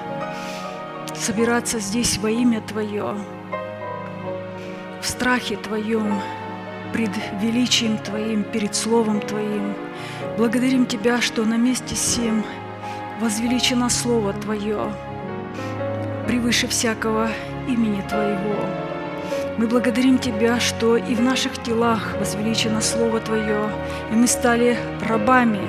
собираться 1.15 1.79
здесь 1.79 2.19
во 2.19 2.31
имя 2.31 2.61
Твое, 2.61 3.15
в 5.01 5.07
страхе 5.07 5.57
Твоем, 5.57 6.21
пред 6.93 7.11
величием 7.41 7.99
Твоим, 7.99 8.45
перед 8.45 8.75
Словом 8.75 9.21
Твоим. 9.21 9.75
Благодарим 10.37 10.87
Тебя, 10.87 11.21
что 11.21 11.45
на 11.45 11.57
месте 11.57 11.95
всем 11.95 12.45
возвеличено 13.21 13.89
Слово 13.89 14.33
Твое 14.33 14.93
превыше 16.27 16.67
всякого 16.69 17.29
имени 17.69 18.03
Твоего. 18.09 18.57
Мы 19.59 19.67
благодарим 19.67 20.19
Тебя, 20.19 20.61
что 20.61 20.97
и 20.97 21.15
в 21.15 21.21
наших 21.21 21.63
телах 21.63 22.17
возвеличено 22.19 22.81
Слово 22.81 23.21
Твое, 23.21 23.71
и 24.11 24.15
мы 24.15 24.27
стали 24.27 24.77
рабами 25.07 25.61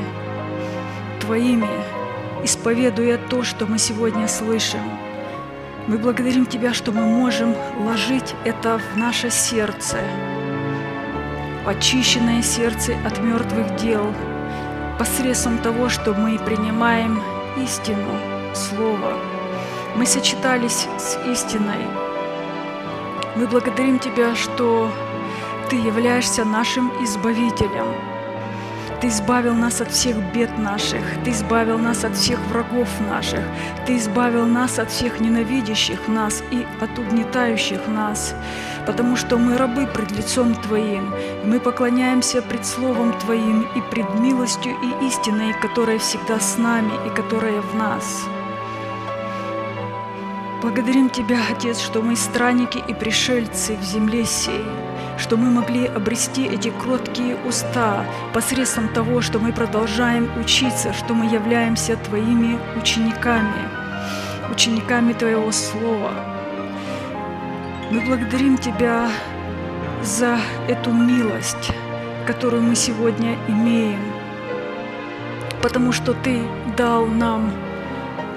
Твоими, 1.20 1.68
исповедуя 2.44 3.18
то, 3.18 3.44
что 3.44 3.65
мы 3.65 3.78
сегодня 3.78 4.28
слышим. 4.28 4.82
Мы 5.88 5.98
благодарим 5.98 6.45
Тебя, 6.45 6.74
что 6.74 6.91
мы 6.91 7.06
можем 7.06 7.56
ложить 7.80 8.36
это 8.45 8.80
в 8.80 8.98
наше 8.98 9.30
сердце, 9.30 9.98
очищенное 11.65 12.41
сердце 12.41 12.95
от 13.06 13.20
мертвых 13.20 13.76
дел, 13.78 14.14
посредством 14.99 15.57
того, 15.57 15.90
что 15.90 16.14
мы 16.14 16.38
принимаем 16.40 17.22
истину, 17.57 18.18
Слово. 18.53 19.14
Мы 19.95 20.06
сочетались 20.06 20.88
с 20.98 21.18
истиной. 21.28 21.86
Мы 23.36 23.48
благодарим 23.48 23.99
Тебя, 23.99 24.36
что 24.36 24.91
Ты 25.70 25.76
являешься 25.78 26.45
нашим 26.45 26.91
Избавителем– 27.03 27.88
ты 29.04 29.10
избавил 29.10 29.54
нас 29.54 29.82
от 29.82 29.92
всех 29.92 30.16
бед 30.34 30.58
наших, 30.58 31.02
Ты 31.26 31.32
избавил 31.32 31.78
нас 31.78 32.06
от 32.06 32.16
всех 32.16 32.40
врагов 32.48 32.88
наших, 33.02 33.44
Ты 33.86 33.98
избавил 33.98 34.46
нас 34.46 34.80
от 34.80 34.90
всех 34.92 35.20
ненавидящих 35.20 36.08
нас 36.08 36.42
и 36.52 36.66
от 36.80 36.98
угнетающих 36.98 37.86
нас, 37.90 38.34
потому 38.86 39.18
что 39.18 39.38
мы 39.38 39.58
рабы 39.58 39.88
пред 39.88 40.12
лицом 40.12 40.56
Твоим, 40.56 41.14
мы 41.44 41.60
поклоняемся 41.60 42.42
пред 42.42 42.66
Словом 42.66 43.12
Твоим 43.20 43.68
и 43.76 43.82
пред 43.92 44.08
милостью 44.22 44.72
и 44.82 45.08
истиной, 45.08 45.54
которая 45.62 46.00
всегда 46.00 46.40
с 46.40 46.58
нами 46.58 46.94
и 47.06 47.10
которая 47.10 47.62
в 47.62 47.76
нас. 47.76 48.24
Благодарим 50.62 51.10
Тебя, 51.10 51.40
Отец, 51.52 51.82
что 51.82 52.02
мы 52.02 52.16
странники 52.16 52.82
и 52.88 52.94
пришельцы 52.94 53.76
в 53.76 53.84
земле 53.84 54.24
сей, 54.24 54.64
что 55.18 55.38
мы 55.38 55.49
могли 55.49 55.88
обрести 55.88 56.45
эти 56.45 56.69
кроткие 56.69 57.35
уста 57.45 58.06
посредством 58.34 58.90
того, 58.90 59.22
что 59.22 59.40
мы 59.40 59.53
продолжаем 59.53 60.30
учиться, 60.40 60.94
что 60.94 61.14
мы 61.14 61.26
являемся 61.26 61.95
Твоими 61.95 62.60
учениками, 62.77 63.69
учениками 64.52 65.14
Твоего 65.14 65.52
Слова. 65.52 66.11
Мы 67.91 68.02
благодарим 68.02 68.57
Тебя 68.57 69.10
за 70.03 70.38
эту 70.68 70.91
милость, 70.91 71.72
которую 72.26 72.64
мы 72.64 72.76
сегодня 72.76 73.35
имеем, 73.48 73.99
потому 75.61 75.91
что 75.91 76.14
Ты 76.14 76.41
дал 76.76 77.06
нам 77.06 77.52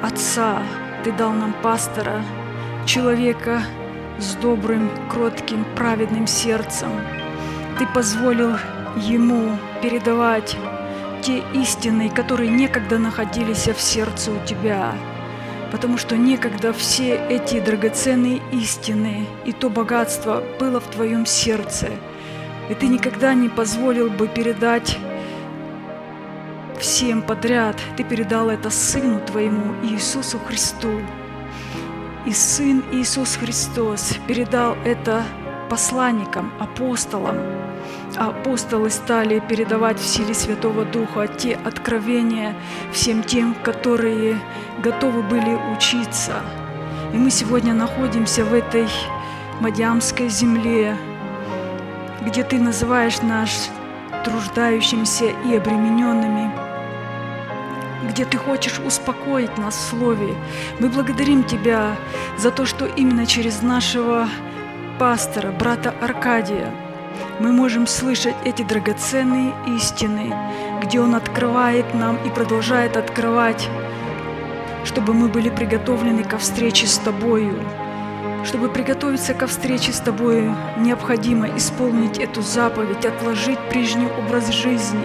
Отца, 0.02 0.62
Ты 1.04 1.12
дал 1.12 1.32
нам 1.32 1.54
пастора, 1.62 2.22
человека, 2.84 3.62
с 4.18 4.34
добрым, 4.34 4.90
кротким, 5.10 5.64
праведным 5.76 6.26
сердцем. 6.26 6.90
Ты 7.78 7.86
позволил 7.88 8.56
ему 8.96 9.56
передавать 9.82 10.56
те 11.22 11.42
истины, 11.54 12.08
которые 12.08 12.50
некогда 12.50 12.98
находились 12.98 13.66
в 13.66 13.80
сердце 13.80 14.32
у 14.32 14.46
тебя, 14.46 14.92
потому 15.70 15.98
что 15.98 16.16
некогда 16.16 16.72
все 16.72 17.16
эти 17.28 17.60
драгоценные 17.60 18.40
истины 18.52 19.26
и 19.44 19.52
то 19.52 19.68
богатство 19.68 20.42
было 20.58 20.80
в 20.80 20.86
твоем 20.86 21.26
сердце, 21.26 21.88
и 22.70 22.74
ты 22.74 22.86
никогда 22.86 23.34
не 23.34 23.48
позволил 23.48 24.08
бы 24.08 24.28
передать 24.28 24.98
всем 26.78 27.22
подряд. 27.22 27.76
Ты 27.96 28.04
передал 28.04 28.50
это 28.50 28.70
Сыну 28.70 29.20
Твоему 29.20 29.74
Иисусу 29.82 30.38
Христу. 30.38 31.00
И 32.26 32.32
Сын 32.32 32.82
Иисус 32.90 33.36
Христос 33.36 34.14
передал 34.26 34.76
это 34.84 35.22
посланникам, 35.70 36.52
апостолам. 36.58 37.36
Апостолы 38.16 38.90
стали 38.90 39.38
передавать 39.38 40.00
в 40.00 40.04
силе 40.04 40.34
Святого 40.34 40.84
Духа 40.84 41.28
те 41.28 41.54
откровения 41.64 42.56
всем 42.92 43.22
тем, 43.22 43.54
которые 43.62 44.40
готовы 44.82 45.22
были 45.22 45.56
учиться. 45.76 46.40
И 47.14 47.16
мы 47.16 47.30
сегодня 47.30 47.74
находимся 47.74 48.44
в 48.44 48.52
этой 48.52 48.88
Мадиамской 49.60 50.28
земле, 50.28 50.96
где 52.22 52.42
Ты 52.42 52.58
называешь 52.58 53.22
нас 53.22 53.70
труждающимися 54.24 55.26
и 55.44 55.54
обремененными– 55.54 56.50
где 58.06 58.24
Ты 58.24 58.38
хочешь 58.38 58.78
успокоить 58.78 59.58
нас 59.58 59.74
в 59.74 59.90
Слове. 59.90 60.34
Мы 60.78 60.88
благодарим 60.88 61.44
Тебя 61.44 61.96
за 62.38 62.50
то, 62.50 62.66
что 62.66 62.86
именно 62.86 63.26
через 63.26 63.62
нашего 63.62 64.28
пастора, 64.98 65.52
брата 65.52 65.94
Аркадия, 66.00 66.72
мы 67.40 67.52
можем 67.52 67.86
слышать 67.86 68.34
эти 68.44 68.62
драгоценные 68.62 69.52
истины, 69.76 70.34
где 70.82 71.00
Он 71.00 71.14
открывает 71.14 71.94
нам 71.94 72.16
и 72.24 72.30
продолжает 72.30 72.96
открывать, 72.96 73.68
чтобы 74.84 75.12
мы 75.14 75.28
были 75.28 75.50
приготовлены 75.50 76.24
ко 76.24 76.38
встрече 76.38 76.86
с 76.86 76.98
Тобою. 76.98 77.58
Чтобы 78.44 78.68
приготовиться 78.68 79.34
ко 79.34 79.48
встрече 79.48 79.92
с 79.92 79.98
Тобою, 79.98 80.54
необходимо 80.78 81.48
исполнить 81.56 82.18
эту 82.18 82.42
заповедь, 82.42 83.04
отложить 83.04 83.58
прежний 83.70 84.08
образ 84.18 84.50
жизни, 84.50 85.04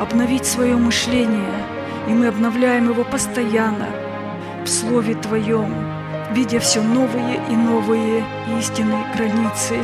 обновить 0.00 0.46
свое 0.46 0.76
мышление– 0.76 1.66
и 2.10 2.12
мы 2.12 2.26
обновляем 2.26 2.90
его 2.90 3.04
постоянно 3.04 3.86
в 4.64 4.68
Слове 4.68 5.14
Твоем, 5.14 5.72
видя 6.32 6.58
все 6.58 6.82
новые 6.82 7.40
и 7.48 7.54
новые 7.54 8.24
истинные 8.58 9.04
границы 9.14 9.78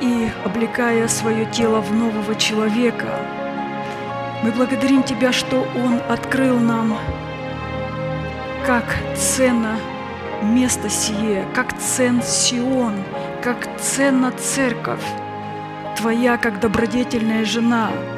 и 0.00 0.28
облекая 0.44 1.08
свое 1.08 1.44
тело 1.46 1.80
в 1.80 1.92
нового 1.92 2.36
человека. 2.36 3.08
Мы 4.44 4.52
благодарим 4.52 5.02
Тебя, 5.02 5.32
что 5.32 5.66
Он 5.74 6.00
открыл 6.08 6.60
нам, 6.60 6.98
как 8.64 8.84
ценно 9.16 9.76
место 10.40 10.88
сие, 10.88 11.44
как 11.52 11.76
цен 11.78 12.22
Сион, 12.22 12.92
как 13.42 13.68
ценна 13.80 14.30
церковь, 14.30 15.04
Твоя, 15.96 16.38
как 16.38 16.60
добродетельная 16.60 17.44
жена– 17.44 17.90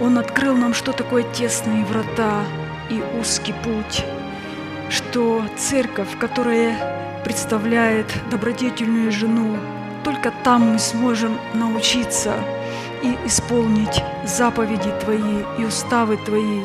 он 0.00 0.18
открыл 0.18 0.56
нам, 0.56 0.74
что 0.74 0.92
такое 0.92 1.22
тесные 1.22 1.84
врата 1.84 2.42
и 2.88 3.02
узкий 3.20 3.52
путь, 3.52 4.04
что 4.88 5.44
церковь, 5.56 6.18
которая 6.18 7.22
представляет 7.24 8.06
добродетельную 8.30 9.12
жену, 9.12 9.56
только 10.02 10.32
там 10.42 10.72
мы 10.72 10.78
сможем 10.78 11.38
научиться 11.52 12.34
и 13.02 13.16
исполнить 13.26 14.02
заповеди 14.24 14.90
Твои 15.04 15.42
и 15.58 15.64
уставы 15.64 16.16
Твои. 16.16 16.62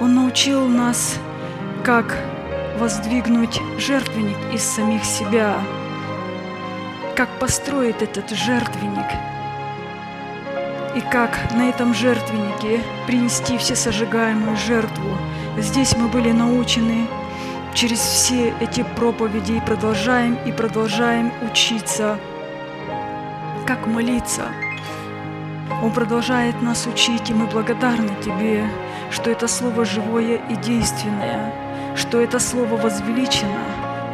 Он 0.00 0.14
научил 0.14 0.66
нас, 0.66 1.14
как 1.84 2.18
воздвигнуть 2.78 3.60
жертвенник 3.78 4.36
из 4.52 4.62
самих 4.62 5.04
себя, 5.04 5.54
как 7.14 7.28
построить 7.38 8.02
этот 8.02 8.30
жертвенник– 8.30 9.06
и 10.96 11.00
как 11.02 11.52
на 11.52 11.68
этом 11.68 11.92
жертвеннике 11.92 12.80
принести 13.06 13.58
всесожигаемую 13.58 14.56
жертву. 14.56 15.10
Здесь 15.58 15.94
мы 15.94 16.08
были 16.08 16.32
научены 16.32 17.06
через 17.74 17.98
все 17.98 18.54
эти 18.60 18.82
проповеди 18.96 19.52
и 19.52 19.60
продолжаем 19.60 20.38
и 20.46 20.52
продолжаем 20.52 21.30
учиться, 21.50 22.18
как 23.66 23.86
молиться. 23.86 24.46
Он 25.82 25.92
продолжает 25.92 26.62
нас 26.62 26.86
учить, 26.86 27.28
и 27.28 27.34
мы 27.34 27.46
благодарны 27.46 28.10
Тебе, 28.24 28.66
что 29.10 29.30
это 29.30 29.46
Слово 29.48 29.84
живое 29.84 30.40
и 30.48 30.56
действенное, 30.56 31.52
что 31.94 32.18
это 32.20 32.38
Слово 32.38 32.76
возвеличено– 32.76 33.60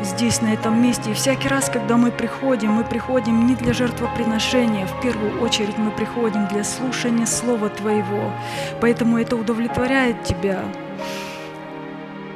здесь, 0.05 0.41
на 0.41 0.53
этом 0.53 0.83
месте. 0.83 1.11
И 1.11 1.15
всякий 1.15 1.49
раз, 1.49 1.69
когда 1.70 1.97
мы 1.97 2.11
приходим, 2.11 2.73
мы 2.73 2.85
приходим 2.85 3.47
не 3.47 3.55
для 3.55 3.73
жертвоприношения, 3.73 4.87
в 4.87 5.01
первую 5.01 5.41
очередь 5.43 5.79
мы 5.79 5.91
приходим 5.91 6.47
для 6.49 6.65
слушания 6.65 7.27
Слова 7.27 7.69
Твоего. 7.69 8.33
Поэтому 8.81 9.19
это 9.19 9.37
удовлетворяет 9.37 10.23
Тебя. 10.24 10.62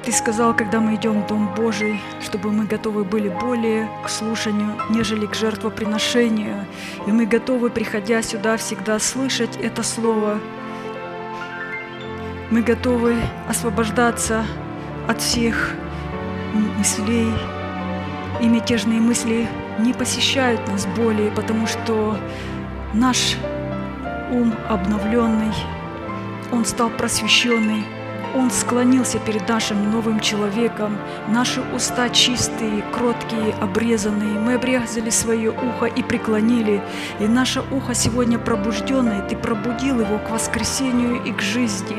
Ты 0.04 0.12
сказал, 0.12 0.54
когда 0.54 0.78
мы 0.78 0.94
идем 0.94 1.22
в 1.22 1.26
Дом 1.26 1.52
Божий, 1.56 2.00
чтобы 2.20 2.52
мы 2.52 2.64
готовы 2.64 3.02
были 3.02 3.28
более 3.28 3.88
к 4.04 4.08
слушанию, 4.08 4.70
нежели 4.88 5.26
к 5.26 5.34
жертвоприношению. 5.34 6.64
И 7.08 7.10
мы 7.10 7.26
готовы, 7.26 7.70
приходя 7.70 8.22
сюда, 8.22 8.56
всегда 8.56 9.00
слышать 9.00 9.56
это 9.56 9.82
Слово. 9.82 10.38
Мы 12.50 12.62
готовы 12.62 13.16
освобождаться 13.48 14.44
от 15.08 15.20
всех 15.20 15.72
мыслей, 16.78 17.32
и 18.40 18.48
мятежные 18.48 19.00
мысли 19.00 19.48
не 19.78 19.92
посещают 19.92 20.66
нас 20.68 20.86
более, 20.86 21.30
потому 21.30 21.66
что 21.66 22.16
наш 22.94 23.36
ум 24.30 24.54
обновленный, 24.68 25.52
он 26.52 26.64
стал 26.64 26.90
просвещенный, 26.90 27.84
Он 28.36 28.50
склонился 28.50 29.18
перед 29.18 29.48
нашим 29.48 29.90
новым 29.90 30.20
человеком. 30.20 30.98
Наши 31.28 31.62
уста 31.74 32.10
чистые, 32.10 32.82
кроткие, 32.92 33.54
обрезанные. 33.62 34.38
Мы 34.38 34.54
обрезали 34.54 35.08
свое 35.08 35.50
ухо 35.50 35.86
и 35.86 36.02
преклонили. 36.02 36.82
И 37.18 37.26
наше 37.26 37.62
ухо 37.70 37.94
сегодня 37.94 38.38
пробужденное. 38.38 39.22
Ты 39.22 39.36
пробудил 39.36 40.00
его 40.00 40.18
к 40.18 40.30
воскресению 40.30 41.22
и 41.24 41.32
к 41.32 41.40
жизни. 41.40 41.96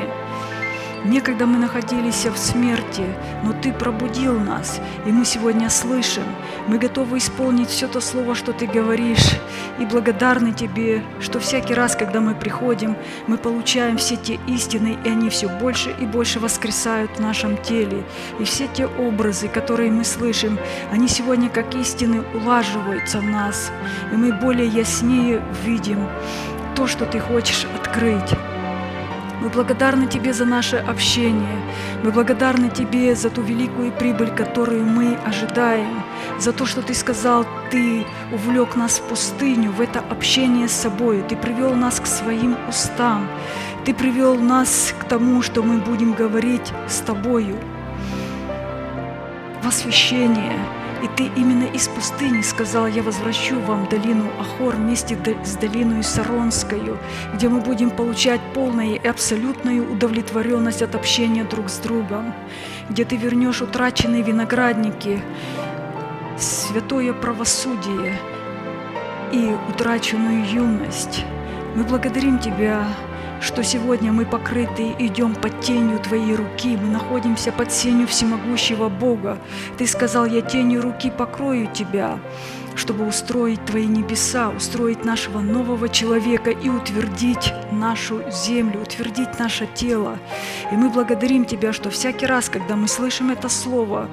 Некогда 1.07 1.45
мы 1.45 1.57
находились 1.57 2.25
в 2.25 2.37
смерти, 2.37 3.05
но 3.41 3.53
Ты 3.53 3.71
пробудил 3.71 4.37
нас, 4.37 4.81
и 5.05 5.09
мы 5.09 5.23
сегодня 5.23 5.69
слышим. 5.69 6.25
Мы 6.67 6.77
готовы 6.79 7.19
исполнить 7.19 7.69
все 7.69 7.87
то 7.87 8.01
слово, 8.01 8.35
что 8.35 8.51
Ты 8.51 8.67
говоришь, 8.67 9.39
и 9.79 9.85
благодарны 9.85 10.51
Тебе, 10.51 11.01
что 11.21 11.39
всякий 11.39 11.73
раз, 11.73 11.95
когда 11.95 12.19
мы 12.19 12.35
приходим, 12.35 12.97
мы 13.25 13.37
получаем 13.37 13.95
все 13.95 14.17
те 14.17 14.37
истины, 14.47 14.97
и 15.05 15.09
они 15.09 15.29
все 15.29 15.47
больше 15.47 15.95
и 15.97 16.05
больше 16.05 16.41
воскресают 16.41 17.11
в 17.11 17.21
нашем 17.21 17.55
теле. 17.55 18.03
И 18.37 18.43
все 18.43 18.67
те 18.67 18.87
образы, 18.87 19.47
которые 19.47 19.91
мы 19.91 20.03
слышим, 20.03 20.59
они 20.91 21.07
сегодня 21.07 21.49
как 21.49 21.73
истины 21.75 22.21
улаживаются 22.33 23.19
в 23.19 23.23
нас, 23.23 23.71
и 24.11 24.15
мы 24.17 24.33
более 24.33 24.67
яснее 24.67 25.41
видим 25.63 26.05
то, 26.75 26.85
что 26.85 27.05
Ты 27.05 27.21
хочешь 27.21 27.65
открыть. 27.79 28.35
Мы 29.41 29.49
благодарны 29.49 30.07
Тебе 30.07 30.33
за 30.33 30.45
наше 30.45 30.77
общение. 30.77 31.61
Мы 32.03 32.11
благодарны 32.11 32.69
Тебе 32.69 33.15
за 33.15 33.29
ту 33.29 33.41
великую 33.41 33.91
прибыль, 33.91 34.31
которую 34.31 34.85
мы 34.85 35.15
ожидаем, 35.25 36.03
за 36.39 36.51
то, 36.53 36.65
что 36.65 36.81
Ты 36.81 36.93
сказал, 36.93 37.45
Ты 37.71 38.05
увлек 38.33 38.75
нас 38.75 38.99
в 38.99 39.03
пустыню, 39.03 39.71
в 39.71 39.81
это 39.81 39.99
общение 39.99 40.67
с 40.67 40.73
собой. 40.73 41.23
Ты 41.29 41.35
привел 41.35 41.75
нас 41.75 41.99
к 41.99 42.07
своим 42.07 42.57
устам. 42.67 43.27
Ты 43.85 43.93
привел 43.93 44.35
нас 44.35 44.93
к 44.99 45.03
тому, 45.03 45.41
что 45.41 45.61
мы 45.63 45.77
будем 45.77 46.13
говорить 46.13 46.73
с 46.87 46.99
Тобою. 46.99 47.57
В 49.61 49.67
освящение– 49.67 50.57
и 51.03 51.07
ты 51.15 51.29
именно 51.35 51.65
из 51.65 51.87
пустыни 51.87 52.41
сказал, 52.41 52.87
я 52.87 53.03
возвращу 53.03 53.59
вам 53.59 53.87
долину 53.89 54.25
Ахор 54.39 54.75
вместе 54.75 55.17
с 55.43 55.55
долиной 55.55 56.03
Саронскою, 56.03 56.97
где 57.33 57.49
мы 57.49 57.61
будем 57.61 57.89
получать 57.89 58.41
полную 58.53 58.95
и 58.95 59.07
абсолютную 59.07 59.91
удовлетворенность 59.91 60.81
от 60.81 60.95
общения 60.95 61.43
друг 61.43 61.69
с 61.69 61.77
другом, 61.77 62.33
где 62.89 63.05
ты 63.05 63.15
вернешь 63.15 63.61
утраченные 63.61 64.23
виноградники, 64.23 65.21
святое 66.37 67.13
правосудие 67.13 68.19
и 69.31 69.55
утраченную 69.69 70.45
юность. 70.45 71.25
Мы 71.75 71.83
благодарим 71.83 72.39
Тебя 72.39 72.87
что 73.41 73.63
сегодня 73.63 74.11
мы 74.11 74.25
покрыты 74.25 74.95
идем 74.99 75.35
под 75.35 75.61
тенью 75.61 75.99
Твоей 75.99 76.35
руки, 76.35 76.77
мы 76.77 76.89
находимся 76.89 77.51
под 77.51 77.71
сенью 77.71 78.07
всемогущего 78.07 78.89
Бога. 78.89 79.37
Ты 79.77 79.87
сказал, 79.87 80.25
я 80.25 80.41
тенью 80.41 80.81
руки 80.81 81.11
покрою 81.11 81.69
Тебя, 81.73 82.19
чтобы 82.75 83.07
устроить 83.07 83.63
Твои 83.65 83.85
небеса, 83.85 84.49
устроить 84.49 85.05
нашего 85.05 85.39
нового 85.39 85.89
человека 85.89 86.49
и 86.49 86.69
утвердить 86.69 87.53
нашу 87.71 88.21
землю, 88.31 88.81
утвердить 88.81 89.39
наше 89.39 89.67
тело. 89.67 90.17
И 90.71 90.75
мы 90.75 90.89
благодарим 90.89 91.45
Тебя, 91.45 91.73
что 91.73 91.89
всякий 91.89 92.25
раз, 92.25 92.49
когда 92.49 92.75
мы 92.75 92.87
слышим 92.87 93.29
это 93.29 93.49
слово, 93.49 94.09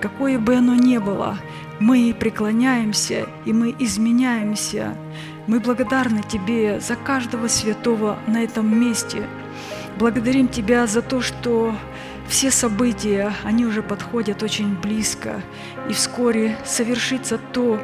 какое 0.00 0.38
бы 0.38 0.54
оно 0.54 0.74
ни 0.74 0.98
было, 0.98 1.38
мы 1.80 2.14
преклоняемся 2.18 3.26
и 3.44 3.52
мы 3.52 3.74
изменяемся– 3.78 4.94
мы 5.48 5.60
благодарны 5.60 6.22
Тебе 6.22 6.78
за 6.78 6.94
каждого 6.94 7.48
святого 7.48 8.18
на 8.28 8.44
этом 8.44 8.78
месте. 8.78 9.26
Благодарим 9.98 10.46
Тебя 10.46 10.86
за 10.86 11.02
то, 11.02 11.20
что 11.22 11.74
все 12.28 12.50
события, 12.50 13.32
они 13.42 13.64
уже 13.64 13.82
подходят 13.82 14.42
очень 14.42 14.76
близко, 14.76 15.40
и 15.88 15.94
вскоре 15.94 16.56
совершится 16.64 17.38
то, 17.38 17.80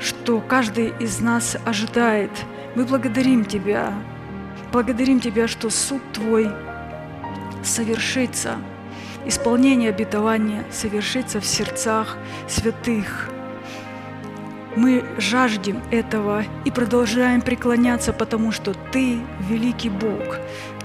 что 0.00 0.40
каждый 0.40 0.92
из 0.98 1.20
нас 1.20 1.56
ожидает. 1.64 2.32
Мы 2.74 2.84
благодарим 2.84 3.44
Тебя, 3.44 3.94
благодарим 4.72 5.20
Тебя, 5.20 5.46
что 5.46 5.70
суд 5.70 6.02
Твой 6.12 6.50
совершится, 7.62 8.56
исполнение 9.24 9.90
обетования 9.90 10.64
совершится 10.72 11.40
в 11.40 11.46
сердцах 11.46 12.16
святых– 12.48 13.30
мы 14.76 15.04
жаждем 15.18 15.82
этого 15.90 16.44
и 16.64 16.70
продолжаем 16.70 17.40
преклоняться, 17.40 18.12
потому 18.12 18.52
что 18.52 18.74
Ты 18.92 19.20
великий 19.48 19.90
Бог, 19.90 20.38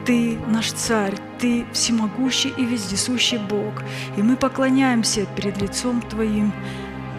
Ты 0.05 0.37
наш 0.47 0.71
Царь, 0.71 1.15
Ты 1.39 1.65
всемогущий 1.73 2.49
и 2.49 2.65
вездесущий 2.65 3.37
Бог. 3.37 3.83
И 4.17 4.21
мы 4.21 4.35
поклоняемся 4.35 5.25
перед 5.35 5.61
лицом 5.61 6.01
Твоим, 6.01 6.51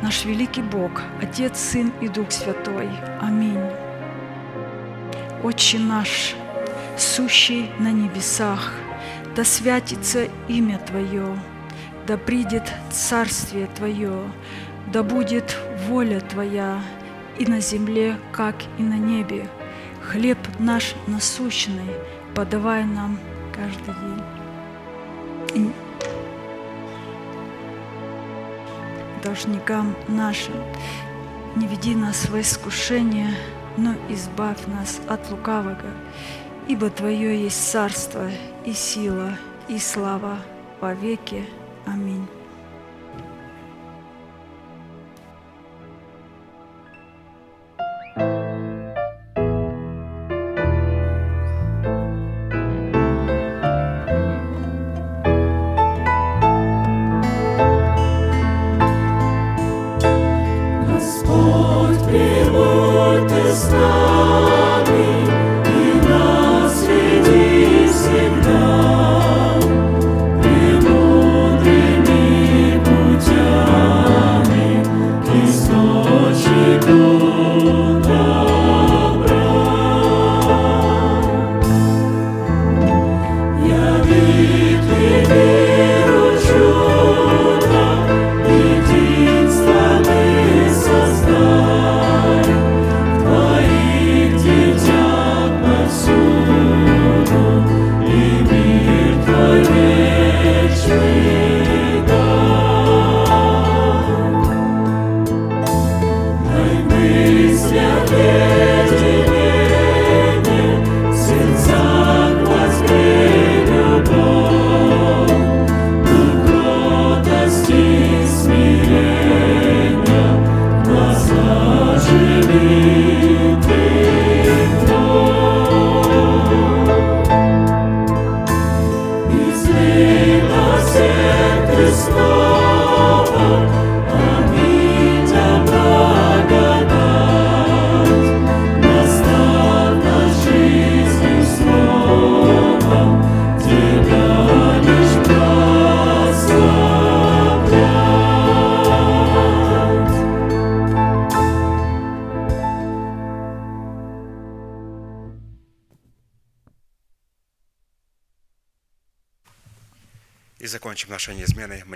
наш 0.03 0.25
великий 0.25 0.63
Бог, 0.63 1.03
Отец, 1.23 1.59
Сын 1.59 1.93
и 2.01 2.09
Дух 2.09 2.31
Святой. 2.31 2.89
Аминь. 3.21 3.61
Отче 5.43 5.79
наш, 5.79 6.35
сущий 6.97 7.71
на 7.79 7.93
небесах, 7.93 8.73
да 9.37 9.45
святится 9.45 10.29
имя 10.49 10.79
Твое, 10.79 11.39
да 12.07 12.17
придет 12.17 12.73
Царствие 12.91 13.67
Твое, 13.67 14.23
да 14.93 15.03
будет 15.03 15.57
воля 15.89 16.21
Твоя 16.21 16.81
и 17.39 17.47
на 17.47 17.61
земле, 17.61 18.17
как 18.33 18.57
и 18.79 18.83
на 18.83 18.99
небе. 18.99 19.49
Хлеб 20.03 20.39
наш 20.59 20.95
насущный 21.07 21.91
подавай 22.35 22.85
нам 22.85 23.19
каждый 23.53 23.95
день. 23.95 24.23
И 25.55 25.73
должникам 29.23 29.95
нашим 30.09 30.55
не 31.57 31.67
веди 31.69 31.95
нас 31.95 32.29
в 32.29 32.41
искушение, 32.41 33.31
но 33.77 33.95
избавь 34.09 34.67
нас 34.67 35.01
от 35.09 35.31
лукавого, 35.31 35.77
ибо 36.69 36.91
Твое 36.91 37.43
есть 37.43 37.71
царство 37.71 38.29
и 38.65 38.73
сила 38.73 39.39
и 39.69 39.79
слава 39.79 40.39
во 40.81 40.95
веки. 40.95 41.45
Аминь. 41.87 42.27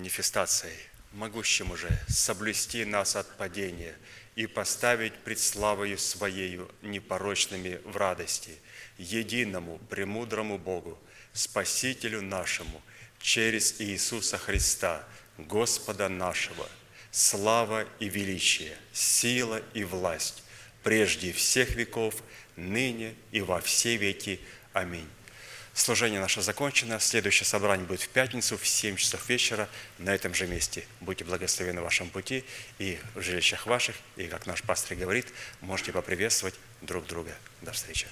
Манифестацией, 0.09 0.79
могущим 1.13 1.71
уже 1.71 1.91
соблюсти 2.09 2.87
нас 2.87 3.15
от 3.15 3.37
падения 3.37 3.95
и 4.37 4.47
поставить 4.47 5.13
пред 5.19 5.39
славою 5.39 5.99
Своею 5.99 6.71
непорочными 6.81 7.79
в 7.85 7.95
радости, 7.95 8.53
единому, 8.97 9.79
премудрому 9.91 10.57
Богу, 10.57 10.99
Спасителю 11.35 12.23
нашему, 12.23 12.81
через 13.21 13.83
Иисуса 13.83 14.39
Христа, 14.39 15.05
Господа 15.37 16.09
нашего, 16.09 16.67
слава 17.11 17.87
и 18.01 18.09
величие, 18.09 18.79
сила 18.95 19.61
и 19.75 19.85
власть, 19.85 20.43
прежде 20.83 21.35
всех 21.35 21.75
веков, 21.75 22.15
ныне 22.57 23.15
и 23.31 23.43
во 23.43 23.61
все 23.61 23.99
веки. 23.99 24.41
Аминь. 24.73 25.09
Служение 25.79 26.19
наше 26.19 26.43
закончено. 26.43 26.99
Следующее 26.99 27.47
собрание 27.47 27.87
будет 27.87 28.03
в 28.03 28.09
пятницу 28.09 28.59
в 28.59 28.67
7 28.67 28.97
часов 28.97 29.29
вечера 29.29 29.69
на 29.99 30.13
этом 30.13 30.35
же 30.35 30.49
месте. 30.49 30.85
Будьте 30.99 31.25
благословены 31.25 31.81
в 31.81 31.85
вашем 31.85 32.11
пути 32.11 32.45
и 32.81 32.99
в 33.15 33.23
жилищах 33.23 33.65
ваших. 33.65 33.95
И, 34.17 34.27
как 34.27 34.47
наш 34.47 34.65
пастор 34.65 34.97
говорит, 34.97 35.33
можете 35.61 35.93
поприветствовать 35.93 36.57
друг 36.83 37.07
друга. 37.07 37.33
До 37.63 37.71
встречи. 37.71 38.09